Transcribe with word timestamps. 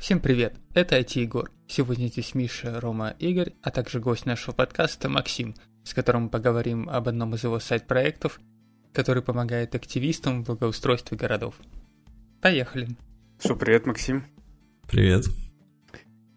Всем 0.00 0.18
привет, 0.18 0.54
это 0.72 0.98
IT 0.98 1.20
Егор. 1.20 1.50
Сегодня 1.68 2.06
здесь 2.06 2.34
Миша, 2.34 2.80
Рома, 2.80 3.14
Игорь, 3.18 3.52
а 3.60 3.70
также 3.70 4.00
гость 4.00 4.24
нашего 4.24 4.54
подкаста 4.54 5.10
Максим, 5.10 5.54
с 5.84 5.92
которым 5.92 6.22
мы 6.22 6.28
поговорим 6.30 6.88
об 6.88 7.06
одном 7.06 7.34
из 7.34 7.44
его 7.44 7.60
сайт-проектов, 7.60 8.40
который 8.94 9.22
помогает 9.22 9.74
активистам 9.74 10.42
в 10.42 10.46
благоустройстве 10.46 11.18
городов. 11.18 11.54
Поехали. 12.40 12.88
Что, 13.38 13.54
привет, 13.56 13.84
Максим. 13.84 14.24
Привет. 14.88 15.26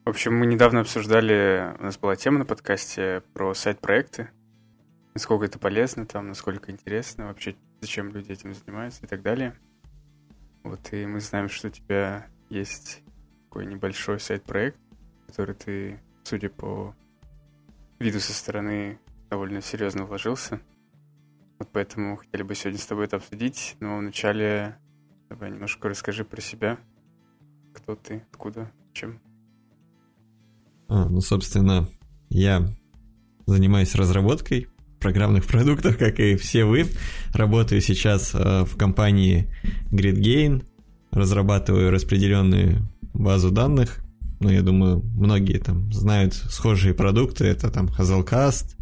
В 0.03 0.09
общем, 0.09 0.35
мы 0.37 0.45
недавно 0.45 0.81
обсуждали, 0.81 1.73
у 1.79 1.83
нас 1.83 1.97
была 1.97 2.17
тема 2.17 2.39
на 2.39 2.45
подкасте 2.45 3.23
про 3.33 3.53
сайт-проекты, 3.53 4.29
насколько 5.13 5.45
это 5.45 5.57
полезно 5.57 6.05
там, 6.05 6.27
насколько 6.27 6.69
интересно, 6.69 7.27
вообще 7.27 7.55
зачем 7.79 8.11
люди 8.11 8.29
этим 8.33 8.53
занимаются 8.53 9.05
и 9.05 9.07
так 9.07 9.21
далее. 9.21 9.55
Вот, 10.63 10.81
и 10.91 11.05
мы 11.05 11.21
знаем, 11.21 11.47
что 11.47 11.69
у 11.69 11.71
тебя 11.71 12.27
есть 12.49 13.03
такой 13.53 13.67
небольшой 13.67 14.19
сайт-проект, 14.19 14.79
который 15.27 15.53
ты, 15.53 15.99
судя 16.23 16.49
по 16.49 16.95
виду 17.99 18.19
со 18.19 18.33
стороны, 18.33 18.97
довольно 19.29 19.61
серьезно 19.61 20.05
вложился. 20.05 20.59
Вот 21.59 21.69
поэтому 21.71 22.17
хотели 22.17 22.41
бы 22.41 22.55
сегодня 22.55 22.79
с 22.79 22.85
тобой 22.87 23.05
это 23.05 23.17
обсудить, 23.17 23.75
но 23.79 23.99
вначале 23.99 24.79
давай 25.29 25.51
немножко 25.51 25.87
расскажи 25.87 26.25
про 26.25 26.41
себя. 26.41 26.79
Кто 27.75 27.95
ты, 27.95 28.25
откуда, 28.31 28.71
чем? 28.91 29.21
А, 30.87 31.07
ну, 31.07 31.21
собственно, 31.21 31.87
я 32.29 32.67
занимаюсь 33.45 33.93
разработкой 33.93 34.67
программных 34.99 35.45
продуктов, 35.45 35.99
как 35.99 36.19
и 36.19 36.37
все 36.37 36.65
вы. 36.65 36.87
Работаю 37.33 37.81
сейчас 37.81 38.33
э, 38.33 38.63
в 38.63 38.75
компании 38.77 39.53
GridGain, 39.91 40.63
разрабатываю 41.13 41.91
распределенную 41.91 42.81
базу 43.13 43.51
данных. 43.51 43.99
Ну, 44.39 44.49
я 44.49 44.61
думаю, 44.61 45.01
многие 45.15 45.59
там 45.59 45.91
знают 45.93 46.33
схожие 46.33 46.93
продукты. 46.93 47.45
Это 47.45 47.69
там 47.69 47.87
Hazelcast, 47.87 48.75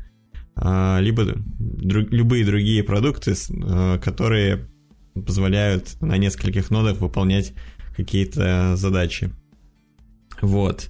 а, 0.55 0.99
либо 0.99 1.25
друг, 1.25 2.11
любые 2.11 2.45
другие 2.45 2.83
продукты, 2.83 3.35
а, 3.63 3.99
которые 3.99 4.67
позволяют 5.13 6.01
на 6.01 6.17
нескольких 6.17 6.71
нодах 6.71 6.99
выполнять 6.99 7.53
какие-то 7.95 8.75
задачи. 8.75 9.31
Вот. 10.41 10.89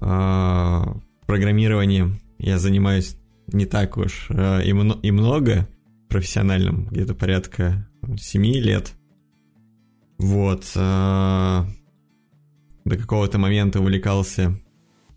А, 0.00 0.96
программированием 1.26 2.20
я 2.38 2.58
занимаюсь 2.58 3.16
не 3.48 3.66
так 3.66 3.96
уж 3.96 4.30
и, 4.30 4.72
много 4.72 5.66
профессиональным, 6.08 6.86
где-то 6.86 7.14
порядка 7.14 7.88
7 8.16 8.44
лет. 8.44 8.92
Вот 10.18 10.64
до 12.88 12.96
какого-то 12.96 13.38
момента 13.38 13.80
увлекался 13.80 14.58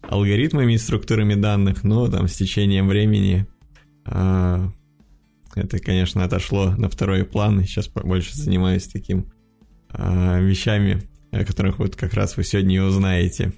алгоритмами 0.02 0.74
и 0.74 0.78
структурами 0.78 1.36
данных, 1.36 1.84
но 1.84 2.10
там 2.10 2.28
с 2.28 2.36
течением 2.36 2.88
времени 2.88 3.48
э, 4.06 4.68
это, 5.56 5.80
конечно, 5.80 6.24
отошло 6.24 6.72
на 6.72 6.90
второй 6.90 7.26
план. 7.26 7.64
Сейчас 7.64 7.88
больше 7.88 8.36
занимаюсь 8.36 8.88
таким 8.88 9.32
э, 9.90 10.44
вещами, 10.44 11.04
о 11.32 11.46
которых 11.46 11.80
вот 11.80 11.96
как 11.96 12.14
раз 12.14 12.38
вы 12.38 12.44
сегодня 12.44 12.78
и 12.78 12.80
узнаете. 12.80 13.54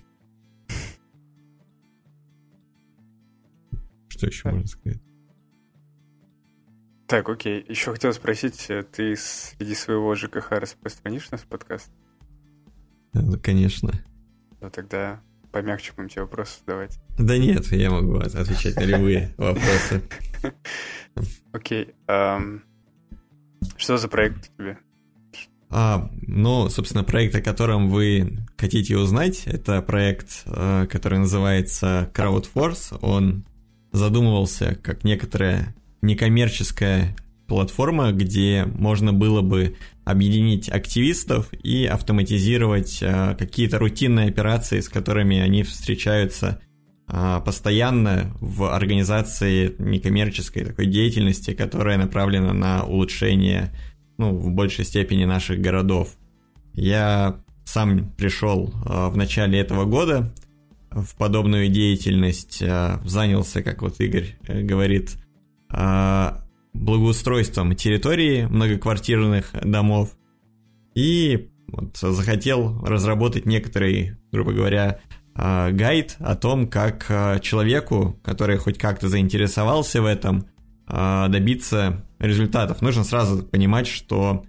Что 4.09 4.27
еще 4.27 4.51
можно 4.51 4.67
сказать? 4.67 5.01
Так, 7.13 7.29
окей. 7.29 7.63
Еще 7.69 7.91
хотел 7.91 8.11
спросить, 8.11 8.71
э, 8.71 8.81
ты 8.81 9.15
среди 9.15 9.75
своего 9.75 10.15
ЖКХ 10.15 10.53
распространишь 10.53 11.29
нас 11.29 11.41
подкаст? 11.47 11.91
Ну, 13.13 13.37
конечно. 13.39 13.91
Ну 14.59 14.71
тогда 14.71 15.21
помягче 15.51 15.93
будем 15.95 16.09
тебе 16.09 16.23
вопросы 16.23 16.61
задавать. 16.61 16.97
Да 17.19 17.37
нет, 17.37 17.71
я 17.71 17.91
могу 17.91 18.15
отвечать 18.15 18.77
на 18.77 18.85
любые 18.85 19.31
вопросы. 19.37 20.01
Окей. 21.53 21.93
Что 22.07 23.97
за 23.97 24.07
проект 24.07 24.49
у 24.57 24.63
тебя? 24.63 24.79
А, 25.69 26.09
ну, 26.23 26.67
собственно, 26.69 27.03
проект, 27.03 27.35
о 27.35 27.43
котором 27.43 27.91
вы 27.91 28.39
хотите 28.57 28.97
узнать, 28.97 29.45
это 29.45 29.83
проект, 29.83 30.41
э, 30.47 30.87
который 30.89 31.19
называется 31.19 32.09
CrowdForce. 32.15 32.97
Он 33.01 33.45
задумывался 33.91 34.73
как 34.81 35.03
некоторая 35.03 35.75
некоммерческая 36.03 37.15
платформа, 37.47 38.11
где 38.11 38.65
можно 38.65 39.13
было 39.13 39.41
бы 39.41 39.75
объединить 40.03 40.69
активистов 40.69 41.51
и 41.53 41.85
автоматизировать 41.85 42.99
э, 43.01 43.35
какие-то 43.39 43.79
рутинные 43.79 44.27
операции, 44.27 44.81
с 44.81 44.89
которыми 44.89 45.39
они 45.39 45.63
встречаются 45.63 46.59
э, 47.07 47.41
постоянно 47.45 48.35
в 48.41 48.73
организации 48.73 49.75
некоммерческой 49.79 50.65
такой 50.65 50.87
деятельности, 50.87 51.53
которая 51.53 51.97
направлена 51.97 52.53
на 52.53 52.83
улучшение, 52.83 53.71
ну, 54.17 54.35
в 54.35 54.51
большей 54.51 54.83
степени 54.83 55.23
наших 55.23 55.59
городов. 55.59 56.17
Я 56.73 57.41
сам 57.63 58.11
пришел 58.17 58.73
э, 58.73 59.07
в 59.07 59.15
начале 59.15 59.59
этого 59.59 59.85
года 59.85 60.33
в 60.91 61.15
подобную 61.15 61.69
деятельность, 61.69 62.59
занялся, 62.59 63.63
как 63.63 63.81
вот 63.81 63.99
Игорь 63.99 64.35
э, 64.47 64.61
говорит, 64.61 65.17
благоустройством 66.73 67.75
территории 67.75 68.45
многоквартирных 68.45 69.51
домов 69.63 70.15
и 70.95 71.49
вот 71.67 71.97
захотел 71.97 72.83
разработать 72.85 73.45
некоторый, 73.45 74.17
грубо 74.31 74.53
говоря, 74.53 74.99
а, 75.35 75.71
гайд 75.71 76.15
о 76.19 76.35
том, 76.35 76.67
как 76.67 77.05
а, 77.09 77.39
человеку, 77.39 78.19
который 78.23 78.57
хоть 78.57 78.77
как-то 78.77 79.09
заинтересовался 79.09 80.01
в 80.01 80.05
этом, 80.05 80.47
добиться 80.85 82.05
результатов. 82.19 82.81
Нужно 82.81 83.05
сразу 83.05 83.41
понимать, 83.41 83.87
что 83.87 84.43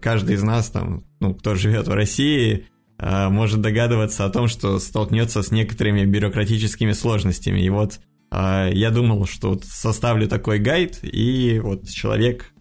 каждый 0.00 0.36
из 0.36 0.42
нас, 0.42 0.70
там, 0.70 1.04
ну, 1.20 1.34
кто 1.34 1.54
живет 1.54 1.86
в 1.86 1.92
России, 1.92 2.66
может 2.98 3.60
догадываться 3.60 4.24
о 4.24 4.30
том, 4.30 4.48
что 4.48 4.78
столкнется 4.78 5.42
с 5.42 5.50
некоторыми 5.50 6.06
бюрократическими 6.06 6.92
сложностями. 6.92 7.60
И 7.60 7.68
вот 7.68 8.00
я 8.32 8.90
думал, 8.90 9.26
что 9.26 9.50
вот 9.50 9.64
составлю 9.64 10.28
такой 10.28 10.58
гайд, 10.58 11.00
и 11.02 11.60
вот 11.62 11.88
человек 11.88 12.52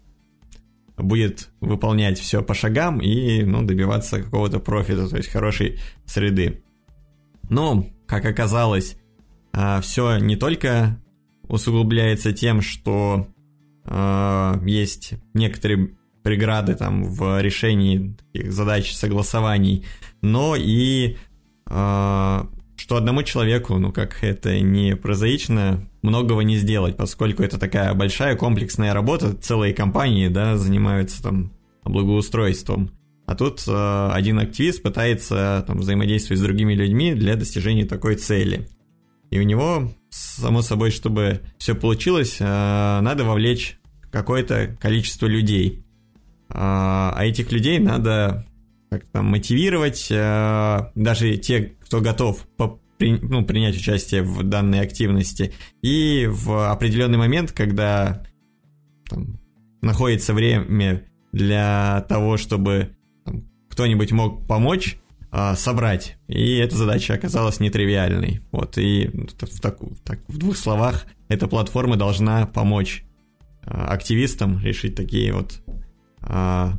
будет 1.04 1.50
выполнять 1.62 2.20
все 2.20 2.42
по 2.42 2.54
шагам 2.54 3.00
и 3.00 3.44
ну, 3.44 3.64
добиваться 3.64 4.22
какого-то 4.22 4.60
профита, 4.60 5.08
то 5.08 5.18
есть 5.18 5.30
хорошей 5.30 5.80
среды. 6.06 6.64
Но, 7.50 7.88
как 8.06 8.26
оказалось, 8.26 8.98
а, 9.52 9.82
все 9.82 10.18
не 10.18 10.36
только 10.36 11.00
усугубляется 11.44 12.34
тем, 12.34 12.62
что 12.62 13.28
а, 13.86 14.60
есть 14.64 15.14
некоторые 15.34 15.96
преграды 16.24 16.76
там 16.76 17.04
в 17.06 17.42
решении 17.42 18.16
таких 18.34 18.52
задач 18.52 18.94
согласований, 18.94 19.86
но 20.22 20.56
и 20.58 21.18
что 22.90 22.96
одному 22.96 23.22
человеку, 23.22 23.78
ну 23.78 23.92
как 23.92 24.24
это 24.24 24.60
не 24.60 24.96
прозаично, 24.96 25.88
многого 26.02 26.42
не 26.42 26.56
сделать, 26.56 26.98
поскольку 26.98 27.44
это 27.44 27.60
такая 27.60 27.94
большая 27.94 28.36
комплексная 28.36 28.96
работа, 28.96 29.36
целые 29.36 29.76
компании, 29.76 30.28
да, 30.28 30.58
занимаются 30.58 31.22
там 31.22 31.52
благоустройством. 31.86 32.90
А 33.28 33.36
тут 33.36 33.64
э, 33.68 34.10
один 34.12 34.40
активист 34.40 34.82
пытается 34.82 35.64
там, 35.68 35.78
взаимодействовать 35.78 36.40
с 36.40 36.44
другими 36.44 36.74
людьми 36.74 37.14
для 37.14 37.36
достижения 37.36 37.86
такой 37.86 38.16
цели. 38.16 38.68
И 39.30 39.38
у 39.38 39.44
него, 39.44 39.94
само 40.10 40.64
собой, 40.64 40.90
чтобы 40.90 41.42
все 41.60 41.76
получилось, 41.76 42.38
э, 42.40 42.44
надо 42.44 43.24
вовлечь 43.24 43.78
какое-то 44.10 44.76
количество 44.82 45.28
людей. 45.28 45.86
Э, 46.50 46.54
а 46.56 47.20
этих 47.24 47.52
людей 47.52 47.78
надо 47.78 48.48
как 48.90 49.06
там 49.06 49.28
мотивировать 49.28 50.08
э, 50.10 50.92
даже 50.96 51.38
те, 51.38 51.76
кто 51.82 52.02
готов 52.02 52.46
при, 52.98 53.18
ну, 53.18 53.46
принять 53.46 53.78
участие 53.78 54.24
в 54.24 54.44
данной 54.44 54.82
активности. 54.82 55.54
И 55.82 56.28
в 56.30 56.72
определенный 56.72 57.18
момент, 57.18 57.52
когда 57.52 58.24
там, 59.10 59.40
находится 59.82 60.34
время 60.34 61.06
для 61.32 62.06
того, 62.10 62.38
чтобы 62.38 62.96
кто-нибудь 63.70 64.12
мог 64.12 64.48
помочь, 64.48 64.98
э, 65.32 65.56
собрать. 65.56 66.18
И 66.28 66.58
эта 66.58 66.76
задача 66.76 67.14
оказалась 67.14 67.60
нетривиальной. 67.60 68.42
Вот, 68.52 68.78
и 68.78 69.08
в, 69.08 69.62
так, 69.62 69.78
так, 70.04 70.20
в 70.28 70.38
двух 70.38 70.58
словах, 70.58 71.06
эта 71.28 71.48
платформа 71.48 71.96
должна 71.96 72.48
помочь 72.48 73.04
э, 73.64 73.70
активистам 73.70 74.60
решить 74.60 74.96
такие 74.96 75.32
вот 75.32 75.62
э, 76.22 76.72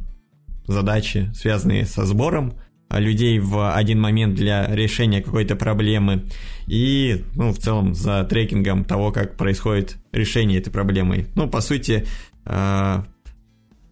задачи, 0.72 1.30
связанные 1.34 1.86
со 1.86 2.04
сбором 2.04 2.54
людей 2.90 3.38
в 3.38 3.72
один 3.74 4.00
момент 4.00 4.34
для 4.34 4.66
решения 4.74 5.22
какой-то 5.22 5.54
проблемы 5.54 6.24
и, 6.66 7.24
ну, 7.34 7.52
в 7.52 7.58
целом 7.58 7.94
за 7.94 8.24
трекингом 8.24 8.84
того, 8.84 9.12
как 9.12 9.36
происходит 9.36 9.96
решение 10.12 10.58
этой 10.58 10.70
проблемы. 10.70 11.26
Ну, 11.36 11.48
по 11.48 11.60
сути, 11.60 12.06
э, 12.44 13.02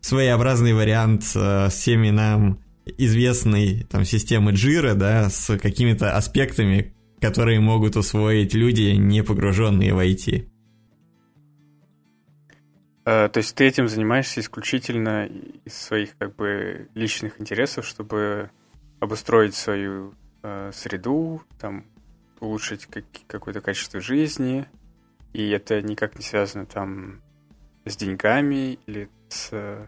своеобразный 0.00 0.72
вариант 0.72 1.30
э, 1.34 1.68
всеми 1.70 2.10
нам 2.10 2.58
известной 2.96 3.84
там 3.84 4.04
системы 4.04 4.52
Jira, 4.52 4.94
да, 4.94 5.30
с 5.30 5.56
какими-то 5.58 6.16
аспектами, 6.16 6.94
которые 7.20 7.60
могут 7.60 7.96
усвоить 7.96 8.54
люди, 8.54 8.94
не 8.96 9.22
погруженные 9.22 9.94
в 9.94 9.98
IT. 9.98 10.48
А, 13.10 13.30
то 13.30 13.38
есть 13.38 13.54
ты 13.54 13.66
этим 13.66 13.88
занимаешься 13.88 14.40
исключительно 14.40 15.30
из 15.64 15.74
своих 15.74 16.14
как 16.18 16.36
бы 16.36 16.90
личных 16.94 17.40
интересов, 17.40 17.86
чтобы 17.86 18.50
обустроить 19.00 19.54
свою 19.54 20.12
э, 20.42 20.72
среду, 20.74 21.40
там 21.58 21.86
улучшить 22.38 22.84
как, 22.84 23.04
какое-то 23.26 23.62
качество 23.62 24.02
жизни, 24.02 24.66
и 25.32 25.48
это 25.48 25.80
никак 25.80 26.18
не 26.18 26.22
связано 26.22 26.66
там 26.66 27.22
с 27.86 27.96
деньгами 27.96 28.78
или 28.84 29.08
с 29.30 29.48
э, 29.52 29.86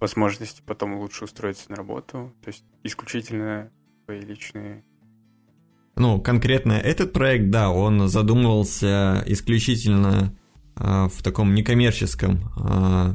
возможностью 0.00 0.64
потом 0.66 0.94
лучше 0.94 1.24
устроиться 1.24 1.68
на 1.68 1.76
работу, 1.76 2.32
то 2.40 2.48
есть 2.48 2.64
исключительно 2.84 3.70
свои 4.06 4.22
личные. 4.22 4.82
Ну, 5.96 6.22
конкретно 6.22 6.72
этот 6.72 7.12
проект, 7.12 7.50
да, 7.50 7.68
он 7.68 8.08
задумывался 8.08 9.22
исключительно 9.26 10.32
э, 10.34 10.41
в 10.74 11.22
таком 11.22 11.54
некоммерческом 11.54 12.50
э, 12.56 13.14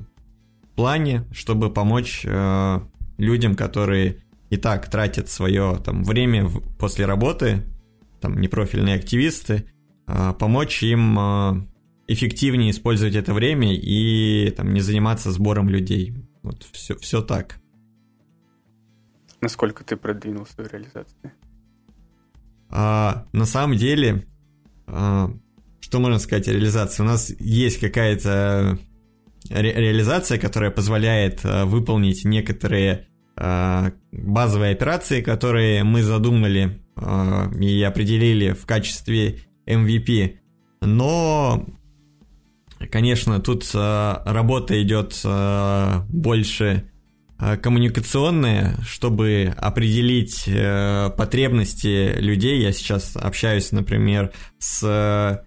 плане, 0.78 1.26
чтобы 1.32 1.74
помочь 1.74 2.24
э, 2.24 2.80
людям, 3.18 3.56
которые 3.56 4.24
и 4.50 4.58
так 4.58 4.90
тратят 4.90 5.30
свое 5.30 5.82
там, 5.84 6.04
время 6.04 6.46
в, 6.46 6.62
после 6.78 7.06
работы, 7.06 7.64
там 8.22 8.40
непрофильные 8.40 8.96
активисты, 8.96 9.66
э, 10.08 10.34
помочь 10.40 10.84
им 10.84 11.18
э, 11.20 11.68
эффективнее 12.08 12.72
использовать 12.72 13.16
это 13.16 13.34
время 13.34 13.76
и 13.76 14.52
там, 14.52 14.74
не 14.74 14.80
заниматься 14.80 15.32
сбором 15.32 15.68
людей. 15.68 16.16
Вот 16.44 16.64
все, 16.72 16.96
все 16.96 17.22
так. 17.22 17.60
Насколько 19.42 19.84
ты 19.84 19.98
продвинул 19.98 20.46
свою 20.46 20.70
реализацию? 20.70 21.32
А, 22.70 23.26
на 23.34 23.46
самом 23.46 23.78
деле, 23.78 24.28
а, 24.86 25.32
что 25.88 26.00
можно 26.02 26.20
сказать 26.20 26.50
о 26.50 26.52
реализации? 26.52 27.02
У 27.02 27.06
нас 27.06 27.32
есть 27.40 27.80
какая-то 27.80 28.78
ре- 29.50 29.74
реализация, 29.74 30.38
которая 30.38 30.70
позволяет 30.70 31.40
а, 31.46 31.64
выполнить 31.64 32.26
некоторые 32.26 33.08
а, 33.38 33.94
базовые 34.12 34.74
операции, 34.74 35.22
которые 35.22 35.86
мы 35.86 36.04
задумали 36.04 36.82
а, 36.98 37.50
и 37.58 37.82
определили 37.84 38.52
в 38.52 38.66
качестве 38.66 39.40
MVP. 39.66 40.40
Но, 40.82 41.66
конечно, 42.92 43.40
тут 43.40 43.64
а, 43.74 44.24
работа 44.26 44.84
идет 44.84 45.18
а, 45.24 46.06
больше 46.10 46.84
Э, 47.40 47.56
коммуникационные, 47.56 48.78
чтобы 48.84 49.54
определить 49.58 50.46
э, 50.48 51.12
потребности 51.16 52.16
людей. 52.20 52.62
Я 52.62 52.72
сейчас 52.72 53.16
общаюсь, 53.16 53.72
например, 53.72 54.32
с 54.58 54.82
э, 54.84 55.47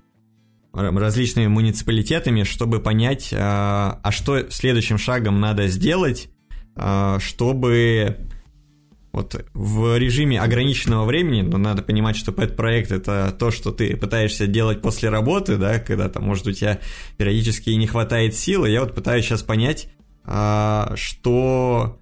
различными 0.72 1.46
муниципалитетами, 1.46 2.44
чтобы 2.44 2.81
понять, 2.81 3.34
а 3.37 4.11
что 4.11 4.50
следующим 4.50 4.99
шагом 4.99 5.40
надо 5.40 5.67
сделать, 5.69 6.28
чтобы 7.19 8.28
вот 9.12 9.44
в 9.55 9.99
режиме 9.99 10.40
ограниченного 10.40 11.05
времени, 11.05 11.43
но 11.43 11.58
надо 11.58 11.82
понимать, 11.82 12.17
что 12.17 12.32
пэт 12.32 12.56
проект 12.56 12.93
это 12.93 13.34
то, 13.37 13.50
что 13.50 13.72
ты 13.72 13.96
пытаешься 13.96 14.46
делать 14.46 14.81
после 14.82 15.08
работы, 15.08 15.56
да, 15.56 15.81
когда 15.81 16.08
там, 16.08 16.25
может, 16.25 16.46
у 16.46 16.52
тебя 16.52 16.78
периодически 17.16 17.70
не 17.70 17.87
хватает 17.87 18.34
силы. 18.34 18.70
Я 18.70 18.81
вот 18.81 18.94
пытаюсь 18.94 19.25
сейчас 19.25 19.43
понять, 19.43 19.88
а, 20.25 20.93
что 20.94 22.00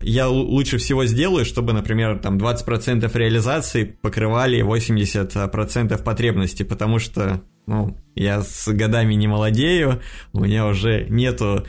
я 0.00 0.28
лучше 0.28 0.78
всего 0.78 1.04
сделаю, 1.06 1.44
чтобы, 1.44 1.72
например, 1.72 2.18
там 2.18 2.38
20% 2.38 3.10
реализации 3.16 3.84
покрывали 3.84 4.62
80% 4.62 6.02
потребностей, 6.02 6.64
потому 6.64 6.98
что, 6.98 7.42
ну, 7.66 7.96
я 8.14 8.42
с 8.42 8.68
годами 8.72 9.14
не 9.14 9.28
молодею, 9.28 10.00
у 10.32 10.40
меня 10.40 10.66
уже 10.66 11.06
нету 11.08 11.64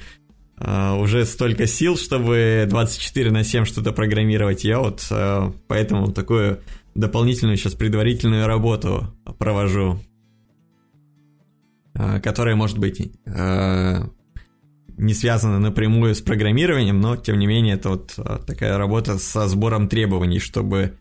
Uh, 0.63 1.01
уже 1.01 1.25
столько 1.25 1.65
сил, 1.65 1.97
чтобы 1.97 2.67
24 2.69 3.31
на 3.31 3.43
7 3.43 3.65
что-то 3.65 3.93
программировать. 3.93 4.63
Я 4.63 4.77
вот 4.77 4.99
uh, 5.09 5.51
поэтому 5.67 6.11
такую 6.11 6.59
дополнительную 6.93 7.57
сейчас 7.57 7.73
предварительную 7.73 8.45
работу 8.45 9.07
провожу, 9.39 9.99
uh, 11.95 12.21
которая 12.21 12.55
может 12.55 12.77
быть 12.77 13.11
не 15.01 15.15
связано 15.15 15.59
напрямую 15.59 16.13
с 16.13 16.21
программированием, 16.21 17.01
но 17.01 17.17
тем 17.17 17.39
не 17.39 17.47
менее 17.47 17.75
это 17.75 17.89
вот 17.89 18.13
а, 18.17 18.37
такая 18.37 18.77
работа 18.77 19.17
со 19.17 19.47
сбором 19.47 19.89
требований, 19.89 20.39
чтобы 20.39 20.97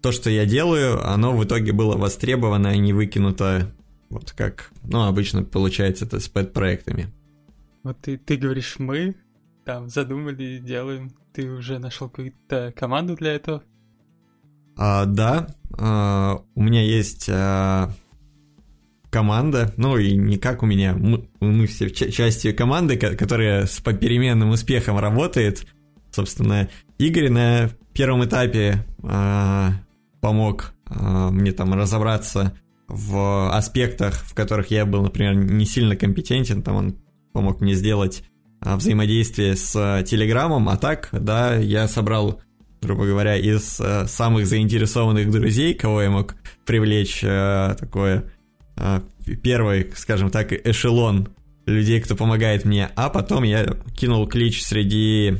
то, 0.00 0.12
что 0.12 0.30
я 0.30 0.46
делаю, 0.46 1.06
оно 1.06 1.36
в 1.36 1.44
итоге 1.44 1.72
было 1.72 1.96
востребовано 1.96 2.74
и 2.74 2.78
не 2.78 2.94
выкинуто, 2.94 3.70
вот 4.08 4.32
как, 4.32 4.70
ну, 4.82 5.04
обычно 5.04 5.44
получается 5.44 6.06
это 6.06 6.20
с 6.20 6.28
пэт-проектами. 6.28 7.12
Вот 7.82 7.98
ты, 8.00 8.16
ты 8.16 8.36
говоришь 8.36 8.76
«мы», 8.78 9.14
там, 9.64 9.88
задумали, 9.88 10.58
делаем. 10.58 11.12
Ты 11.32 11.50
уже 11.50 11.78
нашел 11.78 12.08
какую-то 12.08 12.72
команду 12.76 13.14
для 13.14 13.32
этого? 13.32 13.62
А, 14.76 15.04
да, 15.04 15.48
а, 15.78 16.42
у 16.54 16.62
меня 16.62 16.82
есть 16.82 17.28
а, 17.30 17.92
команда, 19.14 19.72
ну 19.76 19.96
и 19.96 20.16
не 20.16 20.38
как 20.38 20.64
у 20.64 20.66
меня, 20.66 20.92
мы, 20.92 21.28
мы 21.38 21.68
все 21.68 21.88
частью 21.88 22.52
команды, 22.56 22.96
которая 22.96 23.64
с 23.66 23.78
попеременным 23.78 24.50
успехом 24.50 24.98
работает. 24.98 25.68
Собственно, 26.10 26.68
Игорь 26.98 27.30
на 27.30 27.70
первом 27.92 28.24
этапе 28.24 28.84
э, 29.04 29.68
помог 30.20 30.74
э, 30.90 31.28
мне 31.30 31.52
там 31.52 31.74
разобраться 31.74 32.58
в 32.88 33.56
аспектах, 33.56 34.14
в 34.14 34.34
которых 34.34 34.72
я 34.72 34.84
был, 34.84 35.02
например, 35.02 35.36
не 35.36 35.64
сильно 35.64 35.94
компетентен, 35.94 36.62
там 36.64 36.74
он 36.74 36.96
помог 37.32 37.60
мне 37.60 37.74
сделать 37.74 38.24
э, 38.64 38.74
взаимодействие 38.74 39.54
с 39.54 40.02
Телеграмом, 40.08 40.68
а 40.68 40.76
так, 40.76 41.10
да, 41.12 41.54
я 41.54 41.86
собрал 41.86 42.40
грубо 42.82 43.06
говоря, 43.06 43.36
из 43.36 43.80
э, 43.80 44.06
самых 44.06 44.46
заинтересованных 44.46 45.30
друзей, 45.30 45.72
кого 45.72 46.02
я 46.02 46.10
мог 46.10 46.34
привлечь 46.66 47.24
э, 47.24 47.76
такое 47.78 48.24
первый, 49.42 49.92
скажем 49.94 50.30
так, 50.30 50.52
эшелон 50.52 51.28
людей, 51.66 52.00
кто 52.00 52.14
помогает 52.16 52.64
мне, 52.64 52.90
а 52.94 53.08
потом 53.08 53.42
я 53.44 53.66
кинул 53.96 54.26
клич 54.26 54.62
среди 54.62 55.38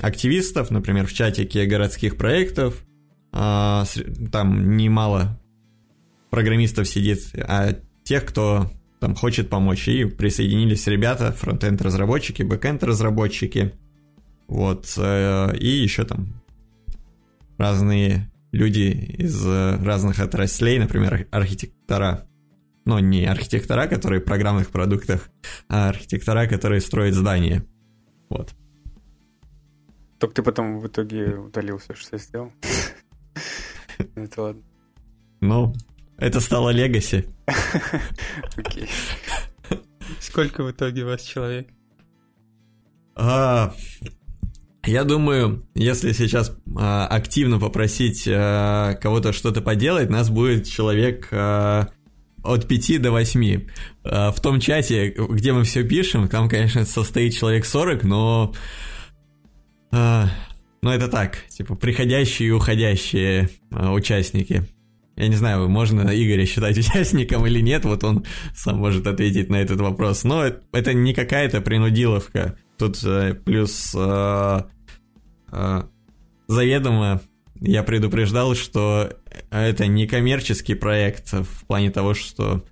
активистов, 0.00 0.70
например, 0.70 1.06
в 1.06 1.12
чатике 1.12 1.66
городских 1.66 2.16
проектов, 2.16 2.84
а, 3.32 3.84
там 4.32 4.76
немало 4.76 5.40
программистов 6.30 6.88
сидит, 6.88 7.20
а 7.34 7.74
тех, 8.04 8.24
кто 8.24 8.70
там 9.00 9.14
хочет 9.14 9.48
помочь, 9.48 9.88
и 9.88 10.04
присоединились 10.04 10.86
ребята, 10.86 11.32
frontend 11.32 11.80
разработчики, 11.82 12.42
backend 12.42 12.84
разработчики, 12.84 13.72
вот, 14.46 14.92
э, 14.96 15.56
и 15.58 15.68
еще 15.68 16.04
там 16.04 16.42
разные 17.56 18.30
люди 18.52 19.14
из 19.18 19.46
разных 19.46 20.18
отраслей, 20.18 20.78
например, 20.78 21.26
архитектора 21.30 22.26
ну, 22.90 22.98
не 22.98 23.24
архитектора, 23.24 23.86
которые 23.86 24.20
в 24.20 24.24
программных 24.24 24.70
продуктах, 24.70 25.30
а 25.68 25.90
архитектора, 25.90 26.48
которые 26.48 26.80
строят 26.80 27.14
здания. 27.14 27.64
Вот. 28.28 28.50
Только 30.18 30.34
ты 30.34 30.42
потом 30.42 30.80
в 30.80 30.86
итоге 30.88 31.36
удалил 31.36 31.78
все, 31.78 31.94
что 31.94 32.16
я 32.16 32.18
сделал. 32.18 32.52
Это 34.16 34.42
ладно. 34.42 34.62
Ну, 35.40 35.72
это 36.18 36.40
стало 36.40 36.70
легаси. 36.70 37.26
Окей. 38.56 38.88
Сколько 40.18 40.62
в 40.64 40.70
итоге 40.70 41.04
у 41.04 41.06
вас 41.06 41.22
человек? 41.22 41.68
А, 43.14 43.72
я 44.84 45.04
думаю, 45.04 45.66
если 45.74 46.12
сейчас 46.12 46.54
а, 46.76 47.06
активно 47.06 47.58
попросить 47.58 48.28
а, 48.28 48.94
кого-то 48.94 49.32
что-то 49.32 49.62
поделать, 49.62 50.10
нас 50.10 50.28
будет 50.28 50.66
человек 50.66 51.28
а, 51.32 51.88
от 52.42 52.66
5 52.68 53.00
до 53.02 53.10
8. 53.10 53.66
А, 54.04 54.32
в 54.32 54.40
том 54.40 54.60
чате, 54.60 55.14
где 55.16 55.52
мы 55.52 55.64
все 55.64 55.84
пишем, 55.84 56.28
там, 56.28 56.48
конечно, 56.48 56.84
состоит 56.84 57.34
человек 57.34 57.64
40, 57.64 58.04
но... 58.04 58.54
А, 59.92 60.28
но 60.82 60.94
это 60.94 61.08
так, 61.08 61.38
типа, 61.48 61.74
приходящие 61.74 62.48
и 62.48 62.52
уходящие 62.52 63.50
а, 63.70 63.92
участники. 63.92 64.64
Я 65.16 65.28
не 65.28 65.36
знаю, 65.36 65.68
можно 65.68 66.02
Игоря 66.02 66.46
считать 66.46 66.78
участником 66.78 67.46
или 67.46 67.60
нет, 67.60 67.84
вот 67.84 68.04
он 68.04 68.24
сам 68.54 68.78
может 68.78 69.06
ответить 69.06 69.50
на 69.50 69.56
этот 69.56 69.80
вопрос. 69.80 70.24
Но 70.24 70.44
это 70.72 70.94
не 70.94 71.12
какая-то 71.12 71.60
принудиловка. 71.60 72.56
Тут 72.78 73.02
э, 73.04 73.34
плюс 73.34 73.94
заведомо 76.48 77.20
я 77.60 77.82
предупреждал, 77.82 78.54
что 78.54 79.12
это 79.50 79.86
не 79.86 80.06
коммерческий 80.06 80.74
проект 80.74 81.32
в 81.32 81.66
плане 81.66 81.90
того, 81.90 82.14
что 82.14 82.64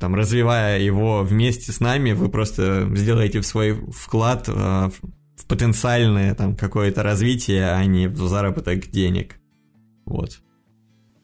там, 0.00 0.14
развивая 0.14 0.80
его 0.80 1.22
вместе 1.22 1.72
с 1.72 1.80
нами, 1.80 2.12
вы 2.12 2.28
просто 2.28 2.88
сделаете 2.94 3.42
свой 3.42 3.74
вклад, 3.92 4.48
а, 4.48 4.90
в 5.36 5.46
потенциальное 5.46 6.34
там 6.34 6.56
какое-то 6.56 7.02
развитие, 7.02 7.70
а 7.70 7.84
не 7.84 8.08
в 8.08 8.16
заработок 8.16 8.88
денег. 8.88 9.36
Вот. 10.04 10.40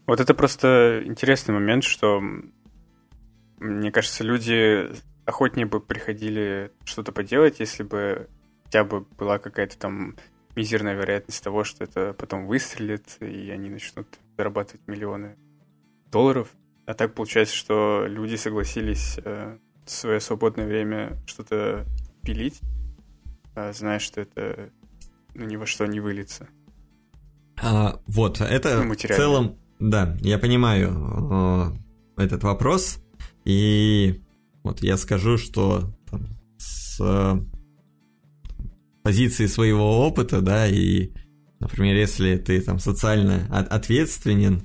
Вот 0.06 0.20
это 0.20 0.34
просто 0.34 1.02
интересный 1.04 1.54
момент, 1.54 1.84
что 1.84 2.20
мне 3.58 3.90
кажется, 3.90 4.24
люди 4.24 4.90
охотнее 5.24 5.66
бы 5.66 5.80
приходили 5.80 6.72
что-то 6.84 7.12
поделать, 7.12 7.60
если 7.60 7.82
бы 7.82 8.28
хотя 8.64 8.84
бы 8.84 9.02
была 9.18 9.38
какая-то 9.38 9.78
там 9.78 10.16
мизерная 10.54 10.94
вероятность 10.94 11.42
того, 11.42 11.64
что 11.64 11.84
это 11.84 12.14
потом 12.14 12.46
выстрелит, 12.46 13.16
и 13.20 13.50
они 13.50 13.70
начнут 13.70 14.06
зарабатывать 14.36 14.86
миллионы 14.86 15.36
долларов. 16.10 16.48
А 16.86 16.94
так 16.94 17.14
получается, 17.14 17.54
что 17.54 18.04
люди 18.06 18.36
согласились 18.36 19.18
э, 19.24 19.56
в 19.84 19.90
свое 19.90 20.20
свободное 20.20 20.66
время 20.66 21.16
что-то 21.26 21.86
пилить, 22.22 22.60
э, 23.54 23.72
зная, 23.72 23.98
что 23.98 24.20
это 24.20 24.70
ну, 25.34 25.46
ни 25.46 25.56
во 25.56 25.66
что 25.66 25.86
не 25.86 26.00
выльется. 26.00 26.48
А, 27.62 28.00
вот, 28.06 28.40
это 28.40 28.82
ну, 28.82 28.92
в 28.92 28.96
целом, 28.96 29.56
да, 29.78 30.16
я 30.20 30.38
понимаю 30.38 31.72
э, 32.16 32.22
этот 32.22 32.42
вопрос, 32.42 32.98
и 33.44 34.20
вот 34.62 34.82
я 34.82 34.96
скажу, 34.96 35.38
что 35.38 35.90
там, 36.10 36.26
с 36.58 37.00
позиции 39.02 39.46
своего 39.46 40.06
опыта, 40.06 40.40
да, 40.40 40.66
и, 40.66 41.10
например, 41.60 41.96
если 41.96 42.36
ты 42.36 42.60
там 42.60 42.78
социально 42.78 43.46
ответственен, 43.50 44.62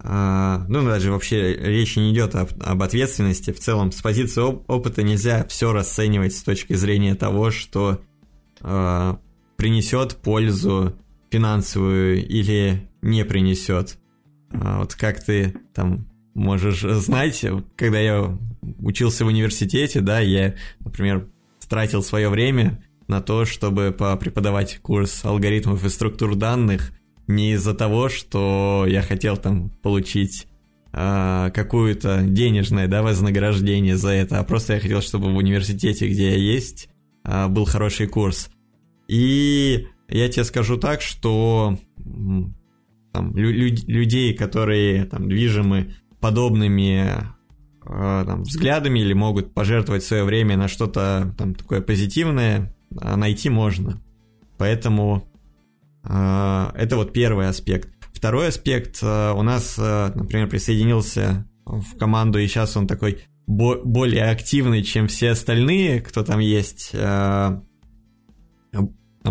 а, 0.00 0.64
ну, 0.68 0.84
даже 0.84 1.10
вообще 1.10 1.54
речи 1.54 1.98
не 1.98 2.12
идет 2.12 2.34
об, 2.36 2.50
об 2.60 2.82
ответственности. 2.82 3.52
В 3.52 3.58
целом, 3.58 3.90
с 3.90 4.00
позиции 4.00 4.40
оп- 4.40 4.68
опыта 4.70 5.02
нельзя 5.02 5.44
все 5.48 5.72
расценивать 5.72 6.34
с 6.34 6.42
точки 6.42 6.74
зрения 6.74 7.16
того, 7.16 7.50
что 7.50 8.00
а, 8.60 9.18
принесет 9.56 10.16
пользу 10.16 10.94
финансовую 11.30 12.24
или 12.24 12.88
не 13.02 13.24
принесет. 13.24 13.98
А, 14.52 14.78
вот 14.78 14.94
как 14.94 15.22
ты 15.22 15.54
там 15.74 16.08
можешь 16.34 16.82
знать, 16.82 17.44
когда 17.76 17.98
я 17.98 18.38
учился 18.78 19.24
в 19.24 19.28
университете, 19.28 20.00
да, 20.00 20.20
я, 20.20 20.54
например, 20.78 21.28
тратил 21.68 22.02
свое 22.02 22.28
время 22.28 22.82
на 23.08 23.20
то, 23.20 23.44
чтобы 23.44 23.94
преподавать 24.20 24.78
курс 24.78 25.24
алгоритмов 25.24 25.84
и 25.84 25.88
структур 25.88 26.36
данных, 26.36 26.92
не 27.26 27.52
из-за 27.52 27.74
того, 27.74 28.08
что 28.08 28.86
я 28.88 29.02
хотел 29.02 29.36
там 29.36 29.70
получить 29.82 30.46
э, 30.92 31.50
какую-то 31.54 32.22
денежное 32.22 32.88
да, 32.88 33.02
вознаграждение 33.02 33.96
за 33.96 34.10
это, 34.10 34.38
а 34.38 34.44
просто 34.44 34.74
я 34.74 34.80
хотел, 34.80 35.02
чтобы 35.02 35.32
в 35.32 35.36
университете, 35.36 36.08
где 36.08 36.30
я 36.30 36.36
есть, 36.36 36.88
э, 37.24 37.48
был 37.48 37.64
хороший 37.64 38.06
курс. 38.06 38.50
И 39.08 39.86
я 40.08 40.28
тебе 40.28 40.44
скажу 40.44 40.78
так, 40.78 41.02
что 41.02 41.78
там, 43.12 43.36
лю- 43.36 43.76
людей, 43.86 44.34
которые 44.34 45.04
там, 45.04 45.28
движимы 45.28 45.94
подобными 46.20 47.26
э, 47.84 48.24
там, 48.26 48.42
взглядами 48.42 49.00
или 49.00 49.12
могут 49.12 49.52
пожертвовать 49.52 50.04
свое 50.04 50.24
время 50.24 50.56
на 50.56 50.68
что-то 50.68 51.34
там 51.36 51.54
такое 51.54 51.80
позитивное, 51.82 52.74
найти 52.90 53.50
можно. 53.50 54.00
Поэтому 54.58 55.28
а, 56.02 56.72
это 56.76 56.96
вот 56.96 57.12
первый 57.12 57.48
аспект. 57.48 57.90
Второй 58.12 58.48
аспект, 58.48 58.98
а, 59.02 59.34
у 59.34 59.42
нас, 59.42 59.76
а, 59.78 60.12
например, 60.14 60.48
присоединился 60.48 61.46
в 61.64 61.96
команду, 61.98 62.38
и 62.38 62.46
сейчас 62.46 62.76
он 62.76 62.86
такой 62.86 63.24
более 63.46 64.30
активный, 64.30 64.82
чем 64.82 65.08
все 65.08 65.30
остальные, 65.30 66.00
кто 66.00 66.22
там 66.22 66.38
есть. 66.38 66.92
Там, 66.92 67.64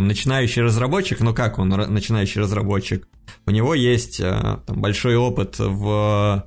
начинающий 0.07 0.61
разработчик, 0.61 1.21
ну 1.21 1.33
как 1.33 1.59
он 1.59 1.69
начинающий 1.69 2.41
разработчик? 2.41 3.07
У 3.45 3.51
него 3.51 3.73
есть 3.73 4.19
там, 4.19 4.81
большой 4.81 5.15
опыт 5.15 5.57
в 5.59 6.45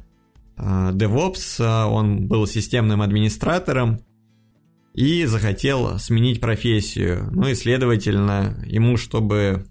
DevOps, 0.57 1.87
он 1.87 2.29
был 2.29 2.47
системным 2.47 3.02
администратором 3.02 4.00
и 4.95 5.25
захотел 5.25 5.99
сменить 5.99 6.41
профессию. 6.41 7.29
Ну 7.33 7.49
и, 7.49 7.55
следовательно, 7.55 8.63
ему, 8.67 8.97
чтобы 8.97 9.67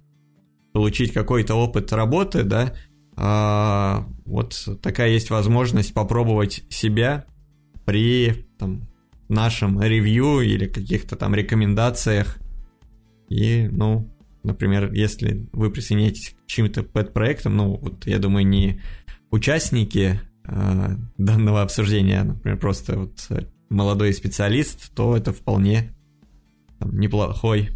получить 0.74 1.14
какой-то 1.14 1.56
опыт 1.56 1.92
работы, 1.92 2.44
да, 2.44 2.74
а, 3.16 4.08
вот 4.26 4.56
такая 4.82 5.10
есть 5.10 5.30
возможность 5.30 5.94
попробовать 5.94 6.64
себя 6.70 7.26
при 7.86 8.46
там, 8.58 8.88
нашем 9.28 9.82
ревью 9.82 10.40
или 10.40 10.68
каких-то 10.68 11.18
там 11.18 11.36
рекомендациях. 11.36 12.38
И, 13.28 13.68
ну, 13.70 14.10
например, 14.44 14.94
если 14.94 15.50
вы 15.52 15.70
присоединяетесь 15.70 16.30
к 16.30 16.48
чьим-то 16.48 16.84
пэт-проектам, 16.84 17.58
ну, 17.58 17.76
вот 17.76 18.06
я 18.08 18.20
думаю, 18.20 18.48
не 18.48 18.82
участники 19.32 20.22
э, 20.46 20.96
данного 21.18 21.62
обсуждения, 21.62 22.22
а, 22.22 22.24
например, 22.24 22.58
просто 22.58 22.98
вот 22.98 23.20
молодой 23.70 24.14
специалист, 24.14 24.94
то 24.94 25.16
это 25.16 25.32
вполне 25.32 25.94
там, 26.80 27.00
неплохой 27.00 27.70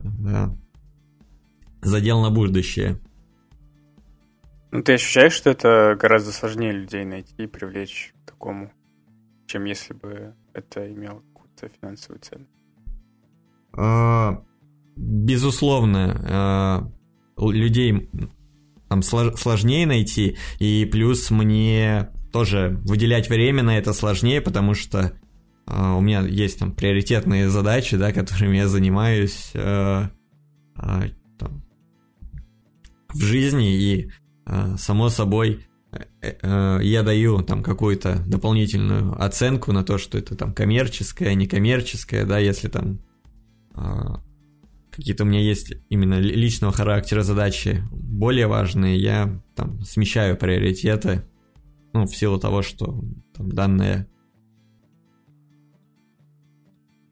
да, 0.00 0.54
задел 1.82 2.20
на 2.20 2.30
будущее. 2.30 2.98
Ну, 4.70 4.82
ты 4.82 4.94
ощущаешь, 4.94 5.32
что 5.32 5.50
это 5.50 5.96
гораздо 5.98 6.32
сложнее 6.32 6.72
людей 6.72 7.04
найти 7.04 7.34
и 7.38 7.46
привлечь 7.46 8.12
к 8.22 8.30
такому, 8.30 8.70
чем 9.46 9.64
если 9.64 9.94
бы 9.94 10.34
это 10.52 10.92
имело 10.92 11.22
какую-то 11.32 11.70
финансовую 11.80 12.20
цену? 12.20 12.46
А, 13.72 14.44
безусловно, 14.96 16.24
а, 16.28 16.92
людей 17.38 18.10
там 18.88 19.02
сложнее 19.02 19.86
найти, 19.86 20.36
и 20.58 20.84
плюс 20.86 21.30
мне 21.30 22.10
тоже 22.32 22.78
выделять 22.84 23.28
время 23.28 23.62
на 23.62 23.78
это 23.78 23.92
сложнее, 23.92 24.40
потому 24.40 24.74
что 24.74 25.12
а, 25.66 25.94
у 25.94 26.00
меня 26.00 26.20
есть 26.20 26.58
там 26.58 26.72
приоритетные 26.72 27.48
задачи, 27.48 27.96
да, 27.96 28.12
которыми 28.12 28.56
я 28.56 28.68
занимаюсь 28.68 29.52
в 33.12 33.22
жизни, 33.22 33.74
и 33.74 34.10
э, 34.46 34.76
само 34.76 35.08
собой 35.08 35.66
э, 35.92 35.98
э, 36.42 36.78
я 36.82 37.02
даю 37.02 37.42
там 37.42 37.62
какую-то 37.62 38.22
дополнительную 38.26 39.20
оценку 39.22 39.72
на 39.72 39.84
то, 39.84 39.98
что 39.98 40.18
это 40.18 40.36
там 40.36 40.52
коммерческое, 40.52 41.34
некоммерческое, 41.34 42.24
да, 42.24 42.38
если 42.38 42.68
там 42.68 43.00
какие-то 44.90 45.22
у 45.22 45.26
меня 45.26 45.40
есть 45.40 45.72
именно 45.88 46.18
личного 46.18 46.72
характера 46.72 47.22
задачи 47.22 47.84
более 47.92 48.48
важные, 48.48 48.98
я 48.98 49.40
там 49.54 49.80
смещаю 49.82 50.36
приоритеты, 50.36 51.22
ну, 51.92 52.06
в 52.06 52.16
силу 52.16 52.38
того, 52.38 52.62
что 52.62 53.02
там, 53.34 53.50
данная 53.50 54.08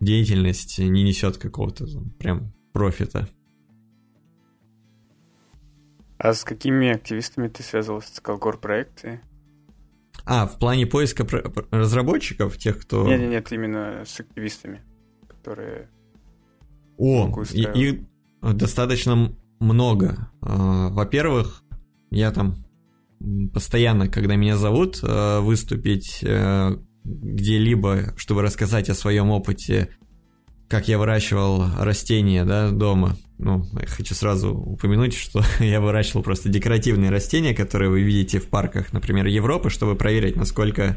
деятельность 0.00 0.78
не 0.78 1.02
несет 1.02 1.38
какого-то 1.38 1.86
там, 1.86 2.10
прям 2.10 2.52
профита. 2.72 3.28
А 6.18 6.32
с 6.32 6.44
какими 6.44 6.88
активистами 6.88 7.48
ты 7.48 7.62
связывался? 7.62 8.14
с 8.14 8.18
Calcore 8.20 8.58
проекты? 8.58 9.20
А, 10.24 10.46
в 10.46 10.58
плане 10.58 10.86
поиска 10.86 11.26
разработчиков, 11.70 12.56
тех, 12.56 12.80
кто... 12.80 13.06
Нет, 13.06 13.20
нет, 13.20 13.30
нет, 13.30 13.52
именно 13.52 14.02
с 14.04 14.18
активистами, 14.18 14.82
которые... 15.28 15.88
О, 16.96 17.30
их 17.52 18.00
достаточно 18.42 19.32
много. 19.60 20.30
А, 20.40 20.88
во-первых, 20.88 21.62
я 22.10 22.32
там 22.32 22.56
постоянно, 23.52 24.08
когда 24.08 24.36
меня 24.36 24.56
зовут 24.56 25.00
а, 25.02 25.40
выступить 25.40 26.20
э, 26.22 26.76
где-либо, 27.04 28.14
чтобы 28.16 28.42
рассказать 28.42 28.88
о 28.90 28.94
своем 28.94 29.30
опыте, 29.30 29.90
как 30.68 30.88
я 30.88 30.98
выращивал 30.98 31.64
растения 31.78 32.44
да, 32.44 32.70
дома, 32.70 33.16
ну, 33.38 33.64
я 33.80 33.86
хочу 33.86 34.14
сразу 34.14 34.54
упомянуть, 34.54 35.14
что 35.14 35.42
я 35.60 35.80
выращивал 35.80 36.22
просто 36.22 36.48
декоративные 36.48 37.10
растения, 37.10 37.54
которые 37.54 37.90
вы 37.90 38.02
видите 38.02 38.40
в 38.40 38.48
парках, 38.48 38.92
например, 38.92 39.26
Европы, 39.26 39.70
чтобы 39.70 39.94
проверить, 39.94 40.36
насколько 40.36 40.96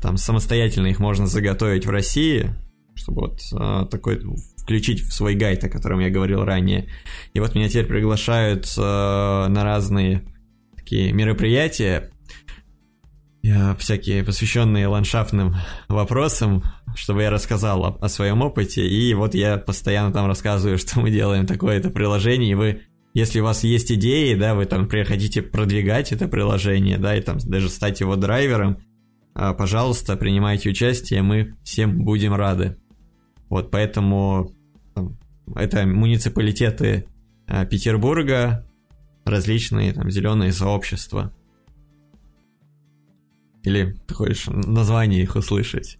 там 0.00 0.16
самостоятельно 0.16 0.86
их 0.86 0.98
можно 0.98 1.26
заготовить 1.26 1.86
в 1.86 1.90
России, 1.90 2.54
чтобы 2.94 3.22
вот 3.22 3.40
а, 3.52 3.84
такой 3.86 4.20
включить 4.56 5.00
в 5.02 5.12
свой 5.12 5.34
гайд, 5.34 5.64
о 5.64 5.68
котором 5.68 6.00
я 6.00 6.10
говорил 6.10 6.44
ранее. 6.44 6.88
И 7.34 7.40
вот 7.40 7.54
меня 7.54 7.68
теперь 7.68 7.86
приглашают 7.86 8.72
а, 8.78 9.48
на 9.48 9.64
разные 9.64 10.22
такие 10.90 11.12
мероприятия, 11.12 12.10
всякие 13.78 14.24
посвященные 14.24 14.88
ландшафтным 14.88 15.54
вопросам, 15.88 16.64
чтобы 16.96 17.22
я 17.22 17.30
рассказал 17.30 17.84
о, 17.84 17.96
о 18.00 18.08
своем 18.08 18.42
опыте, 18.42 18.88
и 18.88 19.14
вот 19.14 19.36
я 19.36 19.56
постоянно 19.56 20.12
там 20.12 20.26
рассказываю, 20.26 20.78
что 20.78 20.98
мы 20.98 21.12
делаем 21.12 21.46
такое-то 21.46 21.90
приложение, 21.90 22.50
и 22.50 22.54
вы, 22.54 22.82
если 23.14 23.38
у 23.38 23.44
вас 23.44 23.62
есть 23.62 23.92
идеи, 23.92 24.34
да, 24.34 24.56
вы 24.56 24.66
там, 24.66 24.82
например, 24.82 25.06
хотите 25.06 25.42
продвигать 25.42 26.10
это 26.10 26.26
приложение, 26.26 26.98
да, 26.98 27.16
и 27.16 27.20
там 27.20 27.38
даже 27.38 27.68
стать 27.68 28.00
его 28.00 28.16
драйвером, 28.16 28.78
а, 29.32 29.54
пожалуйста, 29.54 30.16
принимайте 30.16 30.70
участие, 30.70 31.22
мы 31.22 31.54
всем 31.62 32.04
будем 32.04 32.34
рады. 32.34 32.78
Вот, 33.48 33.70
поэтому 33.70 34.50
там, 34.96 35.16
это 35.54 35.86
муниципалитеты 35.86 37.06
э, 37.46 37.66
Петербурга, 37.66 38.66
различные 39.24 39.92
там 39.92 40.10
зеленые 40.10 40.52
сообщества. 40.52 41.32
Или 43.62 43.94
ты 44.06 44.14
хочешь 44.14 44.46
название 44.46 45.22
их 45.22 45.36
услышать? 45.36 45.98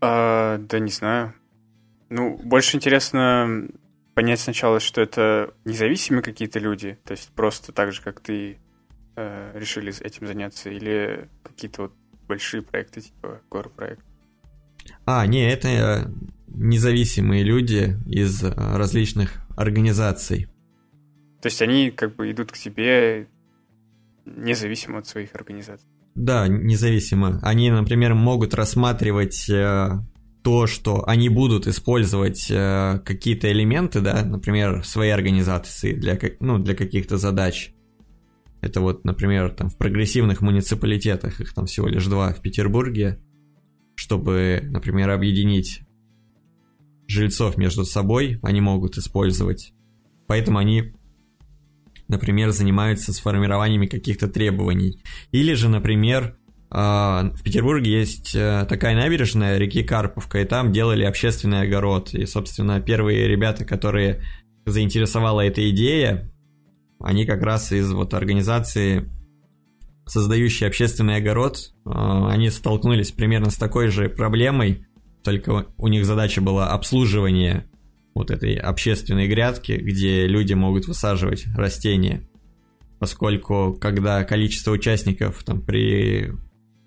А, 0.00 0.58
да 0.58 0.78
не 0.78 0.90
знаю. 0.90 1.34
Ну, 2.08 2.38
больше 2.42 2.76
интересно 2.76 3.68
понять 4.14 4.40
сначала, 4.40 4.80
что 4.80 5.00
это 5.00 5.52
независимые 5.64 6.22
какие-то 6.22 6.58
люди, 6.58 6.98
то 7.04 7.12
есть 7.12 7.30
просто 7.34 7.72
так 7.72 7.92
же, 7.92 8.00
как 8.00 8.20
ты, 8.20 8.58
э, 9.16 9.52
решили 9.54 9.92
этим 10.00 10.26
заняться, 10.26 10.70
или 10.70 11.28
какие-то 11.42 11.82
вот 11.82 11.92
большие 12.26 12.62
проекты, 12.62 13.02
типа 13.02 13.40
гор-проект? 13.50 14.02
А, 15.04 15.26
не, 15.26 15.46
это 15.50 15.68
э, 15.68 16.06
независимые 16.48 17.42
люди 17.42 17.96
из 18.06 18.42
э, 18.42 18.52
различных 18.54 19.46
организаций. 19.56 20.48
То 21.40 21.46
есть 21.46 21.60
они 21.62 21.90
как 21.90 22.16
бы 22.16 22.30
идут 22.30 22.52
к 22.52 22.56
тебе 22.56 23.28
независимо 24.24 24.98
от 24.98 25.06
своих 25.06 25.34
организаций? 25.34 25.86
Да, 26.14 26.48
независимо. 26.48 27.38
Они, 27.42 27.70
например, 27.70 28.14
могут 28.14 28.54
рассматривать 28.54 29.48
э, 29.50 29.90
то, 30.42 30.66
что 30.66 31.06
они 31.06 31.28
будут 31.28 31.66
использовать 31.66 32.50
э, 32.50 33.00
какие-то 33.04 33.50
элементы, 33.52 34.00
да, 34.00 34.24
например, 34.24 34.80
в 34.80 34.86
своей 34.86 35.12
организации 35.12 35.92
для, 35.92 36.18
ну, 36.40 36.58
для 36.58 36.74
каких-то 36.74 37.18
задач. 37.18 37.72
Это 38.62 38.80
вот, 38.80 39.04
например, 39.04 39.50
там 39.50 39.68
в 39.68 39.76
прогрессивных 39.76 40.40
муниципалитетах, 40.40 41.40
их 41.40 41.52
там 41.52 41.66
всего 41.66 41.88
лишь 41.88 42.06
два 42.06 42.32
в 42.32 42.40
Петербурге, 42.40 43.20
чтобы, 43.94 44.60
например, 44.62 45.10
объединить 45.10 45.80
жильцов 47.08 47.56
между 47.56 47.84
собой, 47.84 48.38
они 48.42 48.60
могут 48.60 48.96
использовать. 48.98 49.72
Поэтому 50.26 50.58
они, 50.58 50.94
например, 52.08 52.50
занимаются 52.50 53.12
сформированием 53.12 53.88
каких-то 53.88 54.28
требований. 54.28 55.02
Или 55.32 55.54
же, 55.54 55.68
например, 55.68 56.36
а, 56.70 57.30
в 57.34 57.42
Петербурге 57.42 57.98
есть 58.00 58.34
э, 58.34 58.66
такая 58.68 58.96
набережная 58.96 59.56
реки 59.56 59.82
Карповка, 59.82 60.40
и 60.40 60.44
там 60.44 60.72
делали 60.72 61.04
общественный 61.04 61.62
огород. 61.62 62.12
И, 62.12 62.26
собственно, 62.26 62.80
первые 62.80 63.28
ребята, 63.28 63.64
которые 63.64 64.22
заинтересовала 64.66 65.42
эта 65.42 65.68
идея, 65.70 66.30
они 67.00 67.24
как 67.24 67.42
раз 67.42 67.72
из 67.72 67.92
вот 67.92 68.14
организации, 68.14 69.08
создающей 70.06 70.66
общественный 70.66 71.16
огород, 71.16 71.72
а, 71.84 72.30
они 72.30 72.50
столкнулись 72.50 73.12
примерно 73.12 73.50
с 73.50 73.56
такой 73.56 73.88
же 73.88 74.08
проблемой, 74.08 74.86
только 75.22 75.66
у 75.76 75.88
них 75.88 76.04
задача 76.04 76.40
была 76.40 76.70
обслуживание 76.70 77.68
вот 78.16 78.30
этой 78.30 78.54
общественной 78.54 79.28
грядки, 79.28 79.72
где 79.72 80.26
люди 80.26 80.54
могут 80.54 80.86
высаживать 80.86 81.46
растения. 81.54 82.26
Поскольку, 82.98 83.76
когда 83.78 84.24
количество 84.24 84.70
участников 84.72 85.44
там, 85.44 85.60
при 85.60 86.32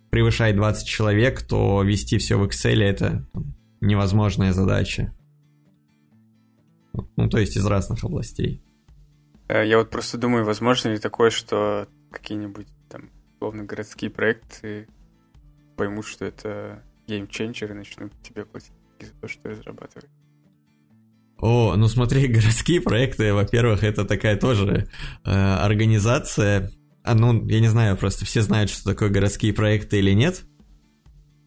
превышает 0.09 0.55
20 0.55 0.87
человек, 0.87 1.43
то 1.43 1.83
вести 1.83 2.17
все 2.17 2.37
в 2.39 2.43
Excel 2.45 2.81
это 2.81 3.27
там, 3.31 3.53
невозможная 3.79 4.53
задача. 4.53 5.13
Ну, 7.15 7.29
то 7.29 7.37
есть 7.37 7.55
из 7.55 7.65
разных 7.67 8.03
областей. 8.03 8.63
Э, 9.47 9.67
я 9.67 9.77
вот 9.77 9.91
просто 9.91 10.17
думаю, 10.17 10.45
возможно 10.45 10.89
ли 10.89 10.97
такое, 10.97 11.29
что 11.29 11.87
какие-нибудь 12.09 12.67
там 12.89 13.11
условно 13.35 13.65
городские 13.65 14.09
проекты 14.09 14.87
поймут, 15.77 16.07
что 16.07 16.25
это 16.25 16.81
геймченджер 17.07 17.71
и 17.71 17.75
начнут 17.75 18.11
тебе 18.23 18.45
платить 18.45 18.73
за 18.99 19.13
то, 19.21 19.27
что 19.27 19.49
разрабатывают. 19.49 20.09
О, 21.39 21.75
ну 21.75 21.87
смотри, 21.87 22.27
городские 22.27 22.81
проекты, 22.81 23.33
во-первых, 23.33 23.83
это 23.83 24.05
такая 24.05 24.37
тоже 24.37 24.87
э, 25.25 25.31
организация, 25.31 26.71
а, 27.03 27.15
ну, 27.15 27.47
я 27.47 27.59
не 27.59 27.67
знаю, 27.67 27.97
просто 27.97 28.25
все 28.25 28.41
знают, 28.41 28.69
что 28.69 28.83
такое 28.83 29.09
городские 29.09 29.53
проекты 29.53 29.99
или 29.99 30.11
нет. 30.11 30.43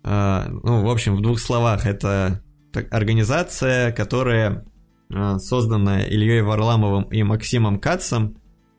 А, 0.02 0.48
ну, 0.48 0.82
в 0.84 0.90
общем, 0.90 1.14
в 1.14 1.20
двух 1.20 1.38
словах, 1.38 1.86
это 1.86 2.42
организация, 2.90 3.92
которая 3.92 4.64
а, 5.14 5.38
создана 5.38 6.02
Ильей 6.02 6.42
Варламовым 6.42 7.04
и 7.04 7.22
Максимом 7.22 7.78
Кацем. 7.78 8.36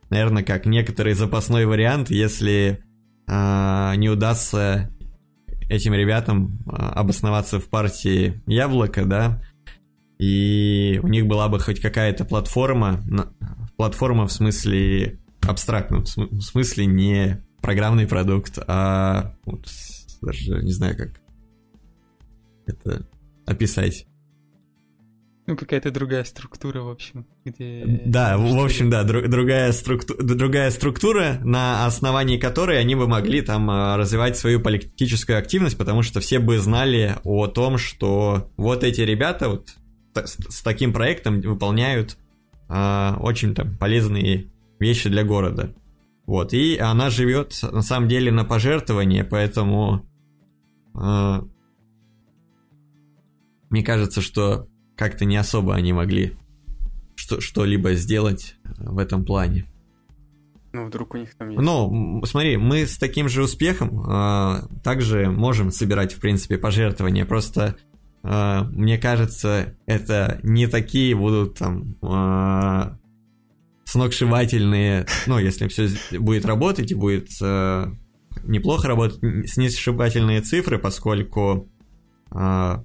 Наверное, 0.09 0.43
как 0.43 0.65
некоторый 0.65 1.13
запасной 1.13 1.65
вариант, 1.65 2.09
если 2.09 2.83
а, 3.27 3.95
не 3.95 4.09
удастся 4.09 4.89
этим 5.69 5.93
ребятам 5.93 6.59
а, 6.67 6.91
обосноваться 6.93 7.59
в 7.59 7.69
партии 7.69 8.41
Яблоко, 8.45 9.05
да, 9.05 9.41
и 10.19 10.99
у 11.03 11.07
них 11.07 11.27
была 11.27 11.49
бы 11.49 11.59
хоть 11.59 11.79
какая-то 11.79 12.25
платформа, 12.25 13.03
платформа 13.77 14.27
в 14.27 14.31
смысле 14.31 15.19
абстрактном 15.41 16.05
смысле 16.05 16.85
не 16.85 17.43
программный 17.61 18.07
продукт, 18.07 18.59
а 18.67 19.35
вот, 19.45 19.67
даже 20.21 20.61
не 20.63 20.71
знаю 20.71 20.97
как 20.97 21.21
это 22.65 23.07
описать. 23.45 24.05
Ну, 25.45 25.57
какая-то 25.57 25.91
другая 25.91 26.23
структура, 26.23 26.81
в 26.81 26.89
общем, 26.89 27.25
где... 27.43 27.83
Да, 28.05 28.37
в 28.37 28.57
общем, 28.57 28.89
да, 28.89 29.03
дру- 29.03 29.27
другая, 29.27 29.73
структу- 29.73 30.15
другая 30.23 30.71
структура, 30.71 31.39
на 31.43 31.85
основании 31.85 32.37
которой 32.37 32.79
они 32.79 32.95
бы 32.95 33.09
могли 33.09 33.41
там 33.41 33.69
а, 33.69 33.97
развивать 33.97 34.37
свою 34.37 34.61
политическую 34.61 35.37
активность, 35.37 35.77
потому 35.77 36.01
что 36.01 36.21
все 36.21 36.39
бы 36.39 36.59
знали 36.59 37.17
о 37.25 37.47
том, 37.47 37.77
что 37.77 38.53
вот 38.55 38.85
эти 38.85 39.01
ребята 39.01 39.49
вот 39.49 39.73
с, 40.15 40.37
с 40.49 40.61
таким 40.61 40.93
проектом 40.93 41.41
выполняют 41.41 42.17
а, 42.69 43.17
очень 43.19 43.53
там 43.55 43.77
полезные 43.77 44.47
вещи 44.79 45.09
для 45.09 45.23
города. 45.23 45.73
Вот, 46.25 46.53
и 46.53 46.77
она 46.77 47.09
живет 47.09 47.59
на 47.63 47.81
самом 47.81 48.07
деле 48.07 48.31
на 48.31 48.45
пожертвование, 48.45 49.25
поэтому 49.25 50.05
э, 50.95 51.41
мне 53.69 53.83
кажется, 53.83 54.21
что 54.21 54.67
как-то 54.95 55.25
не 55.25 55.35
особо 55.35 55.75
они 55.75 55.91
могли 55.91 56.37
что- 57.15 57.41
что-либо 57.41 57.93
сделать 57.93 58.55
в 58.77 58.99
этом 58.99 59.25
плане. 59.25 59.65
Ну, 60.71 60.87
вдруг 60.87 61.13
у 61.13 61.17
них 61.17 61.35
там 61.35 61.49
есть. 61.49 61.61
Ну, 61.61 62.23
смотри, 62.25 62.57
мы 62.57 62.87
с 62.87 62.97
таким 62.97 63.29
же 63.29 63.43
успехом 63.43 64.09
э, 64.09 64.61
также 64.83 65.29
можем 65.29 65.71
собирать, 65.71 66.13
в 66.13 66.19
принципе, 66.19 66.57
пожертвования. 66.57 67.25
Просто 67.25 67.75
э, 67.75 67.92
мне 68.23 68.97
кажется, 68.97 69.75
это 69.85 70.39
не 70.43 70.67
такие 70.67 71.13
будут 71.13 71.57
там 71.57 71.97
э, 72.01 72.95
сногсшибательные, 73.85 75.05
ну, 75.27 75.37
если 75.37 75.67
все 75.67 75.89
будет 76.17 76.45
работать 76.45 76.91
и 76.91 76.95
будет 76.95 77.29
э, 77.41 77.87
неплохо 78.43 78.87
работать, 78.87 79.19
сногсшибательные 79.49 80.41
цифры, 80.41 80.79
поскольку 80.79 81.69
э, 82.31 82.77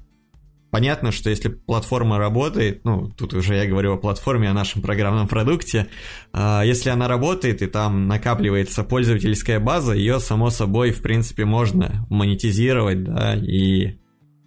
понятно, 0.71 1.13
что 1.13 1.31
если 1.31 1.49
платформа 1.49 2.19
работает, 2.19 2.85
ну, 2.85 3.11
тут 3.11 3.33
уже 3.35 3.55
я 3.55 3.67
говорю 3.67 3.95
о 3.95 3.97
платформе, 3.97 4.51
о 4.51 4.55
нашем 4.55 4.83
программном 4.83 5.29
продукте, 5.29 5.89
э, 6.33 6.63
если 6.65 6.91
она 6.91 7.09
работает 7.09 7.63
и 7.63 7.67
там 7.67 8.07
накапливается 8.07 8.85
пользовательская 8.85 9.61
база, 9.61 9.95
ее, 9.95 10.21
само 10.21 10.51
собой, 10.51 10.91
в 10.91 11.01
принципе, 11.01 11.45
можно 11.45 12.07
монетизировать, 12.11 13.05
да, 13.05 13.35
и 13.35 13.99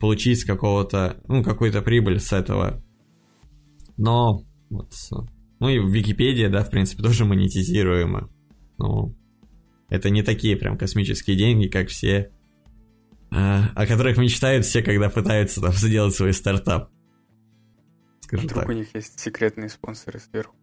получить 0.02 0.44
какого-то, 0.44 1.22
ну, 1.28 1.44
какую-то 1.44 1.82
прибыль 1.82 2.20
с 2.20 2.34
этого. 2.34 2.84
Но 3.96 4.44
вот 4.70 4.94
ну 5.60 5.70
и 5.70 5.78
Википедия, 5.78 6.50
да, 6.50 6.64
в 6.64 6.72
принципе, 6.72 7.04
тоже 7.04 7.24
монетизируема. 7.24 8.30
Ну, 8.80 9.16
это 9.90 10.10
не 10.10 10.24
такие 10.24 10.58
прям 10.58 10.78
космические 10.78 11.38
деньги, 11.38 11.68
как 11.68 11.90
все, 11.90 12.32
а, 13.30 13.70
о 13.76 13.86
которых 13.86 14.18
мечтают 14.18 14.66
все, 14.66 14.82
когда 14.82 15.10
пытаются 15.10 15.62
там 15.62 15.72
сделать 15.74 16.16
свой 16.16 16.34
стартап. 16.34 16.90
Скажу 18.22 18.48
Вдруг 18.48 18.62
так. 18.62 18.70
у 18.70 18.74
них 18.74 18.88
есть 18.96 19.20
секретные 19.20 19.70
спонсоры 19.70 20.20
сверху. 20.20 20.56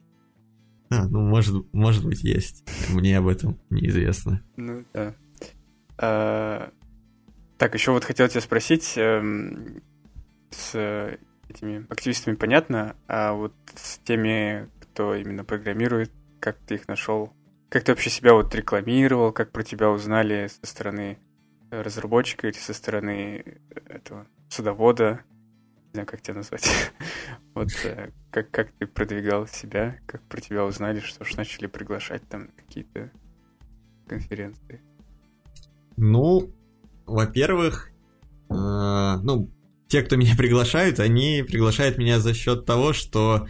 А, 0.91 1.07
ну, 1.07 1.21
может, 1.21 1.55
может 1.73 2.05
быть, 2.05 2.25
есть. 2.25 2.65
Мне 2.91 3.19
об 3.19 3.29
этом 3.29 3.61
неизвестно. 3.71 4.43
Ну, 4.57 4.85
да. 4.93 5.15
А, 5.99 6.73
так, 7.59 7.75
еще 7.75 7.93
вот 7.93 8.05
хотел 8.05 8.29
тебя 8.29 8.41
спросить, 8.41 8.95
эм, 8.97 9.83
с 10.51 11.19
этими 11.49 11.87
активистами 11.91 12.35
понятно, 12.37 12.97
а 13.07 13.33
вот 13.33 13.53
с 13.75 13.99
теми, 13.99 14.69
кто 14.81 15.15
именно 15.15 15.45
программирует, 15.45 16.11
как 16.41 16.57
ты 16.59 16.77
их 16.77 16.89
нашел, 16.89 17.33
как 17.69 17.85
ты 17.85 17.93
вообще 17.93 18.11
себя 18.11 18.35
вот 18.35 18.55
рекламировал, 18.55 19.33
как 19.33 19.51
про 19.51 19.63
тебя 19.63 19.91
узнали 19.91 20.49
со 20.49 20.67
стороны 20.71 21.19
разработчика 21.71 22.47
или 22.47 22.57
со 22.57 22.73
стороны 22.73 23.61
этого 23.89 24.27
садовода, 24.49 25.21
не 25.89 25.93
знаю, 25.95 26.07
как 26.07 26.23
тебя 26.23 26.35
назвать. 26.35 26.69
вот 27.55 27.69
э, 27.85 28.11
как, 28.31 28.51
как 28.51 28.71
ты 28.73 28.87
продвигал 28.87 29.47
себя, 29.47 29.99
как 30.07 30.23
про 30.23 30.41
тебя 30.41 30.65
узнали, 30.65 31.01
что 31.01 31.25
ж 31.25 31.37
начали 31.37 31.67
приглашать 31.67 32.27
там 32.29 32.49
какие-то 32.57 33.11
конференции? 34.07 34.81
Ну, 35.97 36.51
во-первых, 37.09 37.91
э, 38.51 38.55
ну, 38.55 39.51
те, 39.89 40.03
кто 40.03 40.17
меня 40.17 40.35
приглашают, 40.39 41.01
они 41.01 41.45
приглашают 41.47 41.99
меня 41.99 42.21
за 42.21 42.35
счет 42.35 42.65
того, 42.65 42.93
что 42.93 43.47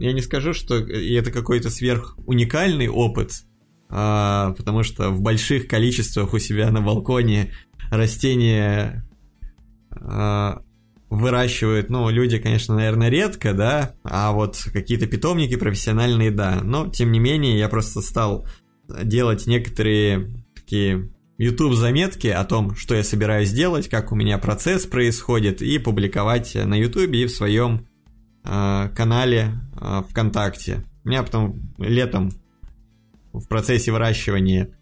я 0.00 0.12
не 0.12 0.22
скажу, 0.22 0.54
что 0.54 0.76
это 0.76 1.30
какой-то 1.30 1.70
сверх 1.70 2.16
уникальный 2.26 2.88
опыт, 2.88 3.44
а, 3.88 4.52
потому 4.56 4.82
что 4.82 5.10
в 5.10 5.20
больших 5.20 5.66
количествах 5.66 6.32
у 6.32 6.38
себя 6.38 6.70
на 6.70 6.80
балконе 6.80 7.52
растения 7.90 9.04
а, 9.90 10.62
выращивают, 11.08 11.90
ну, 11.90 12.08
люди, 12.08 12.38
конечно, 12.38 12.76
наверное, 12.76 13.08
редко, 13.08 13.52
да, 13.52 13.94
а 14.04 14.32
вот 14.32 14.62
какие-то 14.72 15.06
питомники 15.06 15.56
профессиональные, 15.56 16.30
да. 16.30 16.60
Но, 16.62 16.88
тем 16.88 17.10
не 17.10 17.18
менее, 17.18 17.58
я 17.58 17.68
просто 17.68 18.00
стал 18.00 18.46
делать 18.88 19.46
некоторые 19.46 20.44
такие 20.54 21.10
YouTube 21.40 21.74
заметки 21.74 22.26
о 22.26 22.44
том, 22.44 22.76
что 22.76 22.94
я 22.94 23.02
собираюсь 23.02 23.50
делать, 23.50 23.88
как 23.88 24.12
у 24.12 24.14
меня 24.14 24.36
процесс 24.36 24.84
происходит, 24.84 25.62
и 25.62 25.78
публиковать 25.78 26.54
на 26.54 26.74
YouTube 26.78 27.14
и 27.14 27.24
в 27.24 27.30
своем 27.30 27.86
э, 28.44 28.90
канале 28.94 29.52
э, 29.80 30.02
ВКонтакте. 30.10 30.84
У 31.02 31.08
меня 31.08 31.22
потом 31.22 31.72
летом 31.78 32.30
в 33.32 33.48
процессе 33.48 33.90
выращивания 33.90 34.76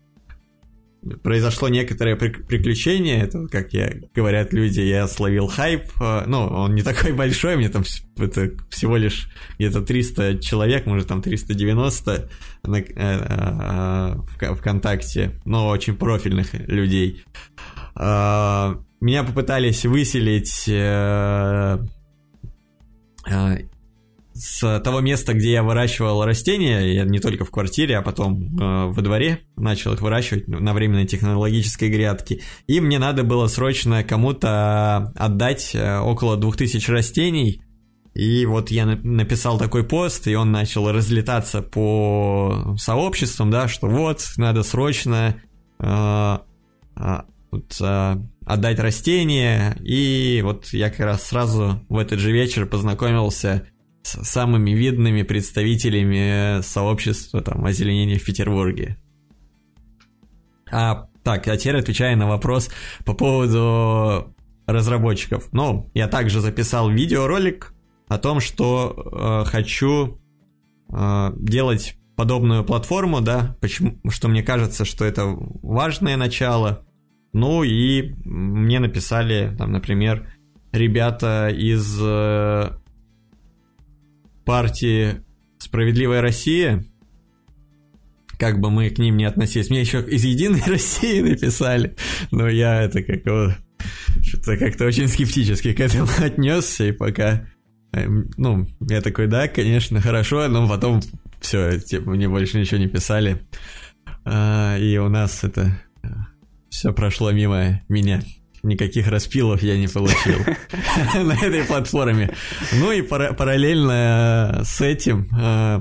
произошло 1.23 1.69
некоторое 1.69 2.17
приключение, 2.17 3.23
это, 3.23 3.47
как 3.47 3.73
я, 3.73 3.93
говорят 4.15 4.53
люди, 4.53 4.81
я 4.81 5.07
словил 5.07 5.47
хайп, 5.47 5.85
э, 6.01 6.25
ну, 6.27 6.47
он 6.47 6.75
не 6.75 6.83
такой 6.83 7.13
большой, 7.13 7.57
мне 7.57 7.69
там 7.69 7.85
это 8.17 8.51
всего 8.71 8.97
лишь 8.97 9.31
где-то 9.59 9.83
300 9.83 10.39
человек, 10.39 10.87
может 10.87 11.09
там 11.09 11.23
390 11.23 12.29
на, 12.65 12.77
э, 12.77 12.85
э, 12.91 14.15
в 14.17 14.57
ВКонтакте, 14.57 15.41
но 15.45 15.69
очень 15.69 15.97
профильных 15.97 16.55
людей. 16.55 17.25
Э, 17.95 18.75
меня 19.01 19.23
попытались 19.23 19.85
выселить 19.85 20.65
э, 20.69 21.79
э, 23.31 23.59
с 24.39 24.81
того 24.81 25.01
места, 25.01 25.35
где 25.35 25.53
я 25.53 25.63
выращивал 25.63 26.25
растения, 26.25 26.95
я 26.95 27.05
не 27.05 27.19
только 27.19 27.45
в 27.45 27.51
квартире, 27.51 27.99
а 27.99 28.03
потом 28.03 28.57
э, 28.57 28.87
во 28.87 29.03
дворе 29.03 29.41
начал 29.57 29.93
их 29.95 30.01
выращивать 30.01 30.47
на 30.47 30.73
временной 30.73 31.07
технологической 31.07 31.89
грядке. 31.89 32.41
И 32.69 32.81
мне 32.81 32.99
надо 32.99 33.25
было 33.25 33.49
срочно 33.49 34.05
кому-то 34.05 35.13
отдать 35.17 35.75
э, 35.75 35.99
около 35.99 36.37
2000 36.37 36.91
растений. 36.91 37.63
И 38.15 38.47
вот 38.47 38.71
я 38.71 38.87
написал 38.87 39.59
такой 39.59 39.83
пост, 39.85 40.29
и 40.29 40.35
он 40.37 40.53
начал 40.53 40.91
разлетаться 40.91 41.61
по 41.61 42.77
сообществам, 42.79 43.51
да, 43.51 43.67
что 43.67 43.89
вот, 43.89 44.25
надо 44.37 44.63
срочно 44.63 45.43
э, 45.81 46.39
э, 46.97 47.17
вот, 47.51 47.77
э, 47.81 48.17
отдать 48.47 48.79
растения. 48.79 49.77
И 49.83 50.43
вот 50.45 50.67
я 50.69 50.91
как 50.91 51.01
раз 51.01 51.25
сразу 51.25 51.81
в 51.89 51.99
этот 51.99 52.21
же 52.21 52.31
вечер 52.31 52.67
познакомился 52.67 53.67
самыми 54.09 54.71
видными 54.71 55.23
представителями 55.23 56.61
сообщества 56.63 57.41
там, 57.41 57.65
озеленения 57.65 58.19
в 58.19 58.25
Петербурге. 58.25 58.97
А, 60.71 61.09
так, 61.23 61.49
а 61.49 61.57
теперь 61.57 61.79
отвечая 61.79 62.17
на 62.17 62.27
вопрос 62.27 62.71
по 63.05 63.15
поводу 63.15 64.35
разработчиков. 64.67 65.49
Ну, 65.53 65.91
я 65.95 66.09
также 66.09 66.41
записал 66.41 66.91
видеоролик 66.91 67.75
о 68.07 68.19
том, 68.19 68.41
что 68.41 69.45
э, 69.45 69.49
хочу 69.49 70.21
э, 70.91 71.31
делать 71.37 71.97
подобную 72.17 72.65
платформу, 72.65 73.21
да, 73.21 73.57
почему, 73.61 73.99
что 74.11 74.29
мне 74.29 74.43
кажется, 74.43 74.85
что 74.85 75.05
это 75.05 75.25
важное 75.27 76.17
начало. 76.17 76.85
Ну 77.33 77.63
и 77.63 78.15
мне 78.25 78.81
написали, 78.81 79.55
там, 79.57 79.73
например, 79.73 80.29
ребята 80.73 81.49
из 81.49 81.99
э, 82.03 82.71
партии 84.49 85.17
«Справедливая 85.59 86.23
Россия», 86.23 86.83
как 88.39 88.61
бы 88.61 88.71
мы 88.71 88.89
к 88.89 88.97
ним 88.97 89.19
не 89.19 89.27
относились. 89.27 89.69
Мне 89.69 89.83
еще 89.83 90.01
из 90.01 90.25
«Единой 90.25 90.63
России» 90.67 91.21
написали, 91.21 91.97
но 92.31 92.49
я 92.49 92.81
это 92.81 93.03
как 93.03 93.21
что-то 94.23 94.57
как-то 94.57 94.87
очень 94.87 95.07
скептически 95.07 95.75
к 95.75 95.81
этому 95.81 96.09
отнесся, 96.19 96.87
и 96.87 96.93
пока... 96.93 97.47
Эм, 97.93 98.31
ну, 98.39 98.67
я 98.89 99.03
такой, 99.03 99.27
да, 99.27 99.49
конечно, 99.49 100.01
хорошо, 100.01 100.49
но 100.49 100.67
потом 100.67 101.03
все, 101.43 101.79
типа, 101.79 102.13
мне 102.13 102.27
больше 102.27 102.59
ничего 102.59 102.81
не 102.81 102.89
писали. 102.89 103.47
А, 104.25 104.79
и 104.79 104.97
у 104.97 105.11
нас 105.11 105.45
это 105.45 105.79
все 106.71 106.95
прошло 106.95 107.33
мимо 107.33 107.83
меня 107.91 108.23
никаких 108.69 109.09
распилов 109.09 109.63
я 109.63 109.77
не 109.77 109.89
получил 109.89 110.39
на 111.15 111.33
этой 111.33 111.65
платформе. 111.65 112.35
Ну 112.75 112.93
и 112.93 113.03
параллельно 113.03 114.61
с 114.65 114.81
этим 114.81 115.29
э, 115.37 115.81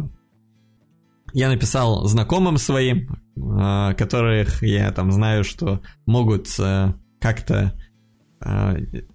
я 1.33 1.49
написал 1.49 2.05
знакомым 2.05 2.57
своим, 2.57 3.07
э, 3.35 3.93
которых 3.95 4.63
я 4.63 4.91
там 4.91 5.11
знаю, 5.11 5.43
что 5.43 5.81
могут 6.05 6.47
э, 6.59 6.93
как-то 7.19 7.79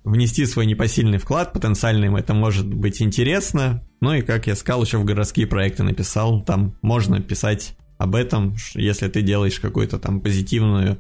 внести 0.02 0.44
свой 0.46 0.66
непосильный 0.66 1.18
вклад, 1.18 1.52
потенциально 1.52 2.06
им 2.06 2.16
это 2.16 2.34
может 2.34 2.66
быть 2.66 3.00
интересно. 3.00 3.86
Ну 4.00 4.14
и, 4.14 4.20
как 4.20 4.48
я 4.48 4.56
сказал, 4.56 4.82
еще 4.82 4.98
в 4.98 5.04
городские 5.04 5.46
проекты 5.46 5.84
написал, 5.84 6.44
там 6.44 6.76
можно 6.82 7.20
писать 7.20 7.76
об 7.98 8.16
этом, 8.16 8.56
если 8.74 9.06
ты 9.06 9.22
делаешь 9.22 9.60
какую-то 9.60 10.00
там 10.00 10.20
позитивную 10.20 10.98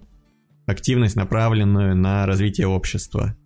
активность, 0.66 1.16
направленную 1.16 1.96
на 1.96 2.26
развитие 2.26 2.66
общества. 2.66 3.36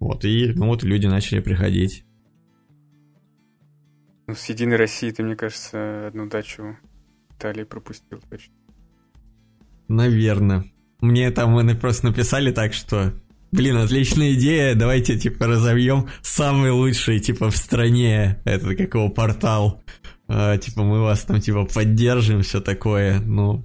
Вот, 0.00 0.24
и 0.24 0.52
ну, 0.54 0.66
вот 0.66 0.82
люди 0.82 1.06
начали 1.06 1.40
приходить. 1.40 2.04
Ну, 4.26 4.34
с 4.34 4.48
Единой 4.48 4.76
России 4.76 5.10
ты, 5.10 5.22
мне 5.22 5.36
кажется, 5.36 6.08
одну 6.08 6.28
дачу 6.28 6.78
Италии 7.30 7.64
пропустил 7.64 8.20
точно. 8.30 8.54
Наверное. 9.88 10.64
Мне 11.00 11.30
там 11.30 11.52
мы 11.52 11.74
просто 11.74 12.06
написали 12.06 12.50
так, 12.50 12.72
что 12.72 13.12
Блин, 13.54 13.76
отличная 13.76 14.34
идея, 14.34 14.74
давайте, 14.74 15.16
типа, 15.16 15.46
разовьем 15.46 16.08
самый 16.22 16.72
лучший, 16.72 17.20
типа, 17.20 17.50
в 17.50 17.56
стране, 17.56 18.42
это 18.44 18.74
какого 18.74 19.10
портал. 19.10 19.80
А, 20.26 20.58
типа, 20.58 20.82
мы 20.82 21.00
вас 21.00 21.22
там, 21.22 21.40
типа, 21.40 21.64
поддержим, 21.64 22.42
все 22.42 22.60
такое, 22.60 23.20
ну, 23.20 23.64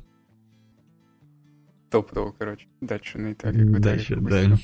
Стопудово, 1.89 2.35
короче. 2.37 2.67
Дачу 2.81 3.17
на 3.17 3.33
Италию. 3.33 3.79
Дачу, 3.79 4.15
да. 4.21 4.57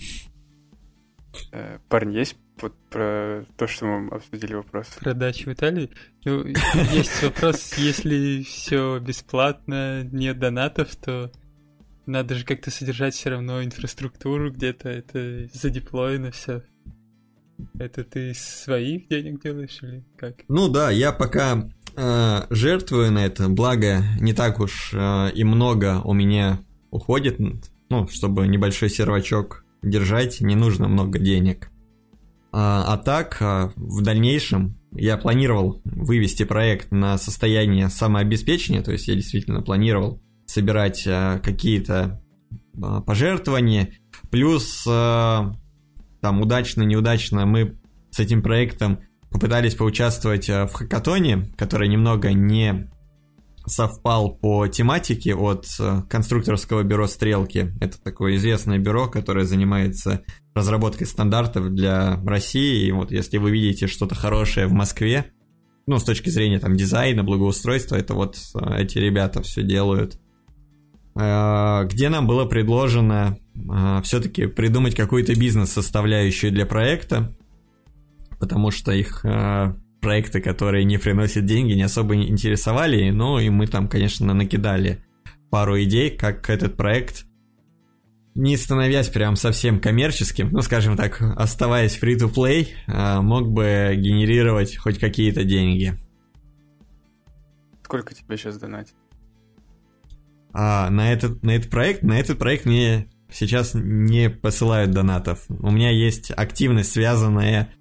Э, 1.52 1.80
парни, 1.90 2.18
есть 2.18 2.38
вот 2.62 2.76
про 2.92 3.46
то, 3.58 3.66
что 3.68 3.88
мы 3.88 4.16
обсудили 4.16 4.54
вопрос? 4.54 4.90
Про 5.00 5.16
дачу 5.16 5.50
в 5.50 5.54
Италии? 5.54 5.90
Ну, 6.24 6.46
есть 6.94 7.24
вопрос, 7.24 7.74
если 7.80 8.44
все 8.44 9.00
бесплатно, 9.00 10.04
нет 10.04 10.38
донатов, 10.38 10.96
то 10.98 11.32
надо 12.06 12.36
же 12.36 12.46
как-то 12.46 12.70
содержать 12.70 13.16
все 13.16 13.32
равно 13.32 13.64
инфраструктуру 13.64 14.52
где-то, 14.52 14.90
это 14.90 15.48
задеплоено 15.52 16.30
все. 16.30 16.62
Это 17.80 18.04
ты 18.04 18.36
своих 18.36 19.08
денег 19.08 19.42
делаешь 19.42 19.80
или 19.82 20.06
как? 20.16 20.36
Ну 20.48 20.70
да, 20.70 20.92
я 20.92 21.12
пока 21.12 21.68
э, 21.96 22.42
жертвую 22.52 23.12
на 23.12 23.26
это, 23.26 23.50
благо 23.50 24.04
не 24.20 24.34
так 24.34 24.60
уж 24.60 24.92
э, 24.94 25.32
и 25.34 25.44
много 25.44 26.02
у 26.04 26.14
меня 26.14 26.60
уходит, 26.96 27.38
ну, 27.90 28.08
чтобы 28.08 28.48
небольшой 28.48 28.90
сервачок 28.90 29.66
держать, 29.82 30.42
не 30.42 30.56
нужно 30.56 30.88
много 30.88 31.20
денег. 31.20 31.70
А, 32.52 32.86
а 32.88 32.98
так, 32.98 33.38
а, 33.42 33.74
в 33.76 34.02
дальнейшем 34.02 34.78
я 34.94 35.18
планировал 35.18 35.82
вывести 35.84 36.44
проект 36.44 36.90
на 36.92 37.18
состояние 37.18 37.90
самообеспечения, 37.90 38.82
то 38.82 38.94
есть 38.94 39.10
я 39.10 39.16
действительно 39.16 39.62
планировал 39.62 40.22
собирать 40.46 41.04
а, 41.06 41.40
какие-то 41.40 42.22
а, 42.82 43.02
пожертвования, 43.02 43.90
плюс 44.32 44.84
там 44.86 46.42
удачно-неудачно 46.42 47.46
мы 47.46 47.78
с 48.10 48.20
этим 48.20 48.42
проектом 48.42 49.02
попытались 49.30 49.76
поучаствовать 49.76 50.48
в 50.48 50.70
хакатоне, 50.72 51.48
который 51.58 51.90
немного 51.90 52.32
не 52.32 52.90
совпал 53.68 54.36
по 54.36 54.68
тематике 54.68 55.36
от 55.36 55.66
э, 55.80 56.02
конструкторского 56.10 56.84
бюро 56.84 57.08
«Стрелки». 57.08 57.74
Это 57.80 58.02
такое 58.02 58.36
известное 58.36 58.78
бюро, 58.78 59.08
которое 59.08 59.46
занимается 59.46 60.24
разработкой 60.54 61.08
стандартов 61.08 61.74
для 61.74 62.22
России. 62.26 62.88
И 62.88 62.92
вот 62.92 63.12
если 63.12 63.38
вы 63.38 63.52
видите 63.52 63.88
что-то 63.88 64.16
хорошее 64.16 64.68
в 64.68 64.74
Москве, 64.74 65.32
ну, 65.88 65.98
с 66.00 66.04
точки 66.04 66.30
зрения 66.30 66.60
там 66.60 66.76
дизайна, 66.76 67.24
благоустройства, 67.24 67.96
это 67.96 68.14
вот 68.14 68.38
э, 68.56 68.82
эти 68.82 68.98
ребята 68.98 69.42
все 69.42 69.64
делают. 69.64 70.20
Э, 71.20 71.86
где 71.86 72.10
нам 72.10 72.28
было 72.28 72.46
предложено 72.46 73.38
все-таки 74.04 74.48
придумать 74.48 74.96
какую-то 74.96 75.34
бизнес-составляющую 75.34 76.52
для 76.52 76.66
проекта, 76.66 77.34
потому 78.38 78.70
что 78.70 78.92
их 78.92 79.24
проекты, 80.06 80.40
которые 80.40 80.86
не 80.86 81.00
приносят 81.00 81.46
деньги, 81.46 81.74
не 81.74 81.82
особо 81.82 82.16
интересовали, 82.16 83.10
ну 83.10 83.40
и 83.40 83.50
мы 83.50 83.66
там, 83.66 83.88
конечно, 83.88 84.34
накидали 84.34 85.04
пару 85.50 85.82
идей, 85.82 86.12
как 86.12 86.48
этот 86.50 86.78
проект 86.78 87.26
не 88.36 88.58
становясь 88.58 89.08
прям 89.08 89.38
совсем 89.38 89.80
коммерческим, 89.80 90.52
ну, 90.52 90.62
скажем 90.62 90.98
так, 90.98 91.22
оставаясь 91.22 91.98
free-to-play, 91.98 92.68
а, 92.88 93.22
мог 93.22 93.50
бы 93.50 93.94
генерировать 93.96 94.76
хоть 94.76 95.00
какие-то 95.00 95.46
деньги. 95.46 95.94
Сколько 97.84 98.14
тебе 98.14 98.36
сейчас 98.36 98.58
донатить? 98.58 98.96
А, 100.52 100.90
на, 100.90 101.14
этот, 101.14 101.44
на 101.44 101.52
этот 101.56 101.72
проект, 101.72 102.04
на 102.04 102.20
этот 102.20 102.38
проект 102.38 102.66
мне 102.66 103.08
сейчас 103.32 103.72
не 103.74 104.30
посылают 104.30 104.92
донатов. 104.92 105.46
У 105.48 105.72
меня 105.72 105.92
есть 105.92 106.30
активность, 106.36 106.92
связанная 106.92 107.74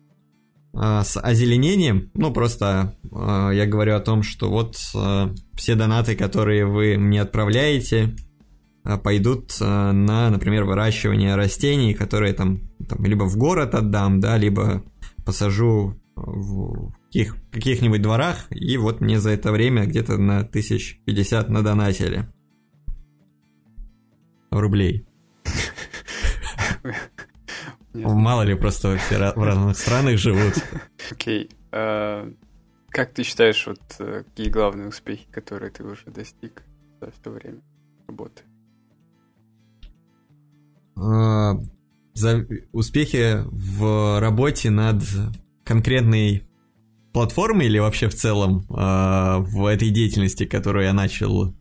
с 0.75 1.21
озеленением. 1.21 2.11
Ну, 2.15 2.33
просто 2.33 2.97
а, 3.13 3.51
я 3.51 3.67
говорю 3.67 3.95
о 3.95 4.01
том, 4.01 4.23
что 4.23 4.51
вот 4.51 4.77
а, 4.95 5.33
все 5.55 5.77
донаты, 5.77 6.17
которые 6.17 6.67
вы 6.67 6.97
мне 6.99 7.23
отправляете, 7.23 8.17
а, 8.83 8.99
пойдут 8.99 9.57
а, 9.61 9.93
на, 9.93 10.31
например, 10.31 10.65
выращивание 10.65 11.37
растений, 11.37 11.95
которые 11.95 12.35
там, 12.35 12.61
там 12.89 13.05
либо 13.05 13.25
в 13.25 13.37
город 13.37 13.75
отдам, 13.75 14.21
да, 14.21 14.37
либо 14.37 14.85
посажу 15.25 15.99
в 16.17 16.93
каких, 17.07 17.37
каких-нибудь 17.51 18.03
дворах, 18.03 18.47
и 18.51 18.77
вот 18.77 19.01
мне 19.01 19.19
за 19.19 19.31
это 19.31 19.53
время 19.53 19.87
где-то 19.87 20.19
на 20.19 20.41
1050 20.41 21.49
надонатили 21.49 22.29
рублей. 24.51 25.07
Мало 27.95 28.43
ли, 28.43 28.55
просто 28.55 28.97
все 28.99 29.33
в 29.35 29.43
разных 29.43 29.79
странах 29.79 30.19
живут. 30.19 30.55
Окей. 31.11 31.49
А, 31.71 32.29
как 32.89 33.13
ты 33.13 33.23
считаешь, 33.23 33.67
вот 33.67 33.81
э, 34.01 34.25
какие 34.25 34.49
главные 34.49 34.89
успехи, 34.89 35.27
которые 35.31 35.71
ты 35.71 35.85
уже 35.85 36.05
достиг 36.07 36.63
за 37.01 37.11
все 37.11 37.31
время 37.31 37.61
работы? 38.09 38.43
А, 40.97 41.55
за 42.15 42.47
успехи 42.73 43.43
в 43.45 44.21
работе 44.21 44.71
над 44.71 45.03
конкретной 45.65 46.49
платформой 47.13 47.67
или 47.67 47.79
вообще 47.79 48.09
в 48.09 48.15
целом 48.15 48.65
а, 48.71 49.39
в 49.39 49.67
этой 49.67 49.91
деятельности, 49.91 50.47
которую 50.47 50.85
я 50.85 50.93
начал, 50.93 51.55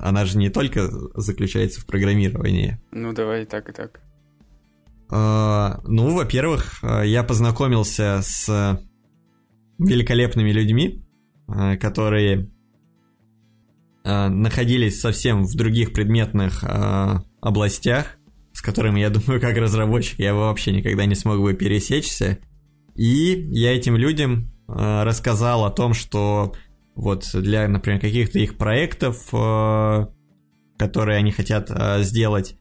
она 0.00 0.24
же 0.24 0.38
не 0.38 0.50
только 0.50 0.88
заключается 1.14 1.80
в 1.80 1.86
программировании. 1.86 2.80
Ну, 2.92 3.12
давай 3.12 3.42
и 3.42 3.46
так, 3.46 3.68
и 3.68 3.72
так. 3.72 4.00
А, 5.12 5.80
ну, 5.84 6.14
во-первых, 6.14 6.82
я 6.82 7.24
познакомился 7.24 8.20
с 8.22 8.80
великолепными 9.78 10.52
людьми, 10.52 11.04
которые 11.80 12.50
находились 14.04 15.00
совсем 15.00 15.44
в 15.44 15.54
других 15.56 15.92
предметных 15.92 16.64
областях, 17.40 18.16
с 18.52 18.62
которыми, 18.62 19.00
я 19.00 19.10
думаю, 19.10 19.40
как 19.40 19.56
разработчик 19.56 20.18
я 20.18 20.34
вообще 20.34 20.72
никогда 20.72 21.06
не 21.06 21.14
смог 21.14 21.40
бы 21.40 21.54
пересечься. 21.54 22.38
И 22.94 23.48
я 23.50 23.74
этим 23.76 23.96
людям 23.96 24.52
рассказал 24.68 25.64
о 25.64 25.70
том, 25.70 25.94
что 25.94 26.54
вот 26.94 27.28
для, 27.34 27.66
например, 27.68 28.00
каких-то 28.00 28.38
их 28.38 28.56
проектов, 28.56 29.26
которые 30.78 31.18
они 31.18 31.32
хотят 31.32 31.70
сделать, 32.04 32.56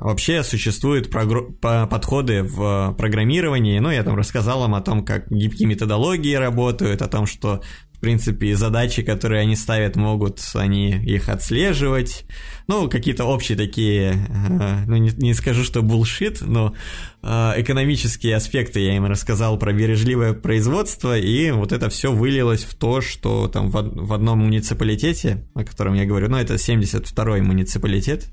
вообще 0.00 0.42
существуют 0.42 1.10
подходы 1.10 2.42
в 2.42 2.94
программировании. 2.96 3.78
Ну, 3.78 3.90
я 3.90 4.02
там 4.02 4.16
рассказал 4.16 4.64
им 4.64 4.74
о 4.74 4.80
том, 4.80 5.04
как 5.04 5.30
гибкие 5.30 5.68
методологии 5.68 6.34
работают, 6.34 7.02
о 7.02 7.08
том, 7.08 7.26
что 7.26 7.60
в 8.00 8.02
принципе, 8.02 8.56
задачи, 8.56 9.02
которые 9.02 9.42
они 9.42 9.54
ставят, 9.54 9.94
могут 9.94 10.40
они 10.54 10.88
их 10.88 11.28
отслеживать. 11.28 12.24
Ну, 12.66 12.88
какие-то 12.88 13.26
общие 13.26 13.58
такие, 13.58 14.14
э, 14.26 14.84
ну, 14.86 14.96
не, 14.96 15.10
не 15.10 15.34
скажу, 15.34 15.64
что 15.64 15.82
булшит, 15.82 16.40
но 16.40 16.74
э, 17.22 17.52
экономические 17.58 18.36
аспекты 18.36 18.80
я 18.80 18.96
им 18.96 19.04
рассказал 19.04 19.58
про 19.58 19.74
бережливое 19.74 20.32
производство, 20.32 21.18
и 21.18 21.50
вот 21.50 21.72
это 21.72 21.90
все 21.90 22.10
вылилось 22.10 22.64
в 22.64 22.74
то, 22.74 23.02
что 23.02 23.48
там 23.48 23.68
в, 23.68 23.74
в 23.74 24.14
одном 24.14 24.38
муниципалитете, 24.38 25.46
о 25.52 25.62
котором 25.62 25.92
я 25.92 26.06
говорю, 26.06 26.30
ну, 26.30 26.38
это 26.38 26.54
72-й 26.54 27.42
муниципалитет 27.42 28.28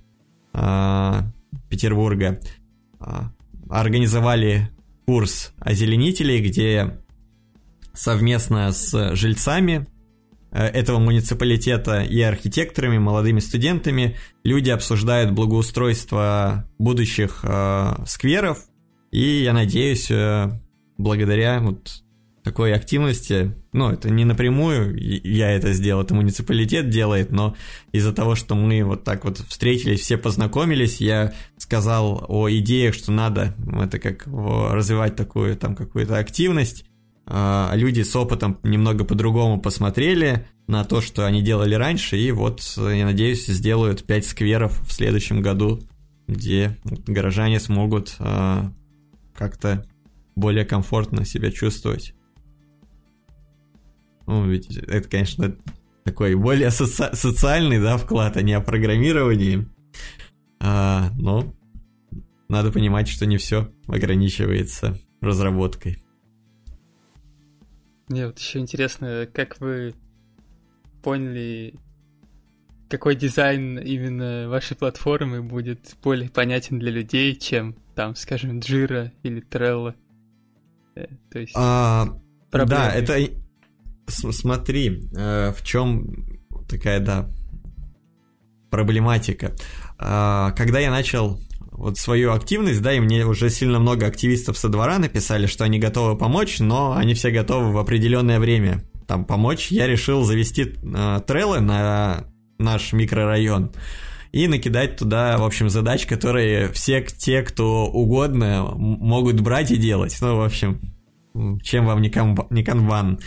э, 0.53 1.21
Петербурга, 1.69 2.39
организовали 3.69 4.69
курс 5.05 5.53
озеленителей, 5.59 6.41
где 6.41 6.99
совместно 7.93 8.71
с 8.71 9.15
жильцами 9.15 9.87
э, 10.51 10.63
этого 10.65 10.99
муниципалитета 10.99 12.01
и 12.01 12.21
архитекторами, 12.21 12.97
молодыми 12.97 13.39
студентами. 13.39 14.17
Люди 14.43 14.69
обсуждают 14.69 15.31
благоустройство 15.31 16.69
будущих 16.77 17.39
э, 17.43 18.03
скверов. 18.05 18.65
И 19.11 19.43
я 19.43 19.53
надеюсь, 19.53 20.11
э, 20.11 20.59
благодаря 20.97 21.59
вот 21.59 22.03
такой 22.47 22.73
активности, 22.73 23.53
ну, 23.73 23.91
это 23.91 24.09
не 24.09 24.23
напрямую 24.23 24.97
я 24.97 25.51
это 25.51 25.73
сделал, 25.73 26.03
это 26.03 26.15
муниципалитет 26.15 26.89
делает, 26.89 27.29
но 27.29 27.57
из-за 27.91 28.13
того, 28.13 28.35
что 28.35 28.55
мы 28.55 28.85
вот 28.85 29.03
так 29.03 29.25
вот 29.25 29.39
встретились, 29.39 29.99
все 29.99 30.17
познакомились, 30.17 31.01
я 31.01 31.33
сказал 31.57 32.23
о 32.29 32.49
идеях, 32.49 32.93
что 32.95 33.11
надо 33.11 33.53
это 33.81 33.99
как 33.99 34.27
развивать 34.27 35.17
такую 35.17 35.57
там 35.57 35.75
какую-то 35.75 36.17
активность, 36.17 36.85
а, 37.25 37.73
люди 37.75 38.01
с 38.01 38.15
опытом 38.15 38.59
немного 38.63 39.03
по-другому 39.03 39.59
посмотрели 39.59 40.47
на 40.67 40.85
то, 40.85 41.01
что 41.01 41.25
они 41.25 41.41
делали 41.41 41.75
раньше, 41.75 42.17
и 42.17 42.31
вот, 42.31 42.61
я 42.77 43.03
надеюсь, 43.03 43.45
сделают 43.45 44.05
5 44.05 44.25
скверов 44.25 44.79
в 44.87 44.93
следующем 44.93 45.41
году, 45.41 45.81
где 46.27 46.77
горожане 46.85 47.59
смогут 47.59 48.15
а, 48.19 48.71
как-то 49.35 49.85
более 50.37 50.63
комфортно 50.63 51.25
себя 51.25 51.51
чувствовать. 51.51 52.13
Ну, 54.27 54.45
ведь 54.45 54.75
это, 54.77 55.09
конечно, 55.09 55.55
такой 56.03 56.35
более 56.35 56.67
соци- 56.67 57.15
социальный, 57.15 57.79
да, 57.79 57.97
вклад, 57.97 58.37
а 58.37 58.41
не 58.41 58.53
о 58.53 58.61
программировании. 58.61 59.67
А, 60.59 61.11
но 61.17 61.53
надо 62.49 62.71
понимать, 62.71 63.07
что 63.07 63.25
не 63.25 63.37
все 63.37 63.71
ограничивается 63.87 64.99
разработкой. 65.21 66.03
Мне 68.09 68.27
вот 68.27 68.37
еще 68.39 68.59
интересно, 68.59 69.27
как 69.33 69.59
вы 69.59 69.93
поняли, 71.03 71.75
какой 72.89 73.15
дизайн 73.15 73.79
именно 73.79 74.47
вашей 74.49 74.75
платформы 74.77 75.41
будет 75.41 75.95
более 76.03 76.29
понятен 76.29 76.79
для 76.79 76.91
людей, 76.91 77.35
чем 77.35 77.75
там, 77.95 78.15
скажем, 78.15 78.59
Jira 78.59 79.11
или 79.23 79.41
Trello. 79.41 79.93
Э, 80.95 81.07
то 81.31 81.39
есть... 81.39 81.53
А, 81.55 82.07
да, 82.51 82.93
это... 82.93 83.17
Смотри, 84.07 85.03
э, 85.15 85.53
в 85.57 85.63
чем 85.63 86.39
такая, 86.67 86.99
да, 86.99 87.29
проблематика. 88.69 89.53
А, 89.97 90.51
когда 90.51 90.79
я 90.79 90.91
начал 90.91 91.39
вот 91.71 91.97
свою 91.97 92.31
активность, 92.31 92.81
да, 92.81 92.93
и 92.93 92.99
мне 92.99 93.25
уже 93.25 93.49
сильно 93.49 93.79
много 93.79 94.07
активистов 94.07 94.57
со 94.57 94.69
двора 94.69 94.97
написали, 94.97 95.45
что 95.45 95.63
они 95.63 95.79
готовы 95.79 96.17
помочь, 96.17 96.59
но 96.59 96.93
они 96.95 97.13
все 97.13 97.31
готовы 97.31 97.71
в 97.71 97.77
определенное 97.77 98.39
время 98.39 98.83
там 99.07 99.25
помочь. 99.25 99.71
Я 99.71 99.87
решил 99.87 100.23
завести 100.23 100.73
э, 100.83 101.21
треллы 101.25 101.59
на 101.59 102.25
наш 102.57 102.93
микрорайон 102.93 103.71
и 104.31 104.47
накидать 104.47 104.97
туда, 104.97 105.37
в 105.37 105.43
общем, 105.43 105.69
задач, 105.69 106.05
которые 106.05 106.71
все 106.71 107.01
те, 107.01 107.41
кто 107.41 107.85
угодно, 107.85 108.73
могут 108.75 109.39
брать 109.41 109.71
и 109.71 109.77
делать. 109.77 110.17
Ну, 110.21 110.37
в 110.37 110.41
общем, 110.41 110.81
чем 111.63 111.85
вам 111.85 112.01
не, 112.01 112.09
кам- 112.09 112.47
не 112.49 112.63
канбан. 112.63 113.19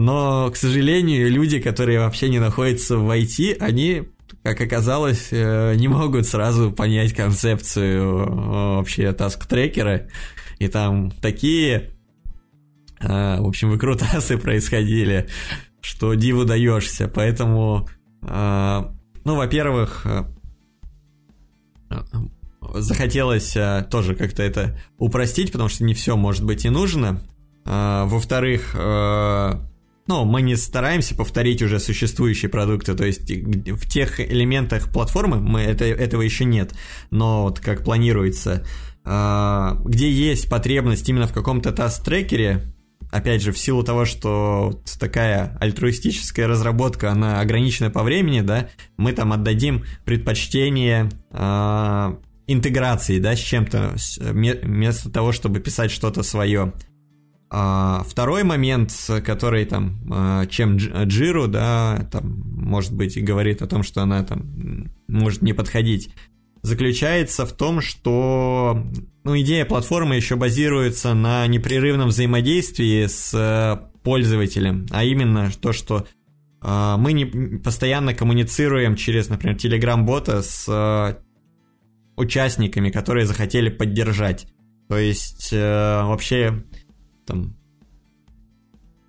Но, 0.00 0.50
к 0.50 0.56
сожалению, 0.56 1.30
люди, 1.30 1.60
которые 1.60 2.00
вообще 2.00 2.30
не 2.30 2.38
находятся 2.38 2.96
в 2.96 3.10
IT, 3.10 3.58
они 3.60 4.08
как 4.42 4.58
оказалось, 4.58 5.28
э, 5.30 5.74
не 5.74 5.88
могут 5.88 6.26
сразу 6.26 6.72
понять 6.72 7.12
концепцию 7.12 8.02
э, 8.02 8.76
вообще 8.76 9.12
таск-трекера. 9.12 10.08
И 10.58 10.68
там 10.68 11.10
такие, 11.10 11.90
э, 13.00 13.40
в 13.40 13.46
общем, 13.46 13.68
выкрутасы 13.68 14.38
происходили, 14.42 15.28
что 15.82 16.14
диву 16.14 16.46
даешься. 16.46 17.06
Поэтому, 17.06 17.86
ну, 18.22 18.94
во-первых, 19.24 20.06
захотелось 22.74 23.54
тоже 23.90 24.14
как-то 24.14 24.42
это 24.42 24.78
упростить, 24.96 25.52
потому 25.52 25.68
что 25.68 25.84
не 25.84 25.92
все 25.92 26.16
может 26.16 26.46
быть 26.46 26.64
и 26.64 26.70
нужно. 26.70 27.20
Во-вторых, 27.66 28.74
ну, 30.10 30.24
мы 30.24 30.42
не 30.42 30.56
стараемся 30.56 31.14
повторить 31.14 31.62
уже 31.62 31.78
существующие 31.78 32.48
продукты, 32.48 32.96
то 32.96 33.04
есть 33.04 33.30
в 33.30 33.88
тех 33.88 34.18
элементах 34.18 34.90
платформы 34.92 35.38
мы 35.38 35.60
это, 35.60 35.84
этого 35.84 36.22
еще 36.22 36.44
нет, 36.44 36.74
но 37.12 37.44
вот 37.44 37.60
как 37.60 37.84
планируется, 37.84 38.66
э, 39.04 39.70
где 39.84 40.10
есть 40.10 40.50
потребность 40.50 41.08
именно 41.08 41.28
в 41.28 41.32
каком-то 41.32 41.70
таст-трекере, 41.70 42.74
опять 43.12 43.40
же, 43.40 43.52
в 43.52 43.58
силу 43.58 43.84
того, 43.84 44.04
что 44.04 44.82
такая 44.98 45.56
альтруистическая 45.60 46.48
разработка, 46.48 47.12
она 47.12 47.38
ограничена 47.38 47.88
по 47.88 48.02
времени, 48.02 48.40
да, 48.40 48.68
мы 48.96 49.12
там 49.12 49.32
отдадим 49.32 49.84
предпочтение 50.04 51.08
э, 51.30 52.14
интеграции, 52.48 53.20
да, 53.20 53.36
с 53.36 53.38
чем-то, 53.38 53.94
вместо 54.18 55.08
того, 55.08 55.30
чтобы 55.30 55.60
писать 55.60 55.92
что-то 55.92 56.24
свое. 56.24 56.72
А 57.52 58.04
второй 58.08 58.44
момент, 58.44 58.92
который 59.24 59.64
там, 59.64 60.00
а, 60.10 60.46
чем 60.46 60.76
Джиру, 60.76 61.48
да, 61.48 62.08
там, 62.12 62.42
может 62.44 62.92
быть, 62.92 63.22
говорит 63.22 63.60
о 63.60 63.66
том, 63.66 63.82
что 63.82 64.02
она 64.02 64.22
там 64.22 64.88
может 65.08 65.42
не 65.42 65.52
подходить, 65.52 66.14
заключается 66.62 67.46
в 67.46 67.52
том, 67.52 67.80
что 67.80 68.86
ну, 69.24 69.38
идея 69.40 69.64
платформы 69.64 70.14
еще 70.14 70.36
базируется 70.36 71.14
на 71.14 71.46
непрерывном 71.48 72.08
взаимодействии 72.08 73.06
с 73.06 73.34
э, 73.34 73.84
пользователем, 74.02 74.86
а 74.90 75.04
именно 75.04 75.50
то, 75.60 75.72
что 75.72 76.06
э, 76.62 76.94
мы 76.98 77.12
не 77.12 77.24
постоянно 77.58 78.14
коммуницируем 78.14 78.94
через, 78.94 79.28
например, 79.28 79.56
Telegram-бота 79.56 80.42
с 80.42 80.66
э, 80.68 81.16
участниками, 82.16 82.90
которые 82.90 83.26
захотели 83.26 83.70
поддержать. 83.70 84.46
То 84.88 84.98
есть 84.98 85.50
э, 85.52 86.02
вообще 86.04 86.64
там 87.30 87.56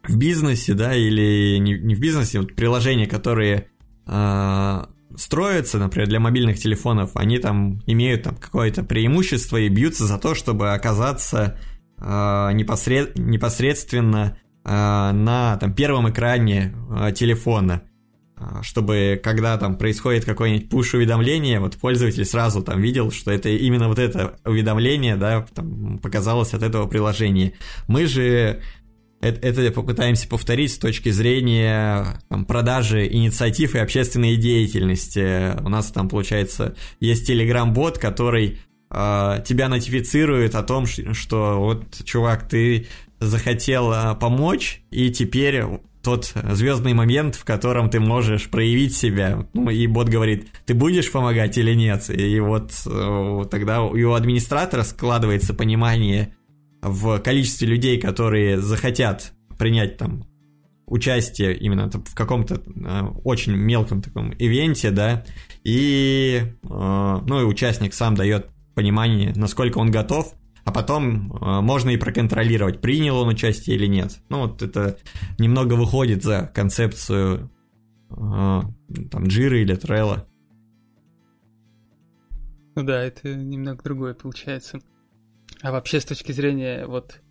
в 0.04 0.18
бизнесе, 0.18 0.74
да, 0.74 0.96
или 0.96 1.58
не, 1.58 1.74
не 1.80 1.96
в 1.96 2.00
бизнесе, 2.00 2.40
вот 2.40 2.56
приложения, 2.56 3.08
которые 3.08 3.68
э, 4.08 4.84
строятся, 5.16 5.78
например, 5.78 6.08
для 6.08 6.20
мобильных 6.20 6.58
телефонов, 6.58 7.12
они 7.16 7.40
там 7.40 7.82
имеют 7.86 8.24
там 8.24 8.36
какое-то 8.36 8.84
преимущество 8.84 9.58
и 9.58 9.70
бьются 9.70 10.06
за 10.06 10.18
то, 10.18 10.36
чтобы 10.36 10.74
оказаться 10.74 11.60
э, 11.98 12.04
непосред, 12.54 13.18
непосредственно 13.18 14.38
э, 14.64 14.70
на 14.70 15.58
там, 15.58 15.74
первом 15.74 16.10
экране 16.10 16.74
э, 16.90 17.12
телефона 17.14 17.84
чтобы 18.62 19.20
когда 19.24 19.58
там 19.58 19.78
происходит 19.78 20.26
какое-нибудь 20.26 20.70
пуш-уведомление, 20.70 21.60
вот 21.60 21.78
пользователь 21.78 22.26
сразу 22.26 22.62
там 22.62 22.82
видел, 22.82 23.12
что 23.12 23.32
это 23.32 23.50
именно 23.50 23.88
вот 23.88 24.00
это 24.00 24.36
уведомление, 24.46 25.16
да, 25.16 25.46
там, 25.54 26.00
показалось 26.00 26.54
от 26.54 26.64
этого 26.64 26.88
приложения. 26.88 27.54
Мы 27.88 28.06
же 28.06 28.62
это, 29.22 29.48
это 29.48 29.72
попытаемся 29.72 30.28
повторить 30.28 30.74
с 30.74 30.78
точки 30.78 31.10
зрения 31.10 32.20
там, 32.30 32.46
продажи 32.46 33.08
инициатив 33.08 33.76
и 33.76 33.80
общественной 33.80 34.36
деятельности. 34.36 35.60
У 35.62 35.70
нас 35.70 35.92
там, 35.92 36.10
получается, 36.10 36.76
есть 37.00 37.30
Telegram-бот, 37.30 38.00
который 38.00 38.60
э, 38.90 39.44
тебя 39.46 39.70
нотифицирует 39.70 40.56
о 40.56 40.64
том, 40.64 40.86
что 40.88 41.60
вот, 41.60 42.04
чувак, 42.04 42.50
ты 42.50 42.88
захотел 43.20 43.92
э, 43.94 44.16
помочь, 44.16 44.82
и 44.90 45.12
теперь 45.12 45.64
тот 46.04 46.34
звездный 46.52 46.94
момент, 46.94 47.36
в 47.36 47.44
котором 47.44 47.90
ты 47.90 48.00
можешь 48.00 48.50
проявить 48.50 48.96
себя. 48.96 49.48
Ну, 49.54 49.70
и 49.70 49.88
бот 49.88 50.10
говорит, 50.10 50.48
ты 50.66 50.74
будешь 50.74 51.12
помогать 51.12 51.58
или 51.58 51.74
нет? 51.74 52.10
И 52.10 52.40
вот 52.40 52.72
э, 52.86 53.44
тогда 53.50 53.84
у 53.84 54.14
администратора 54.14 54.84
складывается 54.84 55.54
понимание 55.54 56.36
в 56.82 57.20
количестве 57.20 57.68
людей, 57.68 58.00
которые 58.00 58.60
захотят 58.60 59.34
принять 59.58 59.98
там 59.98 60.26
участие 60.88 61.56
именно 61.56 61.90
в 61.90 62.16
каком-то 62.16 62.56
э, 62.56 63.02
очень 63.24 63.54
мелком 63.54 64.02
таком 64.02 64.32
ивенте, 64.34 64.92
да, 64.92 65.24
и, 65.64 66.42
э, 66.42 66.58
ну, 66.64 67.42
и 67.42 67.46
участник 67.46 67.94
сам 67.94 68.16
дает 68.16 68.50
понимание, 68.76 69.32
насколько 69.36 69.78
он 69.78 69.92
готов, 69.92 70.34
а 70.64 70.72
потом 70.72 71.34
э, 71.34 71.62
можно 71.62 71.90
и 71.90 71.98
проконтролировать, 71.98 72.82
принял 72.82 73.18
он 73.18 73.30
участие 73.30 73.76
или 73.76 73.88
нет. 73.88 74.20
Ну, 74.30 74.48
вот 74.48 74.62
это 74.62 74.98
немного 75.38 75.74
выходит 75.74 76.24
за 76.24 76.52
концепцию 76.54 77.52
э, 78.10 78.14
там 78.16 79.28
Джиры 79.28 79.62
или 79.62 79.76
Трелла. 79.76 80.28
Ну 82.76 82.84
да, 82.84 83.04
это 83.04 83.34
немного 83.34 83.84
другое 83.84 84.14
получается. 84.14 84.80
А 85.62 85.72
вообще 85.72 86.00
с 86.00 86.06
точки 86.06 86.32
зрения 86.32 86.86
вот 86.86 87.22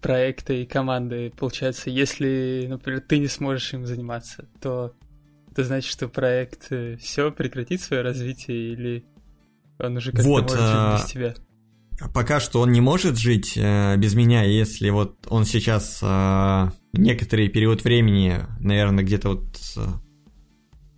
проекта 0.00 0.52
и 0.52 0.66
команды, 0.66 1.32
получается, 1.36 1.90
если, 1.90 2.66
например, 2.68 3.00
ты 3.00 3.18
не 3.18 3.26
сможешь 3.26 3.74
им 3.74 3.86
заниматься, 3.86 4.48
то 4.60 4.94
это 5.50 5.64
значит, 5.64 5.90
что 5.90 6.08
проект 6.08 6.68
э, 6.70 6.96
все 6.96 7.30
прекратит 7.32 7.80
свое 7.80 8.02
развитие 8.02 8.72
или 8.72 9.04
он 9.78 9.96
уже 9.96 10.12
как-то 10.12 10.28
вот, 10.28 10.42
может 10.42 10.58
жить 10.58 10.68
а, 10.68 10.96
без 10.96 11.04
тебя? 11.10 11.34
Пока 12.14 12.40
что 12.40 12.60
он 12.60 12.72
не 12.72 12.80
может 12.80 13.18
жить 13.18 13.54
э, 13.56 13.96
без 13.96 14.14
меня, 14.14 14.42
если 14.42 14.90
вот 14.90 15.26
он 15.28 15.44
сейчас 15.44 16.00
э, 16.02 16.70
некоторый 16.92 17.48
период 17.48 17.84
времени, 17.84 18.38
наверное, 18.58 19.04
где-то 19.04 19.30
вот 19.30 19.60
э, 19.76 19.86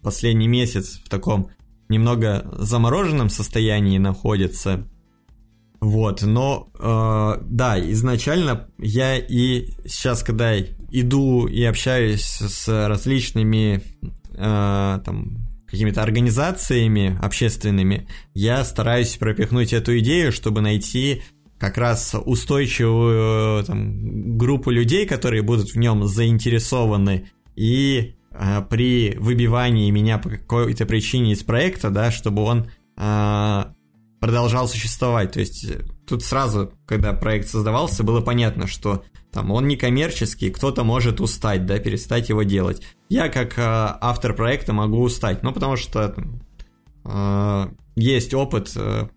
последний 0.03 0.49
месяц 0.49 1.01
в 1.05 1.09
таком 1.09 1.51
немного 1.89 2.49
замороженном 2.59 3.29
состоянии 3.29 3.99
находится, 3.99 4.87
вот, 5.83 6.23
но 6.23 6.69
э, 6.79 7.43
да, 7.45 7.91
изначально 7.91 8.69
я 8.79 9.19
и 9.19 9.67
сейчас, 9.85 10.23
когда 10.23 10.57
иду 10.57 11.47
и 11.47 11.65
общаюсь 11.65 12.23
с 12.23 12.69
различными 12.89 13.83
э, 14.35 15.01
там 15.05 15.52
какими-то 15.73 16.03
организациями 16.03 17.19
общественными, 17.21 18.07
я 18.35 18.63
стараюсь 18.63 19.17
пропихнуть 19.17 19.73
эту 19.73 19.99
идею, 19.99 20.31
чтобы 20.31 20.61
найти 20.61 21.23
как 21.59 21.79
раз 21.79 22.15
устойчивую 22.15 23.65
там, 23.65 24.37
группу 24.37 24.71
людей, 24.71 25.07
которые 25.07 25.43
будут 25.43 25.71
в 25.71 25.77
нем 25.77 26.07
заинтересованы, 26.07 27.31
и 27.57 28.17
э, 28.33 28.63
при 28.69 29.17
выбивании 29.19 29.91
меня 29.91 30.19
по 30.19 30.29
какой-то 30.29 30.85
причине 30.85 31.33
из 31.33 31.43
проекта, 31.43 31.89
да, 31.89 32.11
чтобы 32.11 32.43
он 32.43 32.71
э, 32.99 33.65
продолжал 34.21 34.69
существовать. 34.69 35.33
То 35.33 35.41
есть 35.41 35.65
э, 35.65 35.85
тут 36.07 36.23
сразу, 36.23 36.73
когда 36.85 37.15
проект 37.15 37.49
создавался, 37.49 38.03
было 38.03 38.21
понятно, 38.21 38.67
что 38.67 39.05
там 39.33 39.51
он 39.51 39.67
не 39.67 39.77
коммерческий, 39.77 40.51
кто-то 40.51 40.85
может 40.85 41.21
устать, 41.21 41.67
да, 41.67 41.79
перестать 41.79 42.29
его 42.29 42.43
делать. 42.43 42.83
Я 43.09 43.29
как 43.29 43.59
э, 43.59 43.63
автор 43.63 44.35
проекта 44.35 44.73
могу 44.73 45.01
устать, 45.01 45.43
ну 45.43 45.53
потому 45.53 45.77
что 45.77 46.15
э, 47.05 47.67
есть 47.97 48.35
опыт 48.35 48.73
э, 48.77 49.09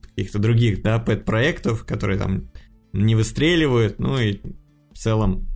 каких-то 0.00 0.38
других, 0.38 0.82
да, 0.82 0.98
пэт-проектов, 0.98 1.84
которые 1.84 2.18
там 2.18 2.50
не 2.92 3.14
выстреливают, 3.14 3.98
ну 3.98 4.18
и 4.18 4.40
в 4.92 4.98
целом 4.98 5.46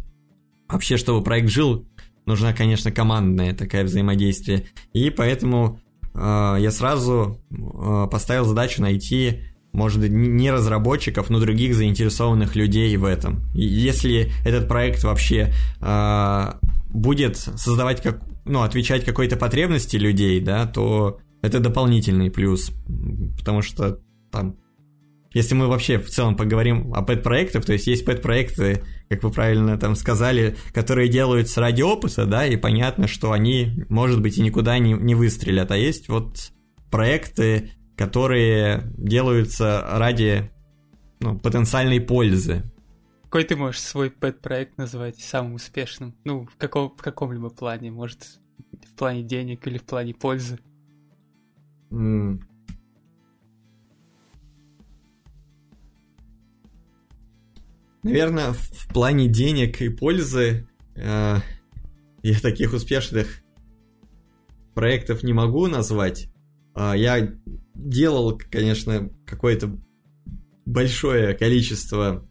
вообще, 0.69 0.97
чтобы 0.97 1.25
проект 1.25 1.49
жил, 1.49 1.87
нужна, 2.27 2.53
конечно, 2.53 2.93
командная 2.93 3.55
такая 3.55 3.85
взаимодействие. 3.85 4.67
И 4.93 5.11
поэтому 5.11 5.81
Э, 6.17 6.57
я 6.59 6.71
сразу 6.71 7.41
э, 7.51 8.07
поставил 8.11 8.45
задачу 8.45 8.81
найти, 8.81 9.41
может 9.77 10.01
быть, 10.01 10.11
не 10.11 10.51
разработчиков, 10.51 11.29
но 11.31 11.39
других 11.39 11.75
заинтересованных 11.75 12.57
людей 12.57 12.97
в 12.97 13.05
этом. 13.05 13.45
И 13.55 13.63
если 13.63 14.33
этот 14.45 14.69
проект 14.69 15.05
вообще 15.05 15.53
э, 15.81 16.53
будет 16.89 17.37
создавать 17.37 18.03
как, 18.03 18.23
ну, 18.47 18.63
отвечать 18.63 19.05
какой-то 19.05 19.37
потребности 19.37 19.97
людей, 19.97 20.41
да, 20.41 20.67
то 20.67 21.21
это 21.43 21.61
дополнительный 21.61 22.31
плюс, 22.31 22.73
потому 23.39 23.63
что 23.63 24.01
там 24.33 24.57
если 25.35 25.55
мы 25.55 25.67
вообще 25.67 25.99
в 25.99 26.09
целом 26.09 26.35
поговорим 26.35 26.95
о 26.95 27.03
пэт-проектах, 27.03 27.67
то 27.67 27.75
есть 27.75 27.87
есть 27.87 28.07
пэт-проекты, 28.07 28.83
как 29.11 29.23
вы 29.23 29.31
правильно 29.31 29.77
там 29.77 29.95
сказали, 29.95 30.57
которые 30.73 31.11
делаются 31.11 31.61
ради 31.61 31.83
опыта, 31.83 32.25
да, 32.25 32.47
и 32.47 32.57
понятно, 32.57 33.07
что 33.07 33.33
они, 33.33 33.85
может 33.91 34.23
быть, 34.23 34.39
и 34.39 34.43
никуда 34.43 34.79
не, 34.79 34.95
не 34.95 35.15
выстрелят, 35.15 35.71
а 35.71 35.77
есть 35.77 36.09
вот 36.09 36.53
проекты, 36.91 37.73
которые 37.97 38.93
делаются 38.97 39.83
ради 39.89 40.51
ну, 41.21 41.39
потенциальной 41.39 42.01
пользы. 42.01 42.63
Какой 43.25 43.45
ты 43.45 43.57
можешь 43.57 43.81
свой 43.81 44.11
пэт-проект 44.11 44.79
назвать 44.79 45.19
самым 45.19 45.55
успешным? 45.55 46.15
Ну, 46.25 46.47
в, 46.47 46.57
каком, 46.57 46.91
в 46.97 47.03
каком-либо 47.03 47.51
плане, 47.51 47.91
может, 47.91 48.39
в 48.73 48.95
плане 48.97 49.23
денег 49.23 49.67
или 49.67 49.79
в 49.79 49.85
плане 49.85 50.15
пользы? 50.15 50.59
Mm. 51.91 52.41
Наверное, 58.03 58.53
в 58.53 58.89
плане 58.93 59.27
денег 59.27 59.81
и 59.81 59.89
пользы 59.89 60.69
э, 60.95 61.37
я 62.23 62.41
таких 62.41 62.73
успешных 62.73 63.43
проектов 64.75 65.25
не 65.25 65.33
могу 65.33 65.67
назвать. 65.67 66.29
Э, 66.77 66.93
я 66.95 67.35
делал, 67.77 68.41
конечно, 68.51 69.11
какое-то 69.27 69.71
большое 70.65 71.35
количество 71.35 72.27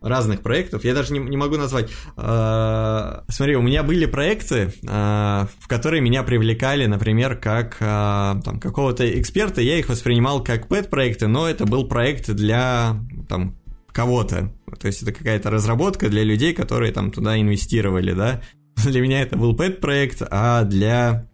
разных 0.00 0.42
проектов. 0.42 0.84
Я 0.84 0.94
даже 0.94 1.12
не, 1.12 1.18
не 1.18 1.36
могу 1.36 1.56
назвать. 1.56 1.90
Э, 2.16 3.22
смотри, 3.28 3.56
у 3.56 3.62
меня 3.62 3.82
были 3.82 4.06
проекты, 4.06 4.72
э, 4.82 5.46
в 5.58 5.68
которые 5.68 6.00
меня 6.00 6.22
привлекали, 6.22 6.86
например, 6.86 7.36
как 7.36 7.76
э, 7.80 8.40
там, 8.44 8.60
какого-то 8.60 9.08
эксперта. 9.20 9.60
Я 9.60 9.78
их 9.78 9.88
воспринимал 9.88 10.42
как 10.44 10.68
пэт-проекты, 10.68 11.26
но 11.26 11.48
это 11.48 11.66
был 11.66 11.88
проект 11.88 12.30
для 12.30 12.96
там, 13.28 13.56
кого-то. 13.88 14.52
То 14.78 14.86
есть 14.86 15.02
это 15.02 15.12
какая-то 15.12 15.50
разработка 15.50 16.08
для 16.08 16.22
людей, 16.22 16.54
которые 16.54 16.92
там 16.92 17.10
туда 17.10 17.40
инвестировали, 17.40 18.12
да. 18.12 18.40
Для 18.84 19.00
меня 19.00 19.22
это 19.22 19.36
был 19.36 19.56
пэт-проект, 19.56 20.22
а 20.30 20.62
для 20.62 21.28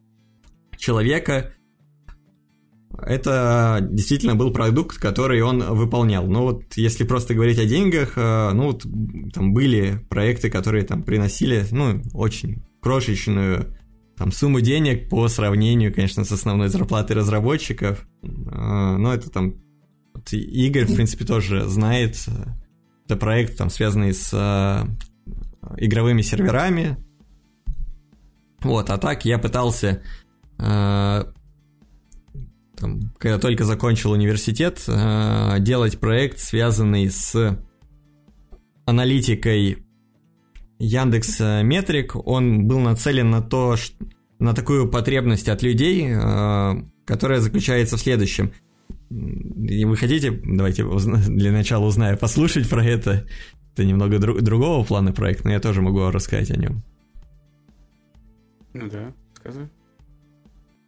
человека 0.79 1.53
это 3.03 3.78
действительно 3.90 4.34
был 4.34 4.53
продукт, 4.53 4.99
который 4.99 5.42
он 5.42 5.62
выполнял. 5.62 6.26
Но 6.26 6.42
вот 6.42 6.62
если 6.76 7.05
просто 7.05 7.34
говорить 7.34 7.59
о 7.59 7.64
деньгах, 7.64 8.12
э, 8.16 8.51
ну 8.53 8.64
вот 8.66 8.84
там 9.32 9.53
были 9.53 9.99
проекты, 10.09 10.51
которые 10.51 10.84
там 10.84 11.03
приносили, 11.03 11.64
ну, 11.70 12.03
очень 12.12 12.62
крошечную 12.80 13.76
там 14.16 14.30
сумму 14.30 14.61
денег 14.61 15.09
по 15.09 15.26
сравнению, 15.28 15.92
конечно, 15.92 16.24
с 16.24 16.30
основной 16.30 16.68
зарплатой 16.68 17.16
разработчиков. 17.16 18.07
Э, 18.22 18.97
но 18.97 19.12
это 19.12 19.30
там 19.30 19.55
вот 20.14 20.32
Игорь, 20.32 20.84
в 20.84 20.95
принципе, 20.95 21.24
тоже 21.24 21.64
знает. 21.66 22.16
Это 23.07 23.16
проект, 23.16 23.59
там, 23.59 23.70
связанный 23.70 24.14
с 24.14 24.30
э, 24.32 24.86
игровыми 25.78 26.22
серверами. 26.22 26.97
Вот, 28.61 28.88
а 28.88 28.99
так 28.99 29.24
я 29.26 29.38
пытался 29.38 30.03
там, 32.85 33.01
когда 33.18 33.39
только 33.39 33.64
закончил 33.64 34.12
университет, 34.12 34.85
э, 34.87 35.57
делать 35.61 35.99
проект, 35.99 36.39
связанный 36.39 37.09
с 37.09 37.59
аналитикой 38.85 39.78
Яндекс 40.78 41.41
Метрик. 41.62 42.14
Он 42.14 42.66
был 42.66 42.80
нацелен 42.80 43.30
на 43.30 43.41
то, 43.41 43.76
на 44.39 44.53
такую 44.53 44.91
потребность 44.91 45.49
от 45.49 45.62
людей, 45.62 46.11
э, 46.11 46.74
которая 47.07 47.41
заключается 47.41 47.97
в 47.97 48.01
следующем. 48.01 48.53
Вы 49.09 49.97
хотите, 49.97 50.30
давайте 50.45 50.85
для 50.85 51.53
начала 51.53 51.87
узнаю, 51.87 52.18
послушать 52.18 52.68
про 52.68 52.85
это. 52.85 53.26
Это 53.72 53.85
немного 53.85 54.18
друг, 54.18 54.43
другого 54.43 54.85
плана 54.85 55.12
проект, 55.12 55.45
но 55.45 55.53
я 55.53 55.61
тоже 55.61 55.80
могу 55.80 56.11
рассказать 56.11 56.51
о 56.51 56.57
нем. 56.59 56.82
Ну 58.74 58.91
да, 58.91 59.14
сказывай. 59.37 59.68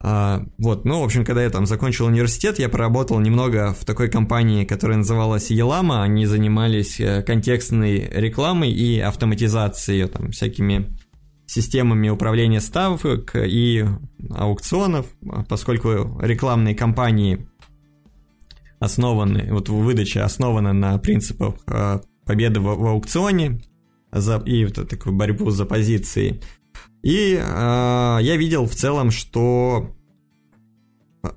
А, 0.08 0.46
вот, 0.58 0.84
ну, 0.84 1.00
в 1.00 1.04
общем, 1.04 1.24
когда 1.24 1.42
я 1.42 1.50
там 1.50 1.66
закончил 1.66 2.06
университет, 2.06 2.60
я 2.60 2.68
поработал 2.68 3.18
немного 3.18 3.74
в 3.74 3.84
такой 3.84 4.08
компании, 4.08 4.64
которая 4.64 4.98
называлась 4.98 5.50
Елама. 5.50 6.04
Они 6.04 6.26
занимались 6.26 7.00
э, 7.00 7.24
контекстной 7.24 8.08
рекламой 8.12 8.70
и 8.70 9.00
автоматизацией, 9.00 10.06
там, 10.06 10.30
всякими 10.30 10.96
системами 11.46 12.08
управления 12.08 12.60
ставок 12.60 13.34
и 13.34 13.84
аукционов, 14.30 15.06
поскольку 15.48 16.20
рекламные 16.20 16.76
кампании 16.76 17.48
основаны, 18.78 19.48
вот 19.50 19.68
выдача 19.68 20.24
основана 20.24 20.72
на 20.72 20.98
принципах 20.98 21.56
э, 21.66 21.98
победы 22.24 22.60
в, 22.60 22.76
в 22.76 22.86
аукционе 22.86 23.60
за, 24.12 24.36
и 24.46 24.66
вот 24.66 24.88
такую 24.88 25.16
борьбу 25.16 25.50
за 25.50 25.66
позиции. 25.66 26.40
И 27.02 27.34
э, 27.34 27.42
я 27.42 28.36
видел 28.36 28.66
в 28.66 28.74
целом, 28.76 29.10
что 29.10 29.95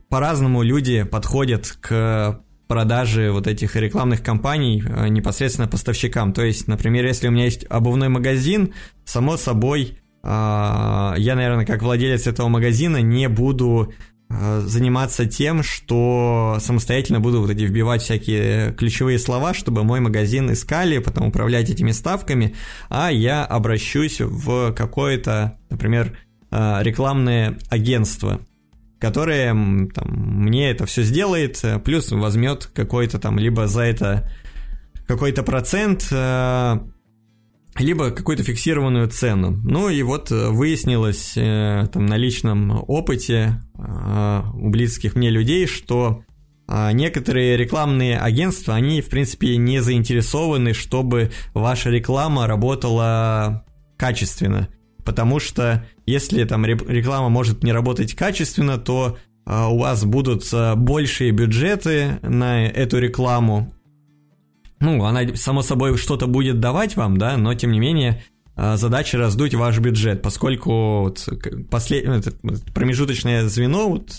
по-разному 0.09 0.63
люди 0.63 1.03
подходят 1.03 1.77
к 1.81 2.41
продаже 2.67 3.31
вот 3.31 3.47
этих 3.47 3.75
рекламных 3.75 4.23
кампаний 4.23 4.83
э, 4.85 5.07
непосредственно 5.07 5.67
поставщикам. 5.67 6.33
То 6.33 6.43
есть, 6.43 6.67
например, 6.67 7.05
если 7.05 7.27
у 7.27 7.31
меня 7.31 7.45
есть 7.45 7.65
обувной 7.69 8.09
магазин, 8.09 8.73
само 9.05 9.37
собой, 9.37 9.97
э, 10.23 10.27
я, 10.27 11.35
наверное, 11.35 11.65
как 11.65 11.81
владелец 11.81 12.27
этого 12.27 12.47
магазина 12.47 13.01
не 13.01 13.27
буду 13.27 13.91
Э, 14.31 14.61
заниматься 14.63 15.25
тем, 15.25 15.63
что 15.63 16.57
самостоятельно 16.59 17.19
буду 17.19 17.41
вот 17.41 17.49
эти 17.49 17.63
вбивать 17.63 18.03
всякие 18.03 18.73
ключевые 18.73 19.17
слова, 19.17 19.55
чтобы 19.55 19.83
мой 19.83 20.01
магазин 20.01 20.51
искали, 20.53 20.99
потом 20.99 21.29
управлять 21.29 21.71
этими 21.71 21.91
ставками, 21.91 22.55
а 22.89 23.09
я 23.09 23.43
обращусь 23.43 24.21
в 24.21 24.71
какое-то, 24.73 25.57
например, 25.71 26.15
э, 26.51 26.79
рекламное 26.83 27.57
агентство, 27.69 28.39
которое 28.99 29.53
там, 29.93 30.07
мне 30.07 30.71
это 30.71 30.85
все 30.85 31.03
сделает, 31.03 31.63
плюс 31.83 32.11
возьмет 32.11 32.65
какой-то 32.73 33.19
там 33.19 33.39
либо 33.39 33.67
за 33.67 33.81
это 33.81 34.29
какой-то 35.07 35.41
процент, 35.41 36.07
э, 36.11 36.79
либо 37.79 38.11
какую-то 38.11 38.43
фиксированную 38.43 39.07
цену. 39.07 39.51
Ну 39.63 39.89
и 39.89 40.01
вот 40.03 40.31
э, 40.31 40.49
выяснилось 40.49 41.33
э, 41.35 41.87
там 41.91 42.05
на 42.05 42.17
личном 42.17 42.83
опыте 42.87 43.61
э, 43.77 44.41
у 44.53 44.69
близких 44.69 45.15
мне 45.15 45.29
людей, 45.29 45.67
что 45.67 46.23
некоторые 46.93 47.57
рекламные 47.57 48.19
агентства, 48.19 48.75
они, 48.75 49.01
в 49.01 49.09
принципе, 49.09 49.57
не 49.57 49.79
заинтересованы, 49.79 50.75
чтобы 50.75 51.31
ваша 51.55 51.89
реклама 51.89 52.45
работала 52.45 53.65
качественно. 53.97 54.67
Потому 55.03 55.39
что 55.39 55.83
если 56.09 56.43
там 56.43 56.65
реклама 56.65 57.29
может 57.29 57.63
не 57.63 57.71
работать 57.71 58.13
качественно, 58.13 58.77
то 58.77 59.17
у 59.45 59.79
вас 59.79 60.03
будут 60.05 60.43
большие 60.75 61.31
бюджеты 61.31 62.19
на 62.21 62.65
эту 62.67 62.99
рекламу, 62.99 63.73
ну, 64.79 65.03
она, 65.03 65.35
само 65.35 65.61
собой, 65.61 65.97
что-то 65.97 66.27
будет 66.27 66.59
давать 66.59 66.95
вам, 66.95 67.17
да, 67.17 67.37
но, 67.37 67.53
тем 67.53 67.71
не 67.71 67.79
менее, 67.79 68.23
а, 68.55 68.77
задача 68.77 69.17
раздуть 69.17 69.53
ваш 69.53 69.79
бюджет, 69.79 70.21
поскольку 70.21 71.01
вот 71.01 71.27
послед... 71.69 72.25
Промежуточное 72.73 73.47
звено, 73.47 73.89
вот, 73.89 74.11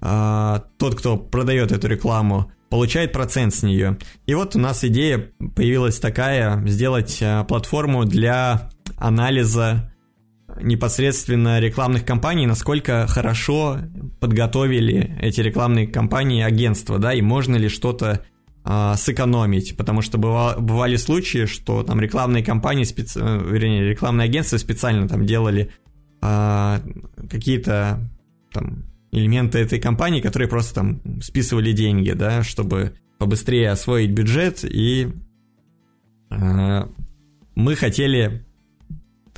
а, 0.00 0.64
тот, 0.78 0.96
кто 0.96 1.16
продает 1.16 1.70
эту 1.70 1.86
рекламу, 1.86 2.50
получает 2.68 3.12
процент 3.12 3.54
с 3.54 3.62
нее. 3.62 3.96
И 4.26 4.34
вот 4.34 4.56
у 4.56 4.58
нас 4.58 4.82
идея 4.82 5.30
появилась 5.54 6.00
такая, 6.00 6.66
сделать 6.66 7.18
а, 7.22 7.44
платформу 7.44 8.04
для 8.04 8.70
анализа 8.96 9.92
непосредственно 10.60 11.60
рекламных 11.60 12.04
кампаний, 12.04 12.46
насколько 12.46 13.06
хорошо 13.06 13.78
подготовили 14.20 15.16
эти 15.20 15.40
рекламные 15.40 15.86
кампании 15.86 16.42
агентства, 16.42 16.98
да, 16.98 17.12
и 17.12 17.22
можно 17.22 17.56
ли 17.56 17.68
что-то 17.68 18.24
а, 18.64 18.96
сэкономить, 18.96 19.76
потому 19.76 20.02
что 20.02 20.18
бывало, 20.18 20.58
бывали 20.58 20.96
случаи, 20.96 21.46
что 21.46 21.82
там 21.82 22.00
рекламные 22.00 22.42
компании, 22.42 22.84
специ... 22.84 23.20
Э, 23.22 23.40
вернее, 23.48 23.88
рекламные 23.88 24.24
агентства 24.24 24.56
специально 24.56 25.06
там 25.06 25.24
делали 25.24 25.70
а, 26.20 26.80
какие-то 27.30 28.10
там 28.52 28.84
элементы 29.12 29.58
этой 29.58 29.78
компании, 29.78 30.20
которые 30.20 30.48
просто 30.48 30.74
там 30.74 31.20
списывали 31.22 31.72
деньги, 31.72 32.10
да, 32.10 32.42
чтобы 32.42 32.96
побыстрее 33.18 33.70
освоить 33.70 34.10
бюджет, 34.10 34.64
и 34.64 35.12
а, 36.30 36.88
мы 37.54 37.76
хотели 37.76 38.45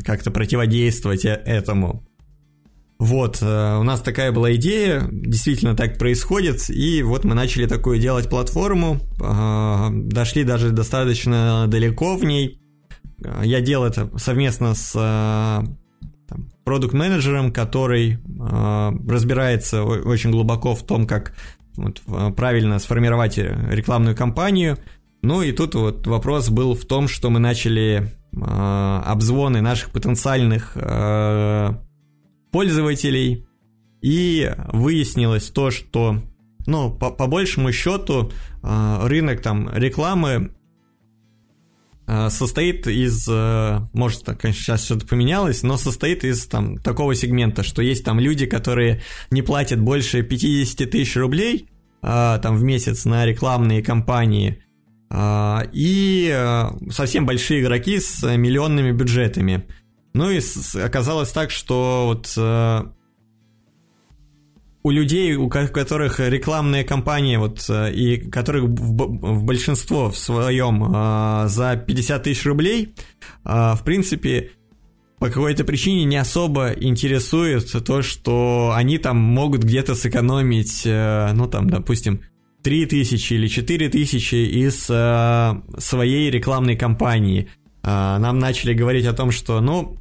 как-то 0.05 0.31
противодействовать 0.31 1.25
э, 1.25 1.43
этому. 1.45 2.09
Вот, 2.99 3.39
э, 3.41 3.77
у 3.79 3.85
нас 3.85 4.01
такая 4.01 4.33
была 4.33 4.55
идея, 4.57 5.09
действительно 5.11 5.77
так 5.77 5.99
происходит, 5.99 6.69
и 6.69 7.03
вот 7.05 7.23
мы 7.25 7.35
начали 7.37 7.67
такую 7.67 8.01
делать 8.01 8.29
платформу, 8.29 8.99
э, 9.21 9.89
дошли 9.93 10.43
даже 10.43 10.71
достаточно 10.71 11.67
далеко 11.69 12.17
в 12.17 12.25
ней. 12.25 12.61
Э, 13.23 13.43
я 13.45 13.61
делал 13.61 13.85
это 13.85 14.11
совместно 14.19 14.75
с 14.75 15.65
продукт-менеджером, 16.65 17.53
который 17.53 18.19
разбирается 18.39 19.83
очень 19.85 20.31
глубоко 20.31 20.75
в 20.75 20.85
том, 20.85 21.07
как 21.07 21.35
правильно 22.37 22.79
сформировать 22.79 23.39
рекламную 23.39 24.15
кампанию. 24.15 24.77
Ну 25.23 25.41
и 25.41 25.53
тут 25.53 25.75
вот 25.75 26.07
вопрос 26.07 26.51
был 26.51 26.75
в 26.75 26.85
том, 26.85 27.09
что 27.09 27.31
мы 27.31 27.39
начали 27.41 28.13
обзвоны 28.33 29.61
наших 29.61 29.91
потенциальных 29.91 30.77
пользователей, 32.51 33.49
и 34.01 34.53
выяснилось 34.73 35.51
то, 35.51 35.71
что, 35.71 36.23
ну, 36.67 36.91
по, 36.91 37.11
по 37.11 37.27
большему 37.27 37.73
счету, 37.73 38.31
э, 38.63 38.99
рынок 39.07 39.43
там 39.43 39.71
рекламы 39.75 40.53
э, 42.07 42.31
состоит 42.31 42.87
из, 42.87 43.27
э, 43.29 43.81
может, 43.93 44.25
конечно, 44.25 44.63
сейчас 44.63 44.85
что-то 44.85 45.07
поменялось, 45.07 45.63
но 45.63 45.77
состоит 45.77 46.25
из 46.25 46.47
там 46.47 46.79
такого 46.79 47.15
сегмента, 47.15 47.63
что 47.63 47.83
есть 47.83 48.05
там 48.05 48.21
люди, 48.21 48.47
которые 48.47 49.03
не 49.31 49.43
платят 49.43 49.81
больше 49.81 50.23
50 50.23 50.91
тысяч 50.91 51.17
рублей 51.17 51.69
там 52.01 52.57
в 52.57 52.63
месяц 52.63 53.07
на 53.07 53.27
рекламные 53.27 53.83
кампании, 53.83 54.63
и 55.11 56.67
совсем 56.91 57.25
большие 57.25 57.63
игроки 57.63 57.99
с 57.99 58.23
миллионными 58.37 58.93
бюджетами. 58.93 59.67
Ну 60.13 60.31
и 60.31 60.41
оказалось 60.83 61.31
так, 61.31 61.51
что 61.51 62.05
вот 62.09 62.33
э, 62.37 62.83
у 64.83 64.91
людей, 64.91 65.35
у 65.37 65.49
которых 65.49 66.21
рекламные 66.21 66.85
кампании, 66.85 67.37
вот, 67.37 67.71
и 67.71 68.19
которых 68.31 68.65
в, 68.65 69.45
большинство 69.45 70.11
в 70.11 70.19
своем 70.19 71.49
за 71.49 71.77
50 71.77 72.23
тысяч 72.23 72.45
рублей, 72.45 72.95
в 73.45 73.81
принципе, 73.85 74.51
по 75.19 75.29
какой-то 75.29 75.65
причине 75.65 76.05
не 76.05 76.17
особо 76.17 76.73
интересует 76.73 77.71
то, 77.85 78.03
что 78.03 78.73
они 78.75 78.99
там 78.99 79.17
могут 79.19 79.65
где-то 79.65 79.95
сэкономить, 79.95 80.83
э, 80.85 81.33
ну 81.33 81.49
там, 81.49 81.69
допустим, 81.69 82.23
3 82.63 82.87
тысячи 82.87 83.35
или 83.35 83.49
4 83.49 83.89
тысячи 83.89 84.35
из 84.35 84.87
э, 84.91 85.63
своей 85.79 86.31
рекламной 86.31 86.77
кампании. 86.77 87.49
Э, 87.83 88.19
нам 88.19 88.39
начали 88.39 88.75
говорить 88.75 89.07
о 89.07 89.13
том, 89.13 89.31
что, 89.31 89.61
ну, 89.61 89.97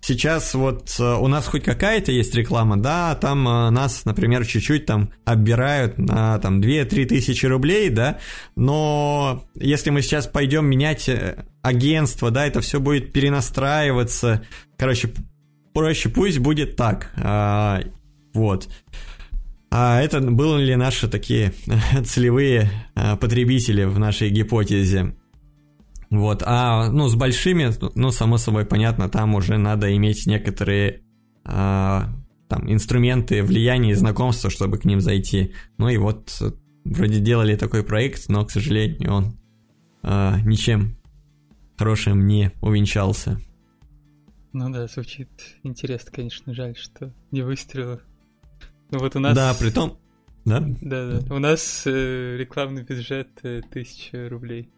сейчас 0.00 0.54
вот 0.54 0.94
э, 0.98 1.14
у 1.14 1.26
нас 1.28 1.46
хоть 1.46 1.64
какая-то 1.64 2.12
есть 2.12 2.34
реклама, 2.34 2.76
да, 2.76 3.14
там 3.14 3.46
э, 3.46 3.70
нас, 3.70 4.04
например, 4.04 4.46
чуть-чуть 4.46 4.86
там 4.86 5.10
оббирают 5.24 5.98
на 5.98 6.38
там 6.38 6.60
2-3 6.60 7.06
тысячи 7.06 7.46
рублей, 7.46 7.90
да, 7.90 8.18
но 8.56 9.44
если 9.54 9.90
мы 9.90 10.02
сейчас 10.02 10.26
пойдем 10.26 10.66
менять 10.66 11.08
э, 11.08 11.44
агентство, 11.62 12.30
да, 12.30 12.46
это 12.46 12.60
все 12.60 12.80
будет 12.80 13.12
перенастраиваться, 13.12 14.44
короче, 14.76 15.10
проще 15.74 16.08
пусть 16.08 16.38
будет 16.38 16.76
так, 16.76 17.12
а, 17.16 17.82
вот. 18.32 18.68
А 19.70 20.00
это 20.00 20.20
были 20.20 20.64
ли 20.64 20.76
наши 20.76 21.08
такие 21.08 21.52
целевые 22.04 22.70
потребители 23.20 23.84
в 23.84 23.98
нашей 23.98 24.30
гипотезе? 24.30 25.14
Вот, 26.10 26.42
а, 26.46 26.90
ну, 26.90 27.08
с 27.08 27.14
большими, 27.14 27.70
ну, 27.94 28.10
само 28.10 28.38
собой, 28.38 28.64
понятно, 28.64 29.10
там 29.10 29.34
уже 29.34 29.58
надо 29.58 29.94
иметь 29.94 30.26
некоторые 30.26 31.02
а, 31.44 32.08
там 32.48 32.70
инструменты 32.70 33.42
влияния 33.42 33.90
и 33.90 33.94
знакомства, 33.94 34.50
чтобы 34.50 34.78
к 34.78 34.84
ним 34.86 35.00
зайти. 35.00 35.52
Ну 35.76 35.88
и 35.88 35.98
вот 35.98 36.42
вроде 36.84 37.20
делали 37.20 37.56
такой 37.56 37.84
проект, 37.84 38.28
но, 38.28 38.44
к 38.44 38.50
сожалению, 38.50 39.12
он 39.12 39.38
а, 40.02 40.40
ничем 40.40 40.96
хорошим 41.76 42.26
не 42.26 42.52
увенчался. 42.62 43.38
Ну 44.54 44.70
да, 44.70 44.86
звучит 44.86 45.28
интересно, 45.62 46.10
конечно, 46.10 46.54
жаль, 46.54 46.74
что 46.76 47.12
не 47.30 47.42
выстрелило. 47.42 48.00
Ну 48.90 48.98
вот 48.98 49.16
у 49.16 49.20
нас... 49.20 49.34
Да, 49.34 49.54
при 49.54 49.70
том... 49.70 49.98
Да? 50.44 50.60
Да, 50.80 51.20
да. 51.20 51.34
У 51.34 51.38
нас 51.38 51.82
э, 51.84 52.36
рекламный 52.38 52.82
бюджет 52.82 53.28
э, 53.42 53.60
1000 53.70 54.28
рублей. 54.30 54.70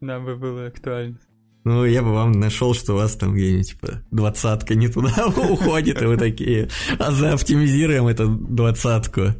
Нам 0.00 0.24
бы 0.24 0.36
было 0.36 0.66
актуально. 0.66 1.18
Ну, 1.64 1.84
я 1.84 2.02
бы 2.02 2.14
вам 2.14 2.32
нашел, 2.32 2.72
что 2.72 2.94
у 2.94 2.96
вас 2.96 3.16
там 3.16 3.34
где-нибудь, 3.34 3.68
типа, 3.68 4.02
двадцатка 4.10 4.74
не 4.74 4.88
туда 4.88 5.26
уходит, 5.26 6.00
и 6.00 6.06
вы 6.06 6.16
такие, 6.16 6.70
а 6.98 7.10
заоптимизируем 7.10 8.06
эту 8.06 8.28
двадцатку. 8.28 9.34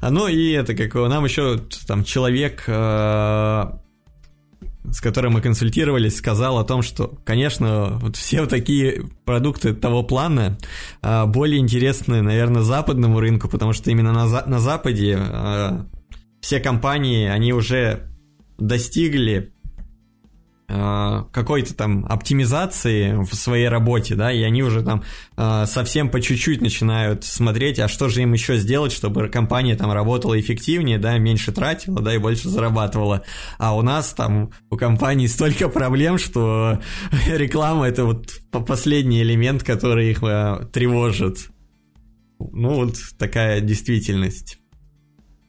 А 0.00 0.10
ну 0.10 0.26
и 0.26 0.50
это 0.50 0.74
как 0.74 0.94
нам 0.94 1.24
еще 1.24 1.60
там 1.86 2.02
человек, 2.02 2.64
э, 2.66 3.64
с 4.90 5.00
которым 5.00 5.34
мы 5.34 5.40
консультировались, 5.40 6.16
сказал 6.16 6.58
о 6.58 6.64
том, 6.64 6.82
что, 6.82 7.18
конечно, 7.24 7.98
вот 8.00 8.16
все 8.16 8.46
такие 8.46 9.04
продукты 9.24 9.74
того 9.74 10.02
плана 10.02 10.58
э, 11.02 11.24
более 11.26 11.58
интересны, 11.58 12.22
наверное, 12.22 12.62
западному 12.62 13.20
рынку, 13.20 13.48
потому 13.48 13.72
что 13.72 13.90
именно 13.90 14.12
на, 14.12 14.26
на 14.46 14.58
Западе 14.58 15.18
э, 15.18 15.84
все 16.40 16.60
компании, 16.60 17.26
они 17.28 17.52
уже 17.52 18.10
достигли 18.58 19.53
какой-то 21.32 21.74
там 21.74 22.06
оптимизации 22.06 23.12
в 23.12 23.34
своей 23.34 23.68
работе, 23.68 24.14
да, 24.14 24.32
и 24.32 24.42
они 24.42 24.62
уже 24.62 24.82
там 24.82 25.02
э, 25.36 25.64
совсем 25.66 26.08
по 26.08 26.20
чуть-чуть 26.20 26.60
начинают 26.60 27.24
смотреть, 27.24 27.78
а 27.78 27.88
что 27.88 28.08
же 28.08 28.22
им 28.22 28.32
еще 28.32 28.56
сделать, 28.56 28.92
чтобы 28.92 29.28
компания 29.28 29.76
там 29.76 29.92
работала 29.92 30.38
эффективнее, 30.38 30.98
да, 30.98 31.18
меньше 31.18 31.52
тратила, 31.52 32.00
да, 32.00 32.14
и 32.14 32.18
больше 32.18 32.48
зарабатывала. 32.48 33.22
А 33.58 33.76
у 33.76 33.82
нас 33.82 34.14
там 34.14 34.50
у 34.70 34.76
компании 34.76 35.26
столько 35.26 35.68
проблем, 35.68 36.18
что 36.18 36.80
реклама 37.28 37.86
это 37.86 38.04
вот 38.04 38.28
последний 38.66 39.22
элемент, 39.22 39.62
который 39.62 40.10
их 40.10 40.22
э, 40.22 40.66
тревожит. 40.72 41.50
Ну, 42.38 42.74
вот 42.74 42.96
такая 43.18 43.60
действительность. 43.60 44.58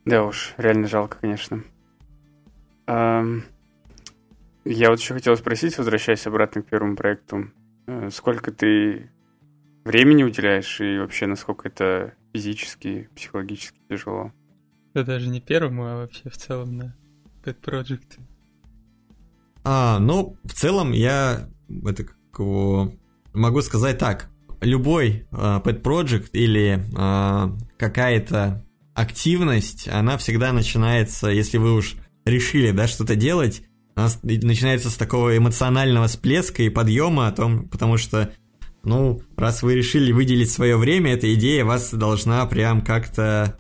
Да 0.06 0.24
уж, 0.24 0.54
реально 0.58 0.88
жалко, 0.88 1.18
конечно. 1.20 1.64
Um... 2.88 3.44
Я 4.66 4.90
вот 4.90 5.00
еще 5.00 5.14
хотел 5.14 5.38
спросить, 5.38 5.78
возвращаясь 5.78 6.26
обратно 6.26 6.64
к 6.64 6.68
первому 6.68 6.96
проекту, 6.96 7.52
э, 7.86 8.10
сколько 8.12 8.52
ты 8.52 9.12
времени 9.84 10.24
уделяешь 10.24 10.82
и 10.82 10.98
вообще 10.98 11.28
насколько 11.28 11.68
это 11.68 12.16
физически, 12.34 13.08
психологически 13.16 13.78
тяжело? 13.88 14.32
Да 14.96 15.04
даже 15.04 15.30
не 15.30 15.40
первому, 15.40 15.86
а 15.86 15.98
вообще 15.98 16.30
в 16.30 16.38
целом 16.38 16.78
на 16.78 16.96
Pet 17.44 17.58
Project. 17.62 18.20
А, 19.64 20.00
ну, 20.00 20.36
в 20.44 20.54
целом 20.54 20.92
я 20.92 21.48
это 21.86 22.06
как 22.06 22.18
его, 22.40 22.92
могу 23.34 23.62
сказать 23.62 24.00
так. 24.00 24.32
Любой 24.62 25.28
uh, 25.32 25.62
Pet 25.64 25.84
Project 25.84 26.30
или 26.34 26.84
uh, 26.98 27.56
какая-то 27.78 28.66
активность, 28.96 29.88
она 29.90 30.18
всегда 30.18 30.54
начинается, 30.54 31.28
если 31.28 31.60
вы 31.60 31.76
уж 31.76 31.98
решили, 32.26 32.72
да, 32.72 32.88
что-то 32.88 33.16
делать, 33.16 33.64
начинается 33.96 34.90
с 34.90 34.96
такого 34.96 35.38
эмоционального 35.38 36.08
всплеска 36.08 36.64
и 36.64 36.70
подъема 36.70 37.28
о 37.28 37.32
том, 37.32 37.70
потому 37.70 37.98
что, 37.98 38.34
ну, 38.84 39.22
раз 39.38 39.64
вы 39.64 39.76
решили 39.76 40.12
выделить 40.12 40.52
свое 40.52 40.78
время, 40.78 41.14
эта 41.14 41.34
идея 41.34 41.64
вас 41.66 41.94
должна 41.94 42.46
прям 42.46 42.82
как-то, 42.82 43.58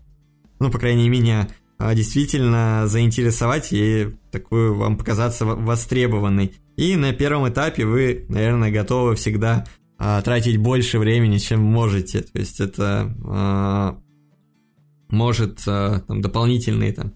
ну, 0.59 0.69
по 0.69 0.77
крайней 0.77 1.09
мере, 1.09 1.21
меня 1.21 1.47
а, 1.77 1.93
действительно 1.93 2.83
заинтересовать 2.87 3.71
и 3.71 4.09
такую 4.31 4.75
вам 4.75 4.97
показаться 4.97 5.45
востребованной. 5.45 6.53
И 6.77 6.95
на 6.95 7.13
первом 7.13 7.47
этапе 7.49 7.85
вы, 7.85 8.25
наверное, 8.29 8.71
готовы 8.71 9.15
всегда 9.15 9.65
а, 9.97 10.21
тратить 10.21 10.57
больше 10.57 10.99
времени, 10.99 11.37
чем 11.37 11.61
можете. 11.61 12.21
То 12.21 12.39
есть 12.39 12.59
это 12.59 13.15
а, 13.25 13.97
может 15.09 15.61
а, 15.67 16.01
там 16.01 16.21
дополнительные 16.21 16.93
там 16.93 17.13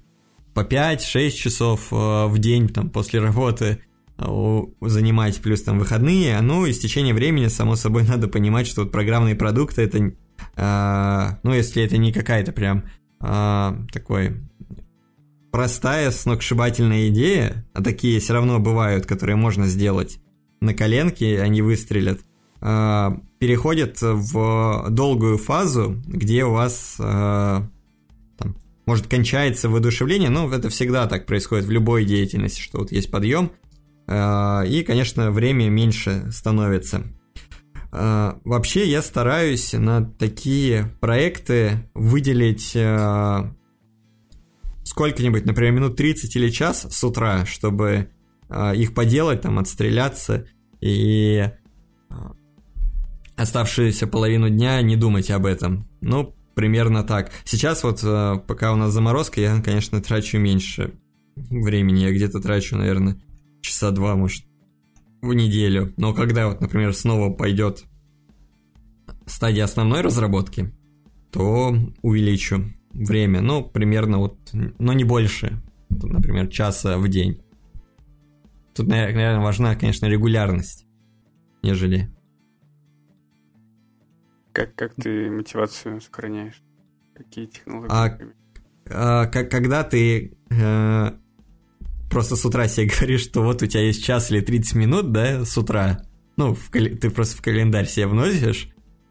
по 0.59 0.63
5-6 0.63 1.29
часов 1.31 1.87
э, 1.91 2.25
в 2.25 2.37
день 2.37 2.67
там, 2.67 2.89
после 2.89 3.21
работы 3.21 3.79
э, 4.17 4.61
занимать, 4.81 5.37
плюс 5.37 5.61
там 5.61 5.79
выходные, 5.79 6.41
ну 6.41 6.65
и 6.65 6.73
с 6.73 6.79
течением 6.79 7.15
времени, 7.15 7.47
само 7.47 7.75
собой, 7.75 8.03
надо 8.07 8.27
понимать, 8.27 8.67
что 8.67 8.81
вот 8.81 8.91
программные 8.91 9.35
продукты 9.35 9.83
это, 9.83 9.97
э, 9.99 11.39
ну 11.43 11.53
если 11.53 11.81
это 11.83 11.97
не 11.97 12.11
какая-то 12.11 12.51
прям 12.51 12.83
такой 13.21 14.37
простая, 15.51 16.09
сногсшибательная 16.09 17.09
идея, 17.09 17.65
а 17.73 17.83
такие 17.83 18.21
все 18.21 18.31
равно 18.31 18.59
бывают, 18.59 19.05
которые 19.05 19.35
можно 19.35 19.67
сделать 19.67 20.19
на 20.61 20.73
коленке, 20.73 21.41
они 21.41 21.61
выстрелят, 21.61 22.21
переходят 22.61 23.97
в 24.01 24.85
долгую 24.89 25.37
фазу, 25.37 26.01
где 26.07 26.45
у 26.45 26.51
вас 26.51 26.95
может, 28.89 29.05
кончается 29.05 29.69
воодушевление, 29.69 30.31
но 30.31 30.51
это 30.51 30.69
всегда 30.69 31.05
так 31.05 31.27
происходит 31.27 31.65
в 31.65 31.69
любой 31.69 32.05
деятельности, 32.05 32.59
что 32.59 32.79
вот 32.79 32.91
есть 32.91 33.11
подъем, 33.11 33.51
э, 34.07 34.67
и, 34.67 34.81
конечно, 34.81 35.29
время 35.29 35.69
меньше 35.69 36.31
становится. 36.31 37.03
Э, 37.91 38.33
вообще 38.43 38.89
я 38.89 39.03
стараюсь 39.03 39.73
на 39.73 40.03
такие 40.03 40.91
проекты 41.01 41.87
выделить 41.93 42.71
э, 42.73 43.51
сколько-нибудь, 44.85 45.45
например, 45.45 45.73
минут 45.73 45.95
30 45.95 46.35
или 46.35 46.49
час 46.49 46.87
с 46.89 47.03
утра, 47.03 47.45
чтобы 47.45 48.09
их 48.73 48.95
поделать, 48.95 49.41
там, 49.41 49.59
отстреляться 49.59 50.47
и 50.81 51.51
оставшуюся 53.35 54.07
половину 54.07 54.49
дня 54.49 54.81
не 54.81 54.95
думать 54.95 55.29
об 55.29 55.45
этом. 55.45 55.87
Ну, 56.01 56.35
примерно 56.59 57.05
так. 57.05 57.31
Сейчас 57.45 57.85
вот, 57.85 58.03
э, 58.03 58.35
пока 58.45 58.73
у 58.73 58.75
нас 58.75 58.91
заморозка, 58.91 59.39
я, 59.39 59.61
конечно, 59.61 60.01
трачу 60.01 60.39
меньше 60.39 60.91
времени. 61.37 61.99
Я 61.99 62.11
где-то 62.11 62.41
трачу, 62.41 62.75
наверное, 62.75 63.15
часа 63.61 63.91
два, 63.91 64.17
может, 64.17 64.43
в 65.21 65.33
неделю. 65.33 65.93
Но 65.95 66.13
когда 66.13 66.49
вот, 66.49 66.59
например, 66.59 66.93
снова 66.93 67.33
пойдет 67.33 67.85
стадия 69.25 69.63
основной 69.63 70.01
разработки, 70.01 70.73
то 71.31 71.73
увеличу 72.01 72.65
время. 72.91 73.39
Ну, 73.39 73.63
примерно 73.63 74.17
вот, 74.17 74.37
но 74.51 74.91
не 74.91 75.05
больше. 75.05 75.61
Например, 75.89 76.49
часа 76.49 76.97
в 76.97 77.07
день. 77.07 77.41
Тут, 78.75 78.87
наверное, 78.87 79.39
важна, 79.39 79.75
конечно, 79.75 80.07
регулярность, 80.07 80.85
нежели 81.63 82.13
как, 84.59 84.75
как 84.75 84.93
ты 84.95 85.31
мотивацию 85.31 86.01
сохраняешь? 86.01 86.61
Какие 87.15 87.45
технологии? 87.45 87.89
А, 87.89 88.17
а, 88.89 89.25
как, 89.27 89.49
когда 89.49 89.85
ты 89.85 90.37
э, 90.49 91.11
просто 92.09 92.35
с 92.35 92.43
утра 92.43 92.67
себе 92.67 92.87
говоришь, 92.99 93.21
что 93.21 93.41
вот 93.41 93.61
у 93.61 93.67
тебя 93.67 93.83
есть 93.83 94.03
час 94.03 94.31
или 94.31 94.41
30 94.41 94.75
минут, 94.75 95.11
да, 95.13 95.45
с 95.45 95.57
утра, 95.57 96.01
ну, 96.35 96.55
в, 96.55 96.71
ты 96.71 97.09
просто 97.09 97.37
в 97.37 97.41
календарь 97.41 97.87
себе 97.87 98.07
вносишь, 98.07 98.67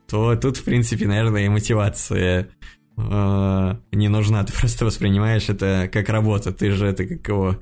то 0.06 0.36
тут, 0.36 0.58
в 0.58 0.64
принципе, 0.64 1.06
наверное, 1.06 1.46
и 1.46 1.48
мотивация 1.48 2.50
э, 2.98 3.74
не 3.92 4.08
нужна. 4.08 4.44
Ты 4.46 4.52
просто 4.52 4.84
воспринимаешь 4.84 5.48
это 5.48 5.88
как 5.90 6.10
работа. 6.10 6.52
Ты 6.52 6.72
же 6.72 6.86
это 6.86 7.06
как 7.06 7.26
его 7.26 7.56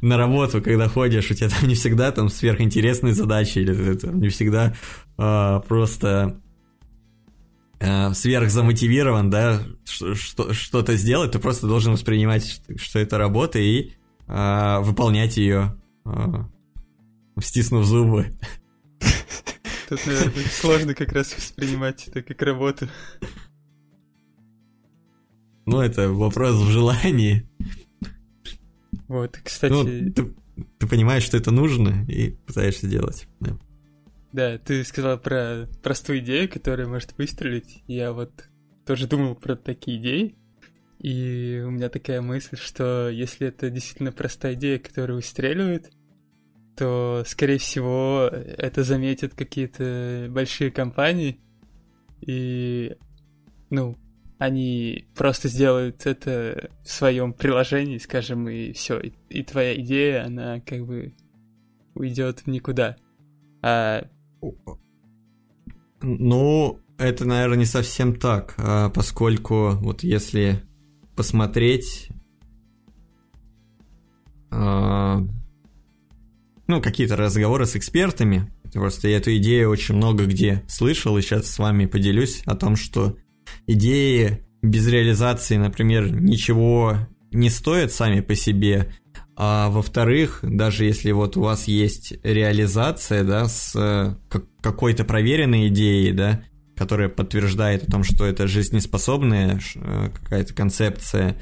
на 0.00 0.16
работу, 0.16 0.60
когда 0.60 0.88
ходишь, 0.88 1.30
у 1.30 1.34
тебя 1.34 1.50
там 1.50 1.68
не 1.68 1.74
всегда 1.76 2.10
там 2.10 2.28
сверхинтересные 2.28 3.14
задачи, 3.14 3.58
или 3.58 3.74
ты 3.74 3.94
там 3.96 4.20
не 4.20 4.28
всегда 4.28 4.74
э, 5.18 5.60
просто 5.66 6.40
э, 7.80 8.12
сверхзамотивирован, 8.12 9.30
да, 9.30 9.62
что-то 9.84 10.96
сделать, 10.96 11.32
ты 11.32 11.38
просто 11.38 11.66
должен 11.66 11.92
воспринимать, 11.92 12.60
что 12.76 12.98
это 12.98 13.18
работа 13.18 13.58
и 13.58 13.92
э, 14.26 14.78
выполнять 14.80 15.36
ее, 15.36 15.76
э, 16.04 16.44
стиснув 17.40 17.84
зубы. 17.84 18.36
Тут, 19.88 20.06
наверное, 20.06 20.44
сложно 20.50 20.94
как 20.94 21.12
раз 21.12 21.34
воспринимать 21.34 22.08
это 22.08 22.22
как 22.22 22.42
работу. 22.42 22.88
Ну, 25.64 25.80
это 25.80 26.10
вопрос 26.10 26.56
в 26.56 26.70
желании. 26.70 27.48
Вот, 29.06 29.38
кстати... 29.42 29.72
Ну, 29.72 29.84
ты, 29.84 30.34
ты 30.78 30.86
понимаешь, 30.86 31.22
что 31.22 31.36
это 31.36 31.50
нужно, 31.50 32.04
и 32.08 32.30
пытаешься 32.30 32.86
делать. 32.86 33.26
Да. 33.40 33.58
Да, 34.38 34.56
ты 34.56 34.84
сказал 34.84 35.18
про 35.18 35.66
простую 35.82 36.20
идею, 36.20 36.48
которая 36.48 36.86
может 36.86 37.18
выстрелить. 37.18 37.82
Я 37.88 38.12
вот 38.12 38.44
тоже 38.86 39.08
думал 39.08 39.34
про 39.34 39.56
такие 39.56 39.98
идеи. 39.98 40.36
И 41.00 41.60
у 41.66 41.70
меня 41.70 41.88
такая 41.88 42.20
мысль, 42.20 42.56
что 42.56 43.08
если 43.08 43.48
это 43.48 43.68
действительно 43.68 44.12
простая 44.12 44.54
идея, 44.54 44.78
которая 44.78 45.16
выстреливает, 45.16 45.90
то, 46.76 47.24
скорее 47.26 47.58
всего, 47.58 48.30
это 48.32 48.84
заметят 48.84 49.34
какие-то 49.34 50.28
большие 50.30 50.70
компании, 50.70 51.40
и, 52.20 52.94
ну, 53.70 53.96
они 54.38 55.08
просто 55.16 55.48
сделают 55.48 56.06
это 56.06 56.70
в 56.84 56.88
своем 56.92 57.32
приложении, 57.32 57.98
скажем, 57.98 58.48
и 58.48 58.70
все, 58.70 59.00
и, 59.00 59.12
и 59.30 59.42
твоя 59.42 59.74
идея, 59.80 60.26
она 60.26 60.60
как 60.60 60.86
бы 60.86 61.16
уйдет 61.96 62.38
в 62.38 62.46
никуда. 62.46 62.98
А... 63.62 64.08
Ну, 66.00 66.80
это, 66.98 67.24
наверное, 67.24 67.58
не 67.58 67.64
совсем 67.64 68.16
так, 68.16 68.54
а 68.58 68.88
поскольку 68.90 69.72
вот 69.80 70.02
если 70.02 70.62
посмотреть, 71.16 72.08
а, 74.50 75.20
ну, 76.66 76.80
какие-то 76.80 77.16
разговоры 77.16 77.66
с 77.66 77.76
экспертами, 77.76 78.52
просто 78.72 79.08
я 79.08 79.16
эту 79.16 79.36
идею 79.36 79.70
очень 79.70 79.96
много 79.96 80.26
где 80.26 80.62
слышал, 80.68 81.18
и 81.18 81.22
сейчас 81.22 81.46
с 81.46 81.58
вами 81.58 81.86
поделюсь 81.86 82.42
о 82.46 82.54
том, 82.54 82.76
что 82.76 83.16
идеи 83.66 84.44
без 84.62 84.86
реализации, 84.88 85.56
например, 85.56 86.10
ничего 86.10 87.08
не 87.30 87.50
стоят 87.50 87.92
сами 87.92 88.20
по 88.20 88.34
себе, 88.34 88.92
а 89.40 89.70
во-вторых, 89.70 90.40
даже 90.42 90.84
если 90.84 91.12
вот 91.12 91.36
у 91.36 91.42
вас 91.42 91.68
есть 91.68 92.14
реализация, 92.24 93.22
да, 93.22 93.46
с 93.46 93.72
э, 93.76 94.16
какой-то 94.60 95.04
проверенной 95.04 95.68
идеей, 95.68 96.10
да, 96.10 96.42
которая 96.74 97.08
подтверждает 97.08 97.84
о 97.84 97.90
том, 97.90 98.02
что 98.02 98.24
это 98.24 98.48
жизнеспособная 98.48 99.60
э, 99.76 100.10
какая-то 100.12 100.52
концепция, 100.54 101.36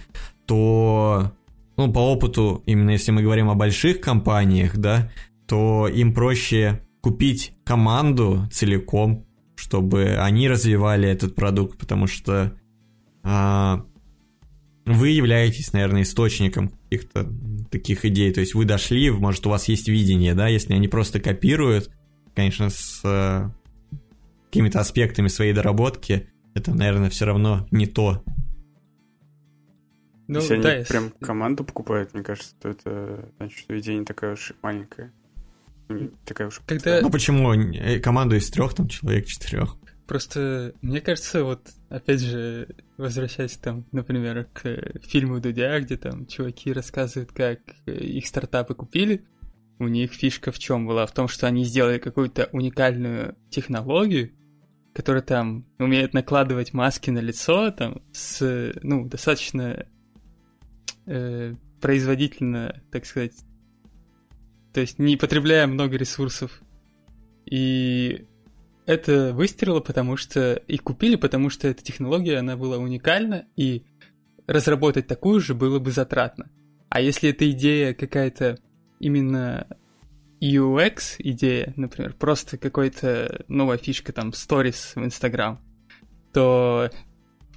то, 0.44 1.32
ну, 1.78 1.90
по 1.90 2.01
опыту, 2.01 2.62
именно 2.66 2.90
если 2.90 3.12
мы 3.12 3.22
говорим 3.22 3.49
о 3.49 3.55
больших 3.55 4.03
компаниях, 4.03 4.76
да, 4.76 5.11
то 5.49 5.88
им 5.88 6.12
проще 6.12 6.86
купить 7.01 7.55
команду 7.64 8.47
целиком, 8.53 9.26
чтобы 9.55 10.18
они 10.18 10.51
развивали 10.51 11.09
этот 11.09 11.34
продукт, 11.34 11.78
потому 11.78 12.09
что 12.09 12.53
а, 13.22 13.86
вы 14.86 15.09
являетесь, 15.09 15.72
наверное, 15.72 16.03
источником 16.03 16.72
каких-то 16.97 17.28
таких 17.70 18.05
идей. 18.05 18.32
То 18.32 18.40
есть 18.40 18.55
вы 18.55 18.64
дошли, 18.64 19.11
может, 19.11 19.47
у 19.47 19.51
вас 19.51 19.68
есть 19.68 19.88
видение, 19.88 20.34
да, 20.34 20.49
если 20.49 20.74
они 20.74 20.88
просто 20.88 21.20
копируют, 21.20 21.90
конечно, 22.34 22.70
с 22.70 23.01
а, 23.05 23.51
какими-то 24.47 24.80
аспектами 24.80 25.28
своей 25.28 25.53
доработки, 25.53 26.28
это, 26.55 26.74
наверное, 26.74 27.11
все 27.11 27.26
равно 27.26 27.66
не 27.70 27.86
то. 27.86 28.22
Ну, 30.28 30.40
если 30.40 30.61
да, 30.61 30.70
они 30.70 30.78
если... 30.80 30.92
прям 30.92 31.11
команду 31.20 31.64
покупают, 31.64 32.14
мне 32.14 32.22
кажется, 32.22 32.55
то 32.61 32.68
это 32.68 33.28
значит, 33.36 33.59
что 33.59 33.78
идея 33.78 33.99
не 33.99 34.05
такая 34.05 34.32
уж 34.32 34.53
маленькая. 34.62 35.12
Не 35.88 36.11
такая 36.24 36.49
уж... 36.49 36.61
Когда... 36.66 37.01
Ну 37.01 37.11
почему? 37.11 37.53
Э, 37.53 38.01
команду 38.01 38.36
из 38.36 38.51
трех, 38.51 38.74
там, 38.74 38.88
человек 38.88 39.26
четырех. 39.26 39.76
Просто, 40.07 40.72
мне 40.82 41.01
кажется, 41.01 41.44
вот, 41.44 41.61
опять 41.89 42.20
же, 42.20 42.68
возвращаясь 42.97 43.57
там, 43.57 43.87
например, 43.93 44.49
к 44.53 45.01
фильму 45.03 45.41
Дудя, 45.41 45.80
где 45.80 45.97
там 45.97 46.26
чуваки 46.26 46.72
рассказывают, 46.72 47.32
как 47.32 47.61
их 47.87 48.26
стартапы 48.26 48.74
купили, 48.74 49.24
у 49.78 49.89
них 49.89 50.12
фишка 50.12 50.53
в 50.53 50.59
чем 50.59 50.87
была? 50.87 51.07
В 51.07 51.12
том, 51.12 51.28
что 51.28 51.47
они 51.47 51.64
сделали 51.64 51.99
какую-то 51.99 52.49
уникальную 52.53 53.37
технологию, 53.51 54.32
которая 54.95 55.22
там 55.22 55.66
умеет 55.78 56.14
накладывать 56.14 56.72
маски 56.72 57.11
на 57.11 57.18
лицо, 57.18 57.70
там, 57.70 58.03
с, 58.12 58.72
ну, 58.82 59.07
достаточно 59.07 59.87
э, 61.05 61.55
производительно, 61.80 62.82
так 62.91 63.05
сказать, 63.05 63.34
то 64.72 64.80
есть 64.80 64.99
не 64.99 65.16
потребляя 65.16 65.66
много 65.66 65.97
ресурсов. 65.97 66.62
И 67.45 68.26
это 68.87 69.32
выстрелило, 69.34 69.80
потому 69.80 70.16
что 70.16 70.55
их 70.55 70.82
купили, 70.82 71.16
потому 71.16 71.51
что 71.51 71.68
эта 71.68 71.82
технология, 71.82 72.39
она 72.39 72.57
была 72.57 72.78
уникальна, 72.78 73.47
и 73.57 73.84
разработать 74.47 75.09
такую 75.09 75.41
же 75.41 75.55
было 75.55 75.80
бы 75.80 75.91
затратно. 75.91 76.49
А 76.89 77.01
если 77.01 77.30
эта 77.30 77.51
идея 77.51 77.95
какая-то 77.95 78.59
именно 79.01 79.66
UX 80.41 81.16
идея, 81.18 81.72
например, 81.76 82.14
просто 82.14 82.59
какая-то 82.59 83.45
новая 83.49 83.76
фишка, 83.76 84.12
там, 84.12 84.30
stories 84.30 84.93
в 84.95 85.05
Instagram, 85.05 85.59
то 86.32 86.91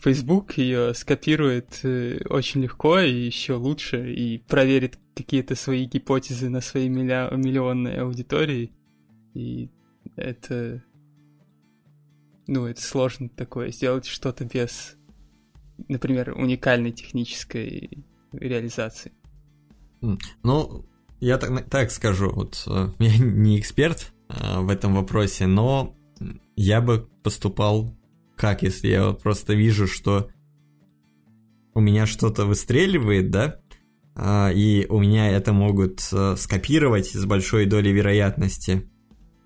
Facebook 0.01 0.57
ее 0.57 0.93
скопирует 0.95 1.81
э, 1.83 2.21
очень 2.29 2.63
легко 2.63 2.99
и 2.99 3.13
еще 3.13 3.53
лучше, 3.53 4.13
и 4.13 4.39
проверит 4.39 4.97
какие-то 5.13 5.55
свои 5.55 5.85
гипотезы 5.85 6.49
на 6.49 6.61
своей 6.61 6.89
миллионной 6.89 7.99
аудитории. 7.99 8.71
И 9.33 9.69
это 10.15 10.81
ну, 12.49 12.65
это 12.65 12.81
сложно 12.81 13.29
такое, 13.29 13.71
сделать 13.71 14.07
что-то 14.07 14.43
без, 14.43 14.95
например, 15.87 16.33
уникальной 16.35 16.91
технической 16.91 18.03
реализации. 18.31 19.11
Ну, 20.43 20.85
я 21.19 21.37
так, 21.37 21.69
так 21.69 21.91
скажу, 21.91 22.31
вот 22.31 22.63
э, 22.65 22.89
я 22.97 23.17
не 23.23 23.59
эксперт 23.59 24.13
а, 24.27 24.61
в 24.61 24.69
этом 24.69 24.95
вопросе, 24.95 25.45
но 25.45 25.95
я 26.55 26.81
бы 26.81 27.07
поступал 27.23 27.95
как, 28.35 28.63
если 28.63 28.87
я 28.87 29.11
просто 29.11 29.53
вижу, 29.53 29.85
что 29.85 30.29
у 31.75 31.81
меня 31.81 32.07
что-то 32.07 32.45
выстреливает, 32.45 33.29
да, 33.29 33.59
а, 34.15 34.49
и 34.51 34.87
у 34.87 34.99
меня 34.99 35.29
это 35.29 35.53
могут 35.53 36.01
а, 36.11 36.35
скопировать 36.35 37.09
с 37.09 37.25
большой 37.25 37.67
долей 37.67 37.91
вероятности, 37.91 38.89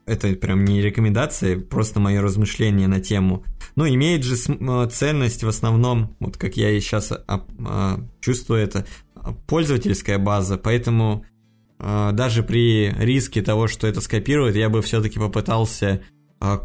это 0.06 0.34
прям 0.36 0.66
не 0.66 0.82
рекомендация, 0.82 1.60
просто 1.60 2.00
мое 2.00 2.22
размышление 2.22 2.88
на 2.88 3.00
тему. 3.00 3.44
Но 3.76 3.88
имеет 3.88 4.24
же 4.24 4.36
э, 4.36 4.88
ценность 4.92 5.44
в 5.44 5.48
основном, 5.48 6.16
вот 6.20 6.38
как 6.38 6.58
я 6.58 6.72
и 6.72 6.80
сейчас 6.80 7.12
а, 7.12 7.46
а, 7.66 8.00
чувствую 8.20 8.62
это, 8.62 8.86
пользовательская 9.48 10.18
база, 10.18 10.58
поэтому 10.58 11.26
а, 11.80 12.12
даже 12.12 12.44
при 12.44 12.94
риске 13.00 13.42
того, 13.42 13.68
что 13.68 13.88
это 13.88 14.02
скопирует, 14.02 14.56
я 14.56 14.70
бы 14.70 14.82
все-таки 14.82 15.20
попытался 15.20 16.02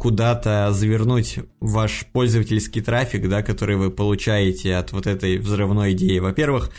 куда-то 0.01 0.73
завернуть 0.73 1.39
ваш 1.61 2.05
пользовательский 2.11 2.81
трафик, 2.81 3.29
да, 3.29 3.41
который 3.41 3.77
вы 3.77 3.91
получаете 3.91 4.75
от 4.75 4.91
вот 4.91 5.07
этой 5.07 5.37
взрывной 5.37 5.93
идеи. 5.93 6.19
Во-первых, 6.19 6.69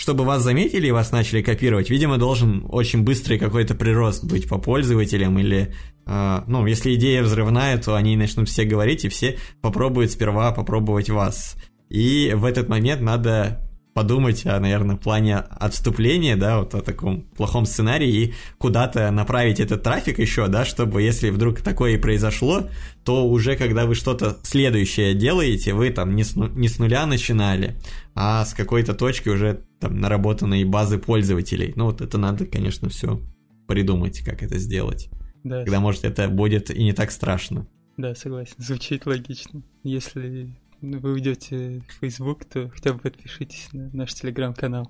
чтобы 0.00 0.24
вас 0.24 0.42
заметили 0.42 0.86
и 0.86 0.92
вас 0.92 1.12
начали 1.12 1.42
копировать, 1.42 1.90
видимо, 1.90 2.16
должен 2.16 2.64
очень 2.70 3.02
быстрый 3.02 3.38
какой-то 3.38 3.74
прирост 3.74 4.24
быть 4.24 4.48
по 4.48 4.56
пользователям 4.56 5.38
или, 5.38 5.74
э, 6.06 6.40
ну, 6.46 6.64
если 6.64 6.94
идея 6.94 7.22
взрывная, 7.22 7.76
то 7.76 7.94
они 7.94 8.16
начнут 8.16 8.48
все 8.48 8.64
говорить 8.64 9.04
и 9.04 9.10
все 9.10 9.36
попробуют 9.60 10.10
сперва 10.10 10.52
попробовать 10.52 11.10
вас. 11.10 11.54
И 11.90 12.32
в 12.34 12.46
этот 12.46 12.70
момент 12.70 13.02
надо 13.02 13.69
подумать 14.00 14.46
о, 14.46 14.58
наверное, 14.58 14.96
плане 14.96 15.36
отступления, 15.36 16.34
да, 16.34 16.60
вот 16.60 16.74
о 16.74 16.80
таком 16.80 17.20
плохом 17.36 17.66
сценарии 17.66 18.08
и 18.08 18.34
куда-то 18.56 19.10
направить 19.10 19.60
этот 19.60 19.82
трафик 19.82 20.18
еще, 20.18 20.48
да, 20.48 20.64
чтобы 20.64 21.02
если 21.02 21.28
вдруг 21.28 21.60
такое 21.60 21.96
и 21.96 21.98
произошло, 21.98 22.70
то 23.04 23.28
уже 23.28 23.56
когда 23.56 23.84
вы 23.84 23.94
что-то 23.94 24.38
следующее 24.42 25.12
делаете, 25.12 25.74
вы 25.74 25.90
там 25.90 26.16
не 26.16 26.24
с, 26.24 26.34
не 26.34 26.66
с 26.66 26.78
нуля 26.78 27.04
начинали, 27.04 27.76
а 28.14 28.46
с 28.46 28.54
какой-то 28.54 28.94
точки 28.94 29.28
уже 29.28 29.64
там 29.80 30.00
наработанной 30.00 30.64
базы 30.64 30.96
пользователей. 30.96 31.74
Ну 31.76 31.84
вот 31.84 32.00
это 32.00 32.16
надо, 32.16 32.46
конечно, 32.46 32.88
все 32.88 33.20
придумать, 33.68 34.20
как 34.20 34.42
это 34.42 34.56
сделать. 34.56 35.10
Да. 35.44 35.60
Когда, 35.64 35.78
может, 35.80 36.04
это 36.04 36.26
будет 36.30 36.70
и 36.70 36.82
не 36.82 36.94
так 36.94 37.10
страшно. 37.10 37.66
Да, 37.98 38.14
согласен, 38.14 38.54
звучит 38.56 39.04
логично. 39.04 39.62
Если 39.84 40.56
вы 40.80 41.12
уйдете 41.12 41.82
в 41.88 41.92
Facebook, 41.92 42.44
то 42.44 42.68
хотя 42.70 42.92
бы 42.92 43.00
подпишитесь 43.00 43.68
на 43.72 43.90
наш 43.90 44.14
телеграм-канал. 44.14 44.88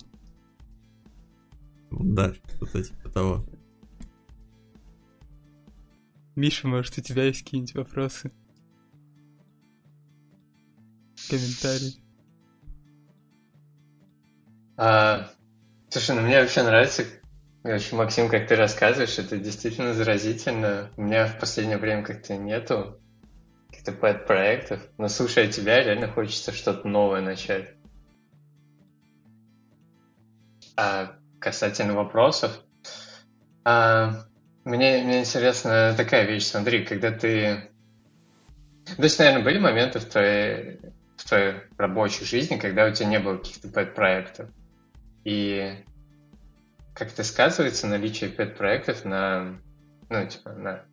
Да, 1.90 2.32
что-то 2.34 2.82
типа 2.82 3.08
того. 3.10 3.44
Миша, 6.36 6.68
может, 6.68 6.96
у 6.96 7.02
тебя 7.02 7.24
есть 7.24 7.42
какие-нибудь 7.42 7.74
вопросы? 7.74 8.30
Комментарии? 11.28 12.02
А, 14.76 15.30
слушай, 15.90 16.14
ну 16.14 16.22
мне 16.22 16.40
вообще 16.40 16.62
нравится 16.62 17.04
В 17.62 17.68
общем, 17.68 17.98
Максим, 17.98 18.28
как 18.28 18.48
ты 18.48 18.56
рассказываешь, 18.56 19.18
это 19.18 19.36
действительно 19.36 19.92
заразительно. 19.92 20.90
У 20.96 21.02
меня 21.02 21.26
в 21.26 21.38
последнее 21.38 21.76
время 21.76 22.02
как-то 22.02 22.36
нету 22.36 22.98
каких-то 23.80 23.92
пэт-проектов, 23.92 24.80
но 24.98 25.08
слушая 25.08 25.48
тебя, 25.48 25.82
реально 25.82 26.08
хочется 26.08 26.52
что-то 26.52 26.86
новое 26.86 27.20
начать. 27.20 27.74
А 30.76 31.14
касательно 31.38 31.94
вопросов, 31.94 32.52
а, 33.64 34.24
мне, 34.64 35.02
мне 35.02 35.20
интересна 35.20 35.94
такая 35.96 36.26
вещь, 36.26 36.44
смотри, 36.44 36.84
когда 36.84 37.10
ты... 37.10 37.70
То 38.96 39.02
есть, 39.02 39.18
наверное, 39.18 39.44
были 39.44 39.58
моменты 39.58 39.98
в 39.98 40.04
твоей, 40.04 40.80
в 41.16 41.28
твоей 41.28 41.54
рабочей 41.78 42.24
жизни, 42.24 42.56
когда 42.56 42.86
у 42.86 42.92
тебя 42.92 43.08
не 43.08 43.18
было 43.18 43.36
каких-то 43.36 43.68
пэт-проектов. 43.68 44.50
И 45.24 45.84
как 46.94 47.12
это 47.12 47.24
сказывается 47.24 47.86
наличие 47.86 48.30
пэт-проектов 48.30 49.04
на, 49.04 49.58
ну, 50.08 50.26
типа, 50.26 50.52
на, 50.52 50.84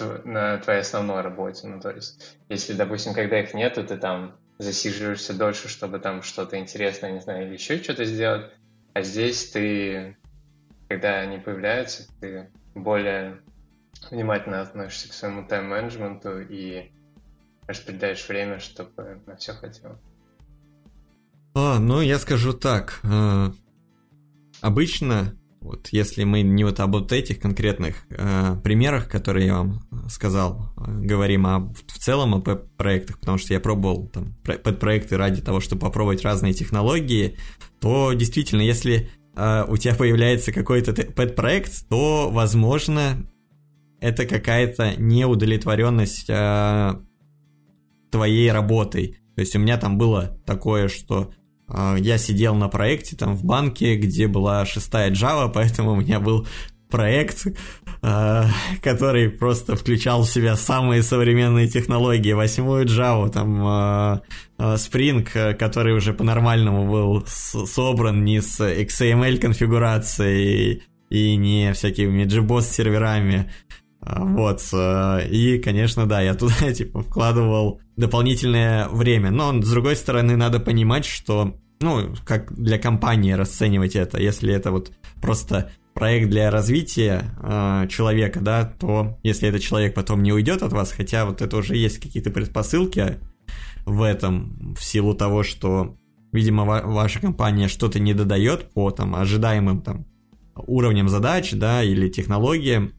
на 0.00 0.58
твоей 0.58 0.80
основной 0.80 1.22
работе? 1.22 1.66
Ну, 1.66 1.80
то 1.80 1.90
есть, 1.90 2.38
если, 2.48 2.72
допустим, 2.74 3.14
когда 3.14 3.40
их 3.40 3.54
нету, 3.54 3.84
ты 3.84 3.96
там 3.96 4.36
засиживаешься 4.58 5.34
дольше, 5.34 5.68
чтобы 5.68 5.98
там 5.98 6.22
что-то 6.22 6.58
интересное, 6.58 7.12
не 7.12 7.20
знаю, 7.20 7.46
или 7.46 7.54
еще 7.54 7.82
что-то 7.82 8.04
сделать, 8.04 8.50
а 8.94 9.02
здесь 9.02 9.50
ты, 9.50 10.16
когда 10.88 11.18
они 11.18 11.38
появляются, 11.38 12.08
ты 12.20 12.50
более 12.74 13.40
внимательно 14.10 14.60
относишься 14.62 15.08
к 15.08 15.12
своему 15.12 15.46
тайм-менеджменту 15.46 16.40
и 16.40 16.90
распределяешь 17.66 18.26
время, 18.28 18.58
чтобы 18.60 19.20
на 19.26 19.36
все 19.36 19.52
хватило. 19.52 19.98
А, 21.54 21.78
ну, 21.78 22.00
я 22.00 22.18
скажу 22.18 22.52
так. 22.52 23.00
Э, 23.02 23.50
обычно, 24.60 25.34
вот 25.66 25.88
если 25.90 26.24
мы 26.24 26.42
не 26.42 26.64
вот 26.64 26.80
об 26.80 26.92
вот 26.92 27.12
этих 27.12 27.40
конкретных 27.40 28.06
э, 28.10 28.56
примерах, 28.62 29.08
которые 29.08 29.46
я 29.46 29.54
вам 29.54 29.82
сказал, 30.08 30.72
э, 30.76 31.00
говорим 31.00 31.46
о, 31.46 31.72
в 31.86 31.98
целом 31.98 32.34
о 32.34 32.40
проектах, 32.40 33.18
потому 33.18 33.36
что 33.38 33.52
я 33.52 33.60
пробовал 33.60 34.08
там 34.08 34.34
подпроекты 34.44 35.16
ради 35.16 35.42
того, 35.42 35.60
чтобы 35.60 35.80
попробовать 35.80 36.22
разные 36.22 36.52
технологии, 36.52 37.36
то 37.80 38.12
действительно, 38.12 38.62
если 38.62 39.10
э, 39.34 39.64
у 39.68 39.76
тебя 39.76 39.94
появляется 39.94 40.52
какой-то 40.52 40.92
пэт-проект, 40.92 41.88
то, 41.88 42.30
возможно, 42.30 43.26
это 44.00 44.24
какая-то 44.24 44.94
неудовлетворенность 44.96 46.26
э, 46.28 46.94
твоей 48.10 48.52
работой. 48.52 49.18
То 49.34 49.40
есть 49.40 49.56
у 49.56 49.58
меня 49.58 49.76
там 49.78 49.98
было 49.98 50.40
такое, 50.46 50.88
что 50.88 51.32
я 51.68 52.18
сидел 52.18 52.54
на 52.54 52.68
проекте 52.68 53.16
там 53.16 53.34
в 53.34 53.44
банке, 53.44 53.96
где 53.96 54.28
была 54.28 54.64
шестая 54.66 55.10
Java, 55.10 55.50
поэтому 55.54 55.92
у 55.92 55.96
меня 55.96 56.20
был 56.20 56.46
проект, 56.88 57.46
э, 58.02 58.44
который 58.82 59.28
просто 59.28 59.74
включал 59.74 60.22
в 60.22 60.30
себя 60.30 60.56
самые 60.56 61.02
современные 61.02 61.68
технологии, 61.68 62.32
восьмую 62.32 62.86
Java, 62.86 63.28
там 63.28 63.66
э, 63.66 64.20
Spring, 64.76 65.54
который 65.54 65.94
уже 65.94 66.14
по-нормальному 66.14 66.88
был 66.88 67.24
собран 67.26 68.24
не 68.24 68.40
с 68.40 68.60
XML 68.60 69.38
конфигурацией 69.38 70.84
и 71.10 71.36
не 71.36 71.72
всякими 71.72 72.24
JBoss 72.24 72.62
серверами, 72.62 73.50
вот, 74.00 74.62
и, 74.72 75.60
конечно, 75.64 76.06
да, 76.06 76.20
я 76.20 76.34
туда, 76.34 76.72
типа, 76.72 77.02
вкладывал 77.02 77.80
дополнительное 77.96 78.88
время, 78.88 79.30
но, 79.30 79.60
с 79.62 79.70
другой 79.70 79.96
стороны, 79.96 80.36
надо 80.36 80.60
понимать, 80.60 81.04
что, 81.04 81.56
ну, 81.80 82.14
как 82.24 82.54
для 82.54 82.78
компании 82.78 83.32
расценивать 83.32 83.96
это, 83.96 84.20
если 84.20 84.52
это 84.52 84.70
вот 84.70 84.92
просто 85.20 85.70
проект 85.94 86.28
для 86.28 86.50
развития 86.50 87.34
э, 87.42 87.88
человека, 87.88 88.40
да, 88.40 88.64
то 88.64 89.18
если 89.22 89.48
этот 89.48 89.62
человек 89.62 89.94
потом 89.94 90.22
не 90.22 90.32
уйдет 90.32 90.62
от 90.62 90.72
вас, 90.72 90.92
хотя 90.92 91.24
вот 91.24 91.40
это 91.40 91.56
уже 91.56 91.74
есть 91.74 91.98
какие-то 91.98 92.30
предпосылки 92.30 93.16
в 93.86 94.02
этом, 94.02 94.74
в 94.74 94.84
силу 94.84 95.14
того, 95.14 95.42
что, 95.42 95.96
видимо, 96.32 96.66
ва- 96.66 96.82
ваша 96.84 97.20
компания 97.20 97.66
что-то 97.66 97.98
не 97.98 98.12
додает 98.12 98.72
по 98.74 98.90
там 98.90 99.14
ожидаемым 99.16 99.80
там 99.80 100.06
уровням 100.54 101.08
задач, 101.08 101.52
да, 101.52 101.82
или 101.82 102.10
технологиям, 102.10 102.92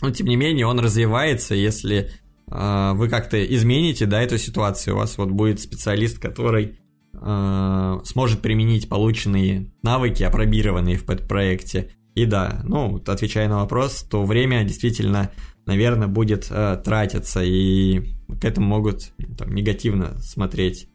но 0.00 0.10
тем 0.10 0.26
не 0.26 0.36
менее 0.36 0.66
он 0.66 0.80
развивается, 0.80 1.54
если 1.54 2.10
вы 2.56 3.08
как-то 3.08 3.44
измените, 3.44 4.06
да, 4.06 4.22
эту 4.22 4.38
ситуацию, 4.38 4.94
у 4.94 4.98
вас 4.98 5.18
вот 5.18 5.30
будет 5.30 5.60
специалист, 5.60 6.18
который 6.18 6.78
э, 7.12 8.00
сможет 8.04 8.40
применить 8.42 8.88
полученные 8.88 9.72
навыки, 9.82 10.22
опробированные 10.22 10.96
в 10.96 11.04
проекте, 11.04 11.90
и 12.14 12.26
да, 12.26 12.60
ну, 12.64 13.02
отвечая 13.06 13.48
на 13.48 13.58
вопрос, 13.58 14.06
то 14.08 14.24
время 14.24 14.62
действительно, 14.64 15.32
наверное, 15.66 16.06
будет 16.06 16.46
э, 16.50 16.80
тратиться, 16.84 17.42
и 17.42 18.14
к 18.40 18.44
этому 18.44 18.68
могут 18.68 19.12
там, 19.36 19.52
негативно 19.52 20.16
смотреть. 20.20 20.88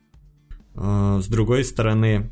Э, 0.75 1.19
с 1.21 1.27
другой 1.27 1.65
стороны, 1.65 2.31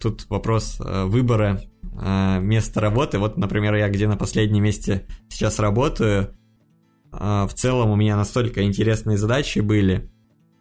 тут 0.00 0.26
вопрос 0.30 0.80
э, 0.80 1.04
выбора 1.04 1.60
э, 1.82 2.40
места 2.40 2.80
работы. 2.80 3.18
Вот, 3.18 3.36
например, 3.36 3.74
я 3.74 3.88
где 3.90 4.08
на 4.08 4.16
последнем 4.16 4.64
месте 4.64 5.06
сейчас 5.28 5.58
работаю, 5.58 6.34
в 7.12 7.50
целом 7.54 7.90
у 7.90 7.96
меня 7.96 8.16
настолько 8.16 8.62
интересные 8.64 9.18
задачи 9.18 9.58
были. 9.58 10.10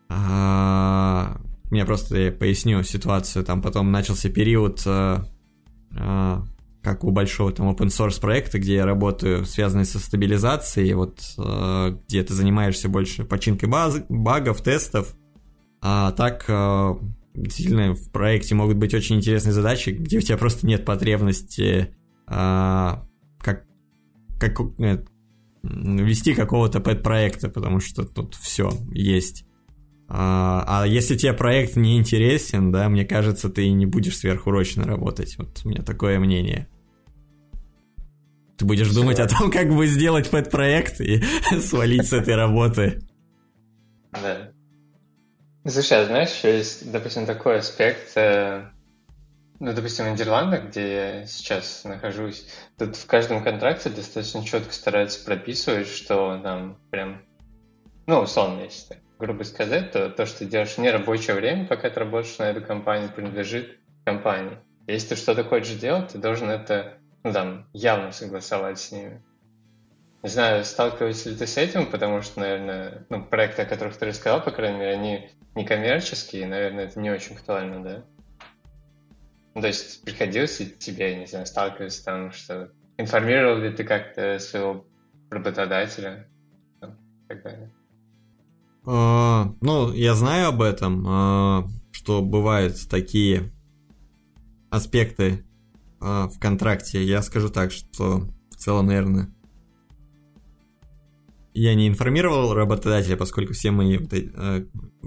Э, 0.10 1.38
я 1.72 1.86
просто 1.86 2.32
поясню 2.32 2.84
ситуацию. 2.84 3.46
Там 3.46 3.62
потом 3.62 3.92
начался 3.92 4.30
период 4.30 4.82
э, 4.86 5.24
как 6.84 7.04
у 7.04 7.12
большого 7.12 7.54
там 7.54 7.70
open 7.70 7.88
source 7.88 8.20
проекта, 8.20 8.60
где 8.60 8.76
я 8.76 8.86
работаю, 8.86 9.46
связанный 9.46 9.86
со 9.86 10.00
стабилизацией, 10.00 10.94
вот 10.94 11.20
где 12.08 12.24
ты 12.24 12.34
занимаешься 12.34 12.90
больше 12.90 13.24
починкой 13.24 13.70
баз, 13.70 14.02
багов, 14.10 14.62
тестов, 14.62 15.14
а 15.82 16.12
так 16.14 16.46
действительно 17.36 17.94
в 17.94 18.10
проекте 18.12 18.56
могут 18.56 18.78
быть 18.78 18.94
очень 18.94 19.18
интересные 19.18 19.54
задачи, 19.54 19.92
где 19.92 20.18
у 20.18 20.22
тебя 20.22 20.38
просто 20.38 20.66
нет 20.66 20.86
потребности 20.86 21.94
как, 22.26 23.66
как 24.40 24.60
вести 25.64 26.34
какого-то 26.34 26.80
пэт-проекта, 26.80 27.50
потому 27.50 27.80
что 27.80 28.04
тут 28.04 28.36
все 28.36 28.72
есть. 28.92 29.46
А, 30.08 30.66
а 30.68 30.88
если 30.88 31.16
тебе 31.16 31.34
проект 31.34 31.78
не 31.78 31.98
интересен, 31.98 32.72
да, 32.72 32.90
мне 32.90 33.06
кажется, 33.06 33.50
ты 33.50 33.70
не 33.72 33.86
будешь 33.86 34.18
сверхурочно 34.18 34.84
работать. 34.84 35.38
Вот 35.38 35.62
у 35.64 35.70
меня 35.70 35.84
такое 35.84 36.20
мнение. 36.20 36.68
Ты 38.58 38.66
будешь 38.66 38.88
Все. 38.88 38.96
думать 38.96 39.20
о 39.20 39.28
том, 39.28 39.50
как 39.50 39.74
бы 39.74 39.88
сделать 39.88 40.30
пэт-проект 40.30 41.00
и 41.00 41.24
свалить 41.62 42.08
с 42.08 42.14
этой 42.14 42.36
работы. 42.36 43.02
Да. 44.12 44.52
Слушай, 45.66 46.02
а 46.02 46.06
знаешь, 46.06 46.30
еще 46.32 46.58
есть, 46.58 46.92
допустим, 46.92 47.26
такой 47.26 47.60
аспект, 47.60 48.18
э, 48.18 48.66
ну, 49.62 49.74
допустим, 49.74 50.06
в 50.06 50.10
Нидерландах, 50.10 50.66
где 50.66 50.94
я 50.94 51.26
сейчас 51.26 51.84
нахожусь, 51.84 52.46
тут 52.78 52.96
в 52.96 53.06
каждом 53.08 53.44
контракте 53.44 53.90
достаточно 53.90 54.44
четко 54.44 54.74
стараются 54.74 55.24
прописывать, 55.24 55.88
что 55.88 56.40
там 56.44 56.78
прям, 56.90 57.22
ну, 58.08 58.20
условно, 58.20 58.62
если 58.62 58.90
так 58.90 58.98
грубо 59.22 59.44
сказать, 59.44 59.92
то 59.92 60.10
то, 60.10 60.26
что 60.26 60.40
ты 60.40 60.46
делаешь 60.46 60.78
не 60.78 60.90
рабочее 60.90 61.36
время, 61.36 61.66
пока 61.68 61.90
ты 61.90 62.00
работаешь 62.00 62.38
на 62.40 62.50
эту 62.50 62.62
компанию, 62.62 63.12
принадлежит 63.16 63.78
компании. 64.04 64.58
Если 64.88 65.10
ты 65.10 65.16
что-то 65.16 65.44
хочешь 65.44 65.80
делать, 65.80 66.10
ты 66.10 66.18
должен 66.18 66.50
это, 66.50 66.98
ну, 67.24 67.32
там, 67.32 67.68
явно 67.72 68.12
согласовать 68.12 68.80
с 68.80 68.92
ними. 68.92 69.24
Не 70.24 70.30
знаю, 70.30 70.66
сталкиваешься 70.66 71.30
ли 71.30 71.36
ты 71.36 71.46
с 71.48 71.58
этим, 71.58 71.90
потому 71.90 72.22
что, 72.24 72.40
наверное, 72.40 73.06
ну, 73.10 73.24
проекты, 73.24 73.62
о 73.62 73.66
которых 73.66 73.96
ты 73.96 74.08
рассказал, 74.08 74.44
по 74.44 74.52
крайней 74.52 74.80
мере, 74.80 74.94
они 74.94 75.30
не 75.56 75.66
коммерческие, 75.66 76.44
и, 76.44 76.48
наверное, 76.48 76.86
это 76.86 77.00
не 77.00 77.12
очень 77.12 77.36
актуально, 77.36 77.84
да? 77.84 78.04
Ну, 79.54 79.62
то 79.62 79.68
есть 79.68 80.04
приходилось 80.04 80.58
тебе, 80.80 81.16
не 81.18 81.26
знаю, 81.26 81.46
сталкиваться 81.46 82.04
там, 82.06 82.32
что 82.32 82.72
информировал 82.98 83.58
ли 83.58 83.72
ты 83.72 83.84
как-то 83.84 84.40
своего 84.40 84.86
работодателя 85.30 86.28
так 87.32 87.44
далее? 87.44 87.72
А, 88.86 89.54
ну, 89.62 89.94
я 89.94 90.16
знаю 90.16 90.50
об 90.50 90.62
этом, 90.62 91.06
а, 91.08 91.68
что 91.92 92.22
бывают 92.22 92.76
такие 92.90 93.52
аспекты 94.70 95.46
а, 96.00 96.28
в 96.28 96.40
контракте. 96.40 97.04
Я 97.04 97.22
скажу 97.22 97.50
так, 97.50 97.72
что 97.72 98.28
в 98.50 98.56
целом, 98.56 98.88
наверное, 98.88 99.34
я 101.54 101.76
не 101.76 101.88
информировал 101.88 102.54
работодателя, 102.54 103.18
поскольку 103.18 103.54
все 103.54 103.72
мои, 103.72 104.00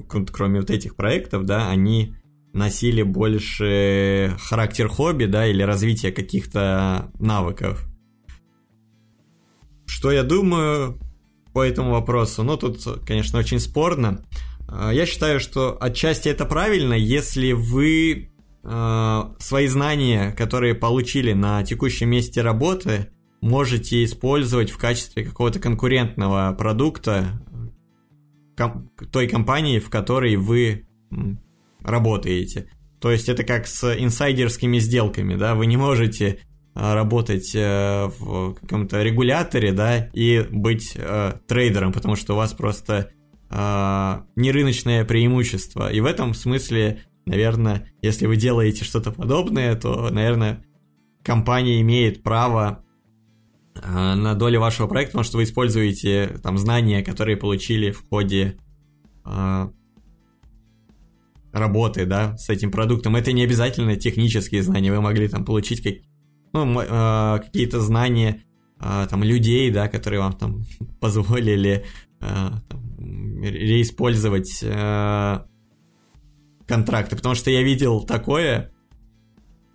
кроме 0.08 0.60
вот 0.60 0.70
этих 0.70 0.94
проектов, 0.94 1.46
да, 1.46 1.70
они 1.70 2.14
носили 2.54 3.02
больше 3.02 4.36
характер 4.40 4.88
хобби, 4.88 5.26
да, 5.26 5.46
или 5.46 5.62
развитие 5.62 6.12
каких-то 6.12 7.10
навыков. 7.18 7.86
Что 9.86 10.10
я 10.10 10.22
думаю, 10.22 10.98
по 11.54 11.62
этому 11.64 11.92
вопросу. 11.92 12.42
Но 12.42 12.56
тут, 12.56 12.78
конечно, 13.06 13.38
очень 13.38 13.60
спорно. 13.60 14.24
А, 14.68 14.92
я 14.92 15.06
считаю, 15.06 15.40
что 15.40 15.78
отчасти 15.80 16.28
это 16.28 16.44
правильно, 16.44 16.94
если 16.94 17.52
вы 17.52 18.30
э, 18.62 19.22
свои 19.38 19.66
знания, 19.68 20.32
которые 20.32 20.74
получили 20.74 21.32
на 21.32 21.62
текущем 21.62 22.10
месте 22.10 22.42
работы, 22.42 23.08
можете 23.40 24.04
использовать 24.04 24.70
в 24.70 24.78
качестве 24.78 25.24
какого-то 25.24 25.60
конкурентного 25.60 26.54
продукта 26.58 27.40
ком- 28.56 28.90
той 29.12 29.28
компании, 29.28 29.78
в 29.78 29.90
которой 29.90 30.36
вы 30.36 30.86
работаете. 31.84 32.68
То 33.00 33.12
есть 33.12 33.28
это 33.28 33.44
как 33.44 33.66
с 33.66 33.94
инсайдерскими 33.94 34.78
сделками, 34.78 35.36
да, 35.36 35.54
вы 35.54 35.66
не 35.66 35.76
можете 35.76 36.40
а, 36.74 36.94
работать 36.94 37.54
э, 37.54 38.10
в 38.18 38.54
каком-то 38.54 39.02
регуляторе, 39.02 39.72
да, 39.72 40.08
и 40.12 40.44
быть 40.50 40.94
э, 40.96 41.34
трейдером, 41.46 41.92
потому 41.92 42.16
что 42.16 42.32
у 42.34 42.36
вас 42.36 42.52
просто 42.52 43.10
э, 43.48 44.20
нерыночное 44.34 45.04
преимущество. 45.04 45.92
И 45.92 46.00
в 46.00 46.06
этом 46.06 46.34
смысле, 46.34 47.04
наверное, 47.26 47.92
если 48.02 48.26
вы 48.26 48.36
делаете 48.36 48.84
что-то 48.84 49.12
подобное, 49.12 49.76
то, 49.76 50.10
наверное, 50.10 50.64
компания 51.22 51.80
имеет 51.80 52.24
право 52.24 52.84
э, 53.76 54.14
на 54.14 54.34
долю 54.34 54.58
вашего 54.58 54.88
проекта, 54.88 55.12
потому 55.12 55.24
что 55.24 55.36
вы 55.36 55.44
используете 55.44 56.40
там 56.42 56.58
знания, 56.58 57.04
которые 57.04 57.36
получили 57.36 57.92
в 57.92 58.08
ходе 58.08 58.58
э, 59.24 59.68
работы, 61.54 62.04
да, 62.04 62.36
с 62.36 62.50
этим 62.50 62.70
продуктом. 62.70 63.16
Это 63.16 63.32
не 63.32 63.44
обязательно 63.44 63.96
технические 63.96 64.62
знания, 64.62 64.92
вы 64.92 65.00
могли 65.00 65.28
там 65.28 65.44
получить 65.44 65.82
как, 65.82 65.94
ну, 66.52 66.80
э, 66.80 67.40
какие-то 67.44 67.80
знания 67.80 68.42
э, 68.80 69.06
там 69.08 69.22
людей, 69.22 69.70
да, 69.70 69.88
которые 69.88 70.20
вам 70.20 70.32
там 70.32 70.64
позволили 71.00 71.84
э, 72.20 72.50
там, 72.68 73.42
реиспользовать 73.42 74.60
э, 74.62 75.38
контракты, 76.66 77.16
потому 77.16 77.36
что 77.36 77.50
я 77.50 77.62
видел 77.62 78.02
такое, 78.02 78.72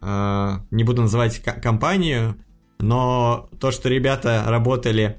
э, 0.02 0.52
не 0.72 0.84
буду 0.84 1.04
называть 1.04 1.40
компанию, 1.40 2.36
но 2.80 3.50
то, 3.60 3.72
что 3.72 3.88
ребята 3.88 4.44
работали, 4.48 5.18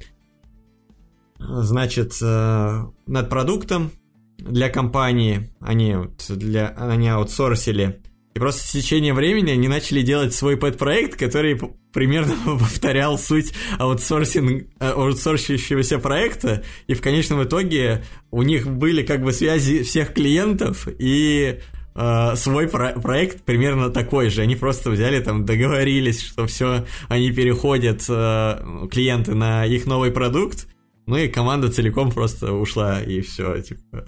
значит, 1.39 2.19
э, 2.21 2.85
над 3.07 3.31
продуктом, 3.31 3.93
для 4.41 4.69
компании, 4.69 5.51
они, 5.61 5.97
для, 6.29 6.69
они 6.69 7.09
аутсорсили. 7.09 8.01
И 8.35 8.39
просто 8.39 8.63
с 8.63 8.71
течением 8.71 9.17
времени 9.17 9.51
они 9.51 9.67
начали 9.67 10.03
делать 10.03 10.33
свой 10.33 10.57
пэт-проект, 10.57 11.19
который 11.19 11.61
примерно 11.93 12.35
повторял 12.59 13.19
суть 13.19 13.53
аутсорсинг, 13.79 14.69
аутсорсирующегося 14.79 15.99
проекта, 15.99 16.63
и 16.87 16.95
в 16.95 17.01
конечном 17.01 17.43
итоге 17.43 18.05
у 18.31 18.43
них 18.43 18.69
были 18.69 19.03
как 19.03 19.23
бы 19.23 19.33
связи 19.33 19.83
всех 19.83 20.15
клиентов, 20.15 20.87
и 20.99 21.59
э, 21.95 22.33
свой 22.37 22.69
про- 22.69 23.01
проект 23.01 23.43
примерно 23.43 23.91
такой 23.91 24.31
же. 24.31 24.43
Они 24.43 24.55
просто 24.55 24.91
взяли 24.91 25.21
там, 25.21 25.45
договорились, 25.45 26.23
что 26.23 26.47
все, 26.47 26.87
они 27.09 27.33
переходят, 27.33 28.05
э, 28.09 28.87
клиенты, 28.91 29.35
на 29.35 29.67
их 29.67 29.87
новый 29.87 30.13
продукт, 30.13 30.69
ну 31.11 31.17
и 31.17 31.29
команда 31.29 31.73
целиком 31.73 32.13
просто 32.13 32.53
ушла, 32.53 33.03
и 33.03 33.21
все, 33.21 33.61
типа. 33.61 34.05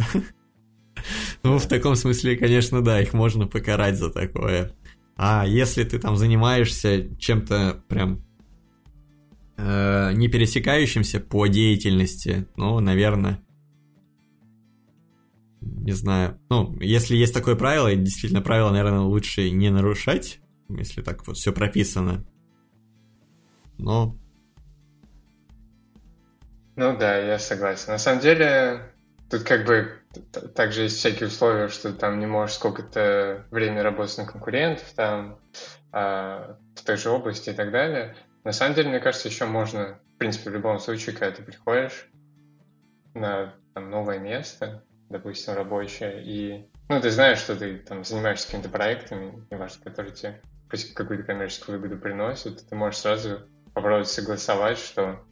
Ну, 1.42 1.58
в 1.58 1.66
таком 1.66 1.96
смысле, 1.96 2.36
конечно, 2.36 2.80
да, 2.80 3.00
их 3.00 3.12
можно 3.12 3.48
покарать 3.48 3.98
за 3.98 4.08
такое. 4.08 4.72
А 5.16 5.44
если 5.44 5.82
ты 5.82 5.98
там 5.98 6.16
занимаешься 6.16 7.16
чем-то 7.18 7.82
прям 7.88 8.24
э, 9.56 10.12
не 10.14 10.28
пересекающимся 10.28 11.18
по 11.18 11.48
деятельности, 11.48 12.46
ну, 12.56 12.78
наверное, 12.78 13.42
не 15.60 15.92
знаю. 15.92 16.38
Ну, 16.50 16.78
если 16.80 17.16
есть 17.16 17.34
такое 17.34 17.56
правило, 17.56 17.90
и 17.90 17.96
действительно 17.96 18.42
правило, 18.42 18.70
наверное, 18.70 19.00
лучше 19.00 19.50
не 19.50 19.70
нарушать, 19.70 20.38
если 20.68 21.02
так 21.02 21.26
вот 21.26 21.36
все 21.36 21.52
прописано. 21.52 22.24
Но 23.78 24.16
ну 26.76 26.96
да, 26.96 27.18
я 27.18 27.38
согласен. 27.38 27.92
На 27.92 27.98
самом 27.98 28.20
деле, 28.20 28.92
тут 29.30 29.42
как 29.42 29.64
бы 29.64 29.92
также 30.54 30.82
есть 30.82 30.98
всякие 30.98 31.28
условия, 31.28 31.68
что 31.68 31.92
там 31.92 32.18
не 32.18 32.26
можешь 32.26 32.56
сколько-то 32.56 33.46
времени 33.50 33.80
работать 33.80 34.18
на 34.18 34.26
конкурентов, 34.26 34.92
там, 34.94 35.38
а, 35.90 36.56
в 36.74 36.82
той 36.82 36.96
же 36.96 37.10
области 37.10 37.50
и 37.50 37.54
так 37.54 37.70
далее. 37.70 38.16
На 38.44 38.52
самом 38.52 38.74
деле, 38.74 38.88
мне 38.88 39.00
кажется, 39.00 39.28
еще 39.28 39.44
можно, 39.44 40.00
в 40.14 40.18
принципе, 40.18 40.50
в 40.50 40.54
любом 40.54 40.78
случае, 40.78 41.14
когда 41.14 41.34
ты 41.34 41.42
приходишь 41.42 42.08
на 43.14 43.54
там, 43.74 43.90
новое 43.90 44.18
место, 44.18 44.82
допустим, 45.08 45.54
рабочее, 45.54 46.22
и 46.24 46.70
ну, 46.88 47.00
ты 47.00 47.10
знаешь, 47.10 47.38
что 47.38 47.56
ты 47.56 47.78
там 47.78 48.04
занимаешься 48.04 48.46
какими-то 48.46 48.68
проектами, 48.68 49.46
неважно, 49.50 49.82
которые 49.84 50.12
тебе 50.12 50.40
какую-то 50.94 51.24
коммерческую 51.24 51.78
выгоду 51.78 52.00
приносят, 52.00 52.66
ты 52.66 52.74
можешь 52.74 53.00
сразу 53.00 53.42
попробовать 53.74 54.08
согласовать, 54.08 54.78
что 54.78 55.24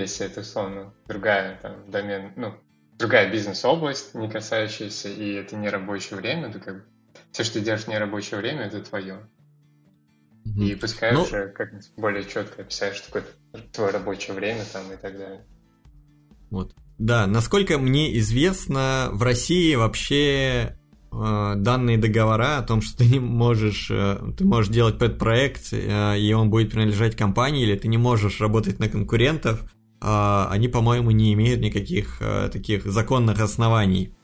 если 0.00 0.26
это, 0.26 0.40
условно, 0.40 0.92
другая 1.06 1.58
там 1.60 1.90
домен, 1.90 2.32
ну, 2.36 2.54
другая 2.98 3.30
бизнес-область, 3.30 4.14
не 4.14 4.28
касающаяся, 4.28 5.08
и 5.08 5.32
это 5.34 5.56
не 5.56 5.68
рабочее 5.68 6.18
время, 6.18 6.52
то 6.52 6.58
как 6.58 6.74
бы 6.76 6.84
все, 7.32 7.44
что 7.44 7.54
ты 7.54 7.60
делаешь 7.64 7.84
в 7.84 7.88
нерабочее 7.88 8.40
время, 8.40 8.62
это 8.62 8.80
твое. 8.80 9.28
Mm-hmm. 10.46 10.64
И 10.64 10.74
пускай 10.74 11.12
ну, 11.12 11.22
уже 11.22 11.48
как 11.48 11.70
более 11.96 12.24
четко 12.24 12.62
описать, 12.62 12.96
что 12.96 13.06
такое 13.06 13.24
твое 13.72 13.90
рабочее 13.90 14.34
время 14.34 14.64
там 14.72 14.90
и 14.92 14.96
так 14.96 15.16
далее. 15.16 15.44
Вот. 16.50 16.74
Да, 16.98 17.26
насколько 17.26 17.78
мне 17.78 18.18
известно, 18.18 19.10
в 19.12 19.22
России 19.22 19.74
вообще 19.74 20.76
э, 21.12 21.54
данные 21.56 21.98
договора 21.98 22.58
о 22.58 22.62
том, 22.62 22.80
что 22.82 22.98
ты 22.98 23.06
не 23.06 23.20
можешь, 23.20 23.88
э, 23.90 24.18
ты 24.36 24.44
можешь 24.44 24.72
делать 24.72 24.98
пэт-проект, 24.98 25.72
э, 25.72 26.18
и 26.18 26.32
он 26.32 26.50
будет 26.50 26.72
принадлежать 26.72 27.14
компании, 27.14 27.62
или 27.62 27.76
ты 27.76 27.86
не 27.86 27.98
можешь 27.98 28.40
работать 28.40 28.80
на 28.80 28.88
конкурентов, 28.88 29.70
они, 30.00 30.68
по-моему, 30.68 31.10
не 31.10 31.32
имеют 31.34 31.60
никаких 31.60 32.18
а, 32.20 32.48
таких 32.48 32.84
законных 32.84 33.40
оснований. 33.40 34.14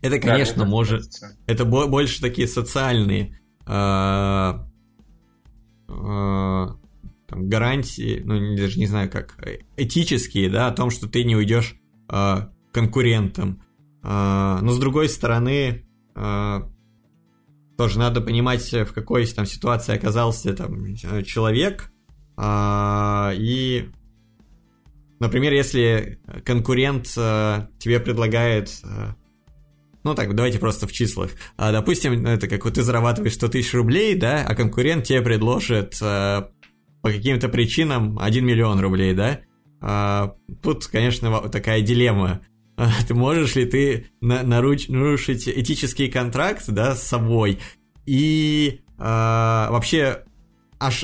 Это, 0.00 0.18
конечно, 0.18 0.64
да, 0.64 0.68
может... 0.68 0.98
Кажется. 0.98 1.36
Это 1.46 1.64
больше 1.64 2.20
такие 2.20 2.46
социальные 2.46 3.40
а, 3.66 4.68
а, 5.88 6.76
там, 7.26 7.48
гарантии, 7.48 8.22
ну, 8.24 8.56
даже 8.56 8.78
не 8.78 8.86
знаю 8.86 9.10
как, 9.10 9.38
этические, 9.76 10.50
да, 10.50 10.68
о 10.68 10.72
том, 10.72 10.90
что 10.90 11.08
ты 11.08 11.24
не 11.24 11.36
уйдешь 11.36 11.76
а, 12.08 12.50
конкурентом. 12.72 13.62
А, 14.02 14.60
но, 14.60 14.72
с 14.72 14.78
другой 14.78 15.08
стороны, 15.08 15.86
а, 16.14 16.70
тоже 17.78 17.98
надо 17.98 18.20
понимать, 18.20 18.70
в 18.72 18.92
какой 18.92 19.26
там 19.26 19.46
ситуации 19.46 19.96
оказался 19.96 20.54
там 20.54 20.94
человек, 20.94 21.90
а, 22.36 23.32
и 23.34 23.90
Например, 25.24 25.54
если 25.54 26.18
конкурент 26.44 27.10
э, 27.16 27.66
тебе 27.78 27.98
предлагает... 27.98 28.70
Э, 28.84 29.14
ну 30.02 30.14
так, 30.14 30.34
давайте 30.34 30.58
просто 30.58 30.86
в 30.86 30.92
числах. 30.92 31.30
А, 31.56 31.72
допустим, 31.72 32.26
это 32.26 32.46
как 32.46 32.62
вот 32.66 32.74
ты 32.74 32.82
зарабатываешь 32.82 33.32
100 33.32 33.48
тысяч 33.48 33.72
рублей, 33.72 34.14
да, 34.16 34.44
а 34.46 34.54
конкурент 34.54 35.04
тебе 35.04 35.22
предложит 35.22 35.96
э, 36.02 36.42
по 37.00 37.10
каким-то 37.10 37.48
причинам 37.48 38.18
1 38.18 38.44
миллион 38.44 38.80
рублей, 38.80 39.14
да? 39.14 39.40
А, 39.80 40.34
тут, 40.62 40.86
конечно, 40.88 41.48
такая 41.48 41.80
дилемма. 41.80 42.42
А, 42.76 42.90
ты 43.08 43.14
можешь 43.14 43.54
ли 43.54 43.64
ты 43.64 44.08
на, 44.20 44.42
наруч, 44.42 44.88
нарушить 44.88 45.48
этический 45.48 46.10
контракт, 46.10 46.64
да, 46.68 46.94
с 46.94 47.02
собой? 47.02 47.60
И 48.04 48.80
а, 48.98 49.70
вообще, 49.70 50.24
аж 50.78 51.02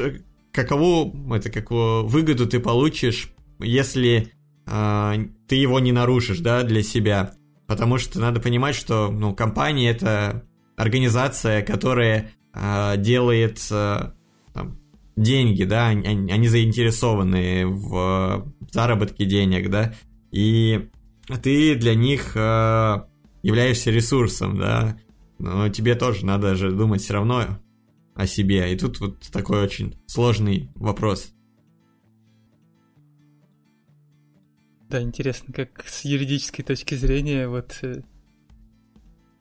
какову, 0.52 1.14
это, 1.34 1.48
какую 1.48 2.06
выгоду 2.06 2.46
ты 2.46 2.60
получишь 2.60 3.32
если 3.62 4.32
э, 4.66 5.14
ты 5.48 5.56
его 5.56 5.80
не 5.80 5.92
нарушишь, 5.92 6.40
да, 6.40 6.62
для 6.62 6.82
себя. 6.82 7.34
Потому 7.66 7.98
что 7.98 8.20
надо 8.20 8.40
понимать, 8.40 8.74
что, 8.74 9.10
ну, 9.10 9.34
компания 9.34 9.90
это 9.90 10.44
организация, 10.76 11.62
которая 11.62 12.32
э, 12.54 12.94
делает 12.96 13.60
э, 13.70 14.12
там, 14.52 14.78
деньги, 15.16 15.64
да, 15.64 15.88
они, 15.88 16.30
они 16.32 16.48
заинтересованы 16.48 17.66
в 17.66 18.52
заработке 18.70 19.24
денег, 19.24 19.70
да, 19.70 19.94
и 20.30 20.88
ты 21.42 21.74
для 21.74 21.94
них 21.94 22.32
э, 22.34 23.02
являешься 23.42 23.90
ресурсом, 23.90 24.58
да, 24.58 24.98
но 25.38 25.68
тебе 25.68 25.94
тоже 25.94 26.26
надо 26.26 26.54
же 26.54 26.70
думать 26.70 27.02
все 27.02 27.14
равно 27.14 27.60
о 28.14 28.26
себе. 28.26 28.72
И 28.72 28.76
тут 28.76 29.00
вот 29.00 29.20
такой 29.32 29.62
очень 29.62 29.96
сложный 30.06 30.70
вопрос. 30.74 31.32
Да, 34.90 35.00
интересно, 35.00 35.54
как 35.54 35.84
с 35.86 36.04
юридической 36.04 36.64
точки 36.64 36.96
зрения 36.96 37.46
вот 37.46 37.78
э, 37.82 38.02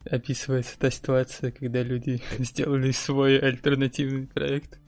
описывается 0.08 0.78
та 0.78 0.91
ситуация, 0.91 1.52
когда 1.52 1.82
люди 1.82 2.22
сделали 2.38 2.91
свой 2.91 3.39
альтернативный 3.39 4.28
проект. 4.28 4.80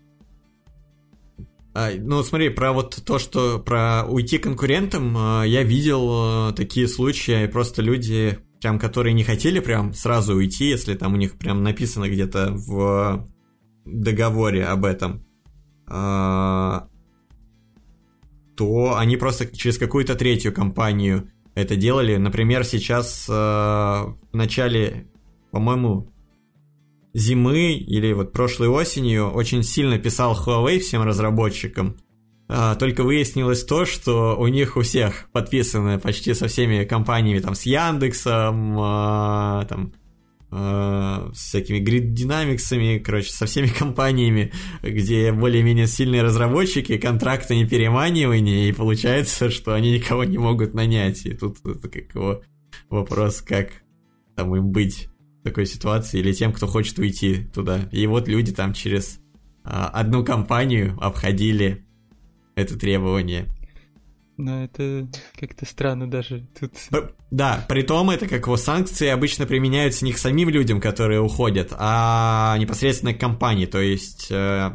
А, 1.74 1.89
ну, 1.97 2.22
смотри, 2.22 2.49
про 2.49 2.74
вот 2.74 3.01
то, 3.03 3.18
что 3.18 3.57
про 3.57 4.05
уйти 4.07 4.38
конкурентам, 4.38 5.16
а, 5.18 5.43
я 5.43 5.64
видел 5.64 6.07
а, 6.12 6.51
такие 6.51 6.88
случаи, 6.88 7.47
просто 7.47 7.82
люди, 7.82 8.38
прям, 8.62 8.78
которые 8.78 9.14
не 9.14 9.24
хотели 9.24 9.62
прям 9.62 9.95
сразу 9.95 10.36
уйти, 10.36 10.66
если 10.66 10.93
там 10.93 11.14
у 11.14 11.18
них 11.18 11.39
прям 11.39 11.64
написано 11.64 12.07
где-то 12.07 12.51
в 12.51 13.28
договоре 13.86 14.66
об 14.66 14.86
этом, 14.86 15.26
то 18.62 18.97
они 18.97 19.18
просто 19.18 19.45
через 19.55 19.78
какую-то 19.78 20.16
третью 20.16 20.53
компанию 20.53 21.30
это 21.55 21.76
делали. 21.76 22.18
Например, 22.18 22.64
сейчас 22.64 23.28
в 23.28 24.16
начале, 24.32 25.07
по-моему, 25.51 26.12
зимы 27.14 27.74
или 27.74 28.14
вот 28.14 28.32
прошлой 28.32 28.70
осенью 28.70 29.30
очень 29.32 29.64
сильно 29.64 29.97
писал 29.97 30.34
Huawei 30.36 30.80
всем 30.80 31.03
разработчикам. 31.03 31.97
А, 32.53 32.76
только 32.76 33.03
выяснилось 33.03 33.64
то, 33.64 33.86
что 33.86 34.36
у 34.38 34.47
них 34.47 34.76
у 34.76 34.82
всех 34.82 35.30
подписаны 35.32 35.99
почти 35.99 36.34
со 36.34 36.47
всеми 36.47 36.84
компаниями, 36.84 37.39
там, 37.39 37.55
с 37.55 37.64
Яндексом, 37.64 38.76
а, 38.78 39.66
там, 39.66 39.93
с 40.52 41.32
всякими 41.34 41.78
Grid 41.78 42.14
Dynamics, 42.14 42.99
короче, 42.99 43.32
со 43.32 43.45
всеми 43.45 43.68
компаниями, 43.80 44.52
где 44.84 45.32
более-менее 45.32 45.88
сильные 45.88 46.24
разработчики, 46.24 46.97
контракты 46.97 47.56
не 47.56 47.66
переманивания, 47.66 48.68
и 48.68 48.74
получается, 48.74 49.49
что 49.49 49.74
они 49.74 49.91
никого 49.91 50.26
не 50.26 50.38
могут 50.38 50.74
нанять. 50.74 51.26
И 51.26 51.34
тут 51.34 51.58
это 51.66 51.88
как 51.88 52.14
его 52.14 52.41
вопрос, 52.89 53.41
как 53.41 53.70
там 54.36 54.56
им 54.56 54.72
быть 54.72 55.08
такой 55.43 55.66
ситуации 55.66 56.20
или 56.20 56.34
тем, 56.34 56.52
кто 56.52 56.68
хочет 56.68 56.99
уйти 56.99 57.45
туда. 57.54 57.89
И 57.91 58.06
вот 58.06 58.28
люди 58.28 58.52
там 58.52 58.74
через 58.74 59.20
а, 59.64 59.88
одну 59.88 60.24
компанию 60.24 60.97
обходили 60.99 61.86
это 62.56 62.78
требование. 62.78 63.47
Но 64.42 64.64
это 64.64 65.08
как-то 65.39 65.68
странно 65.68 66.10
даже 66.10 66.48
тут. 66.60 66.72
Да, 67.30 67.64
при 67.70 67.84
том 67.84 68.10
это 68.10 68.28
как 68.28 68.48
его 68.48 68.58
санкции 68.58 69.08
обычно 69.08 69.46
применяются 69.46 70.04
не 70.04 70.14
к 70.14 70.18
самим 70.18 70.50
людям, 70.50 70.82
которые 70.82 71.22
уходят, 71.22 71.72
а 71.78 72.58
непосредственно 72.58 73.14
к 73.14 73.20
компании. 73.20 73.68
То 73.68 73.80
есть 73.80 74.32
э, 74.32 74.72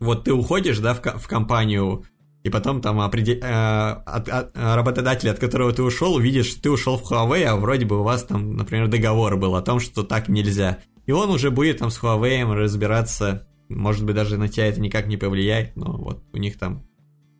вот 0.00 0.24
ты 0.24 0.32
уходишь, 0.32 0.78
да, 0.78 0.94
в, 0.94 1.02
в 1.02 1.28
компанию, 1.28 2.06
и 2.42 2.48
потом 2.48 2.80
там 2.80 3.00
определ... 3.00 3.36
э, 3.36 4.02
от, 4.06 4.28
от, 4.30 4.56
работодатель, 4.56 5.28
от 5.28 5.38
которого 5.38 5.74
ты 5.74 5.82
ушел, 5.82 6.14
увидишь, 6.14 6.54
ты 6.54 6.70
ушел 6.70 6.96
в 6.96 7.12
Huawei, 7.12 7.44
а 7.44 7.56
вроде 7.56 7.84
бы 7.84 8.00
у 8.00 8.02
вас 8.02 8.24
там, 8.24 8.56
например, 8.56 8.88
договор 8.88 9.36
был 9.36 9.56
о 9.56 9.62
том, 9.62 9.78
что 9.78 10.04
так 10.04 10.30
нельзя. 10.30 10.78
И 11.04 11.12
он 11.12 11.28
уже 11.28 11.50
будет 11.50 11.78
там 11.78 11.90
с 11.90 12.02
Huawei 12.02 12.50
разбираться, 12.54 13.46
может 13.68 14.06
быть, 14.06 14.14
даже 14.14 14.38
на 14.38 14.48
тебя 14.48 14.68
это 14.68 14.80
никак 14.80 15.06
не 15.06 15.18
повлияет, 15.18 15.76
но 15.76 15.98
вот 15.98 16.24
у 16.32 16.38
них 16.38 16.58
там 16.58 16.86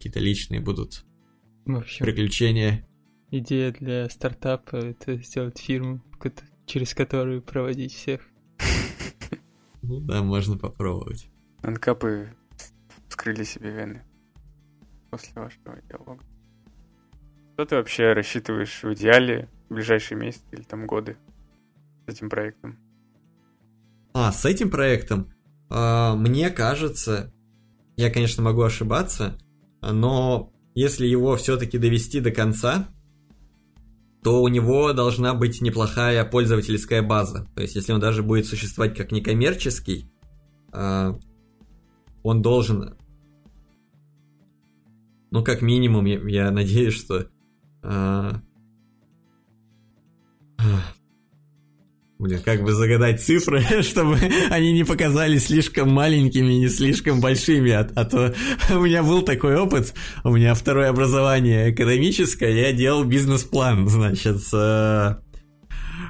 какие-то 0.03 0.18
личные 0.18 0.61
будут 0.61 1.05
в 1.64 1.76
общем, 1.76 2.05
приключения. 2.05 2.84
Идея 3.30 3.70
для 3.70 4.09
стартапа— 4.09 4.74
это 4.76 5.16
сделать 5.18 5.61
фирму, 5.61 6.03
через 6.66 6.92
которую 6.92 7.40
проводить 7.40 7.94
всех. 7.94 8.20
Ну 9.84 9.98
да, 9.98 10.22
можно 10.22 10.57
попробовать. 10.57 11.28
Анкапы 11.61 12.32
вскрыли 13.09 13.42
себе 13.42 13.70
вены 13.70 14.05
после 15.11 15.32
вашего 15.34 15.76
диалога. 15.88 16.22
Что 17.55 17.64
ты 17.64 17.74
вообще 17.74 18.12
рассчитываешь 18.12 18.84
в 18.84 18.94
идеале 18.94 19.48
в 19.68 19.74
ближайшие 19.74 20.16
месяцы 20.16 20.44
или 20.53 20.62
там 20.62 20.86
годы 20.86 21.16
с 22.07 22.12
этим 22.12 22.30
проектом? 22.30 22.78
А, 24.14 24.30
с 24.30 24.44
этим 24.44 24.70
проектом? 24.70 25.32
А, 25.68 26.14
мне 26.14 26.48
кажется, 26.50 27.34
я, 27.96 28.09
конечно, 28.09 28.42
могу 28.42 28.62
ошибаться, 28.62 29.36
но 29.83 30.53
если 30.74 31.07
его 31.07 31.37
все-таки 31.37 31.78
довести 31.78 32.20
до 32.20 32.30
конца, 32.30 32.89
то 34.22 34.41
у 34.43 34.49
него 34.49 34.93
должна 34.93 35.35
быть 35.35 35.61
неплохая 35.61 36.24
пользовательская 36.24 37.03
база. 37.03 37.47
То 37.57 37.62
есть, 37.62 37.74
если 37.74 37.93
он 37.93 38.01
даже 38.01 38.22
будет 38.22 38.47
существовать 38.47 38.97
как 38.97 39.11
некоммерческий, 39.11 40.07
а, 40.72 41.18
он 42.22 42.41
должен 42.41 42.97
ну, 45.33 45.43
как 45.43 45.62
минимум, 45.62 46.05
я, 46.05 46.20
я 46.28 46.51
надеюсь, 46.51 46.93
что... 46.93 47.26
Блин, 52.22 52.40
как 52.44 52.62
бы 52.62 52.72
загадать 52.72 53.20
цифры, 53.20 53.64
чтобы 53.82 54.16
они 54.48 54.72
не 54.72 54.84
показались 54.84 55.46
слишком 55.46 55.90
маленькими 55.90 56.52
не 56.52 56.68
слишком 56.68 57.20
большими, 57.20 57.72
а, 57.72 57.80
а 57.96 58.04
то 58.04 58.32
у 58.70 58.78
меня 58.82 59.02
был 59.02 59.22
такой 59.22 59.56
опыт, 59.56 59.92
у 60.22 60.30
меня 60.30 60.54
второе 60.54 60.90
образование 60.90 61.72
экономическое, 61.72 62.52
я 62.52 62.72
делал 62.72 63.02
бизнес-план, 63.02 63.88
значит, 63.88 64.40
а, 64.54 65.18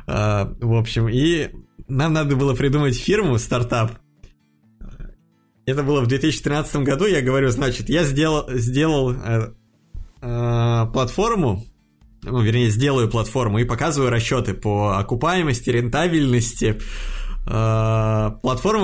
а, 0.06 0.52
в 0.60 0.74
общем, 0.74 1.08
и 1.08 1.48
нам 1.88 2.12
надо 2.12 2.36
было 2.36 2.54
придумать 2.54 2.94
фирму, 2.94 3.38
стартап, 3.38 3.92
это 5.64 5.82
было 5.82 6.02
в 6.02 6.08
2013 6.08 6.76
году, 6.82 7.06
я 7.06 7.22
говорю, 7.22 7.48
значит, 7.48 7.88
я 7.88 8.04
сделал, 8.04 8.50
сделал 8.50 9.12
э, 9.12 9.54
э, 10.20 10.86
платформу, 10.92 11.64
ну, 12.22 12.40
вернее, 12.40 12.70
сделаю 12.70 13.08
платформу 13.08 13.58
и 13.58 13.64
показываю 13.64 14.10
расчеты 14.10 14.54
по 14.54 14.98
окупаемости, 14.98 15.70
рентабельности, 15.70 16.80
э, 17.46 18.30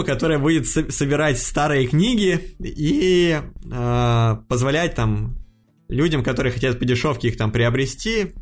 которая 0.05 0.39
будет 0.39 0.67
со- 0.67 0.91
собирать 0.91 1.39
старые 1.39 1.87
книги 1.87 2.57
и 2.59 3.41
э, 3.41 4.37
позволять 4.49 4.95
там 4.95 5.37
людям, 5.89 6.23
которые 6.23 6.53
хотят 6.53 6.79
по 6.79 6.85
дешевке 6.85 7.29
их 7.29 7.37
там 7.37 7.51
приобрести, 7.51 8.35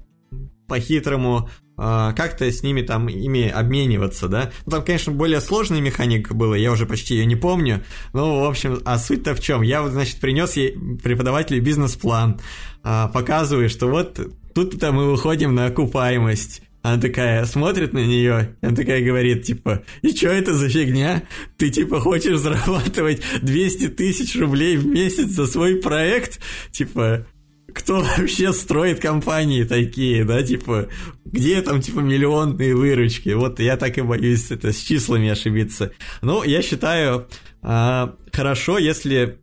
по-хитрому 0.67 1.49
а, 1.79 2.13
как-то 2.15 2.51
с 2.51 2.63
ними 2.63 2.83
там, 2.83 3.09
ими 3.09 3.49
обмениваться, 3.49 4.29
да. 4.29 4.51
Ну, 4.65 4.73
там, 4.73 4.85
конечно, 4.85 5.13
более 5.13 5.41
сложная 5.41 5.81
механика 5.81 6.35
была, 6.35 6.57
я 6.57 6.73
уже 6.73 6.87
почти 6.87 7.15
ее 7.15 7.27
не 7.27 7.37
помню. 7.37 7.85
Ну, 8.13 8.41
в 8.41 8.45
общем, 8.45 8.81
а 8.85 8.99
суть-то 8.99 9.35
в 9.35 9.41
чем? 9.41 9.63
Я, 9.63 9.87
значит, 9.89 10.19
принес 10.19 10.57
ей 10.57 10.77
преподавателю 11.03 11.63
бизнес-план, 11.63 12.41
а, 12.83 13.09
показываю, 13.09 13.69
что 13.69 13.89
вот 13.89 14.19
тут-то 14.57 14.91
мы 14.91 15.11
выходим 15.11 15.55
на 15.55 15.67
окупаемость. 15.67 16.63
Она 16.81 16.99
такая 16.99 17.45
смотрит 17.45 17.93
на 17.93 17.99
нее, 17.99 18.57
она 18.63 18.75
такая 18.75 19.05
говорит, 19.05 19.43
типа, 19.43 19.83
и 20.01 20.17
что 20.17 20.29
это 20.29 20.55
за 20.55 20.71
фигня? 20.71 21.25
Ты, 21.59 21.69
типа, 21.69 22.01
хочешь 22.01 22.39
зарабатывать 22.39 23.21
200 23.43 23.89
тысяч 23.89 24.35
рублей 24.35 24.79
в 24.79 24.87
месяц 24.87 25.27
за 25.27 25.47
свой 25.47 25.77
проект? 25.77 26.41
Типа, 26.71 27.27
кто 27.75 28.01
вообще 28.01 28.55
строит 28.55 28.99
компании 28.99 29.65
такие, 29.65 30.25
да, 30.25 30.43
типа, 30.43 30.89
где 31.27 31.61
там, 31.61 31.83
типа, 31.83 31.99
миллионные 31.99 32.75
выручки? 32.75 33.29
Вот 33.35 33.61
я 33.61 33.77
так 33.77 33.99
и 33.99 34.01
боюсь 34.01 34.51
это 34.51 34.73
с 34.73 34.79
числами 34.79 35.29
ошибиться. 35.29 35.93
Ну, 36.23 36.43
я 36.45 36.63
считаю, 36.63 37.27
а, 37.61 38.15
хорошо, 38.33 38.79
если 38.79 39.39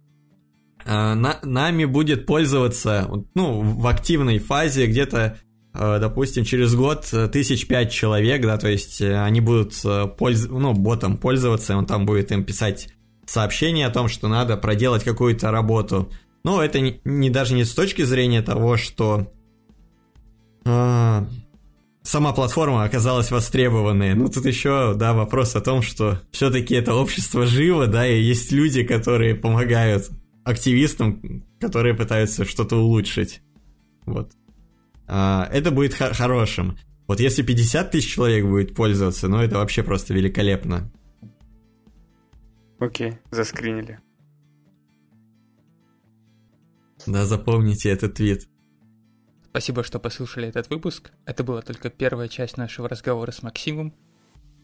на, 0.86 1.40
нами 1.44 1.86
будет 1.86 2.26
пользоваться, 2.26 3.10
ну, 3.36 3.62
в 3.62 3.88
активной 3.88 4.40
фазе 4.40 4.88
где-то 4.88 5.38
а, 5.74 5.98
допустим, 5.98 6.46
через 6.46 6.76
год 6.76 7.12
тысяч 7.32 7.66
пять 7.68 7.92
человек, 7.92 8.44
да, 8.44 8.58
то 8.58 8.68
есть 8.68 9.02
э, 9.02 9.20
они 9.20 9.42
будут 9.42 9.74
э, 9.84 10.06
польз... 10.06 10.48
ну, 10.48 10.74
ботом 10.74 11.18
пользоваться, 11.18 11.76
он 11.76 11.88
там 11.88 12.06
будет 12.06 12.32
им 12.32 12.44
писать 12.44 12.90
сообщение 13.26 13.88
о 13.88 13.92
том, 13.92 14.08
что 14.08 14.28
надо 14.28 14.56
проделать 14.56 15.04
какую-то 15.04 15.50
работу. 15.50 16.12
Но 16.44 16.62
это 16.62 16.80
не, 16.80 17.02
не 17.06 17.32
даже 17.32 17.56
не 17.56 17.64
с 17.64 17.74
точки 17.74 18.04
зрения 18.04 18.44
того, 18.44 18.78
что 18.78 19.32
а, 20.66 21.26
сама 22.04 22.34
платформа 22.34 22.84
оказалась 22.84 23.32
востребованной. 23.32 24.14
Ну, 24.14 24.28
тут 24.28 24.46
еще, 24.46 24.94
да, 24.96 25.14
вопрос 25.14 25.56
о 25.56 25.62
том, 25.62 25.82
что 25.82 26.20
все-таки 26.32 26.76
это 26.76 26.94
общество 26.94 27.46
живо, 27.46 27.88
да, 27.88 28.06
и 28.06 28.22
есть 28.22 28.52
люди, 28.52 28.84
которые 28.84 29.36
помогают 29.36 30.10
активистам, 30.44 31.46
которые 31.60 31.94
пытаются 31.94 32.46
что-то 32.46 32.78
улучшить. 32.78 33.42
Вот. 34.06 34.32
А, 35.08 35.48
это 35.52 35.72
будет 35.72 35.94
хор- 35.94 36.14
хорошим. 36.14 36.78
Вот 37.08 37.20
если 37.20 37.44
50 37.44 37.92
тысяч 37.92 38.14
человек 38.14 38.46
будет 38.46 38.76
пользоваться, 38.76 39.28
ну, 39.28 39.38
это 39.38 39.58
вообще 39.58 39.84
просто 39.84 40.14
великолепно. 40.14 40.92
Окей, 42.80 43.20
заскринили. 43.32 44.00
Да, 47.06 47.26
запомните 47.26 47.90
этот 47.90 48.16
твит. 48.16 48.48
Спасибо, 49.50 49.84
что 49.84 50.00
послушали 50.00 50.48
этот 50.48 50.70
выпуск. 50.70 51.12
Это 51.26 51.44
была 51.44 51.62
только 51.62 51.90
первая 51.90 52.28
часть 52.28 52.58
нашего 52.58 52.90
разговора 52.90 53.32
с 53.32 53.44
Максимом. 53.44 53.94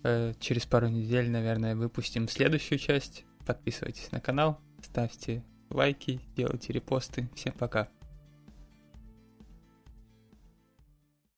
Э, 0.03 0.33
через 0.39 0.65
пару 0.65 0.87
недель, 0.87 1.29
наверное, 1.29 1.75
выпустим 1.75 2.27
следующую 2.27 2.79
часть. 2.79 3.25
Подписывайтесь 3.45 4.11
на 4.11 4.19
канал, 4.19 4.59
ставьте 4.83 5.43
лайки, 5.69 6.19
делайте 6.35 6.73
репосты. 6.73 7.29
Всем 7.35 7.53
пока. 7.53 7.89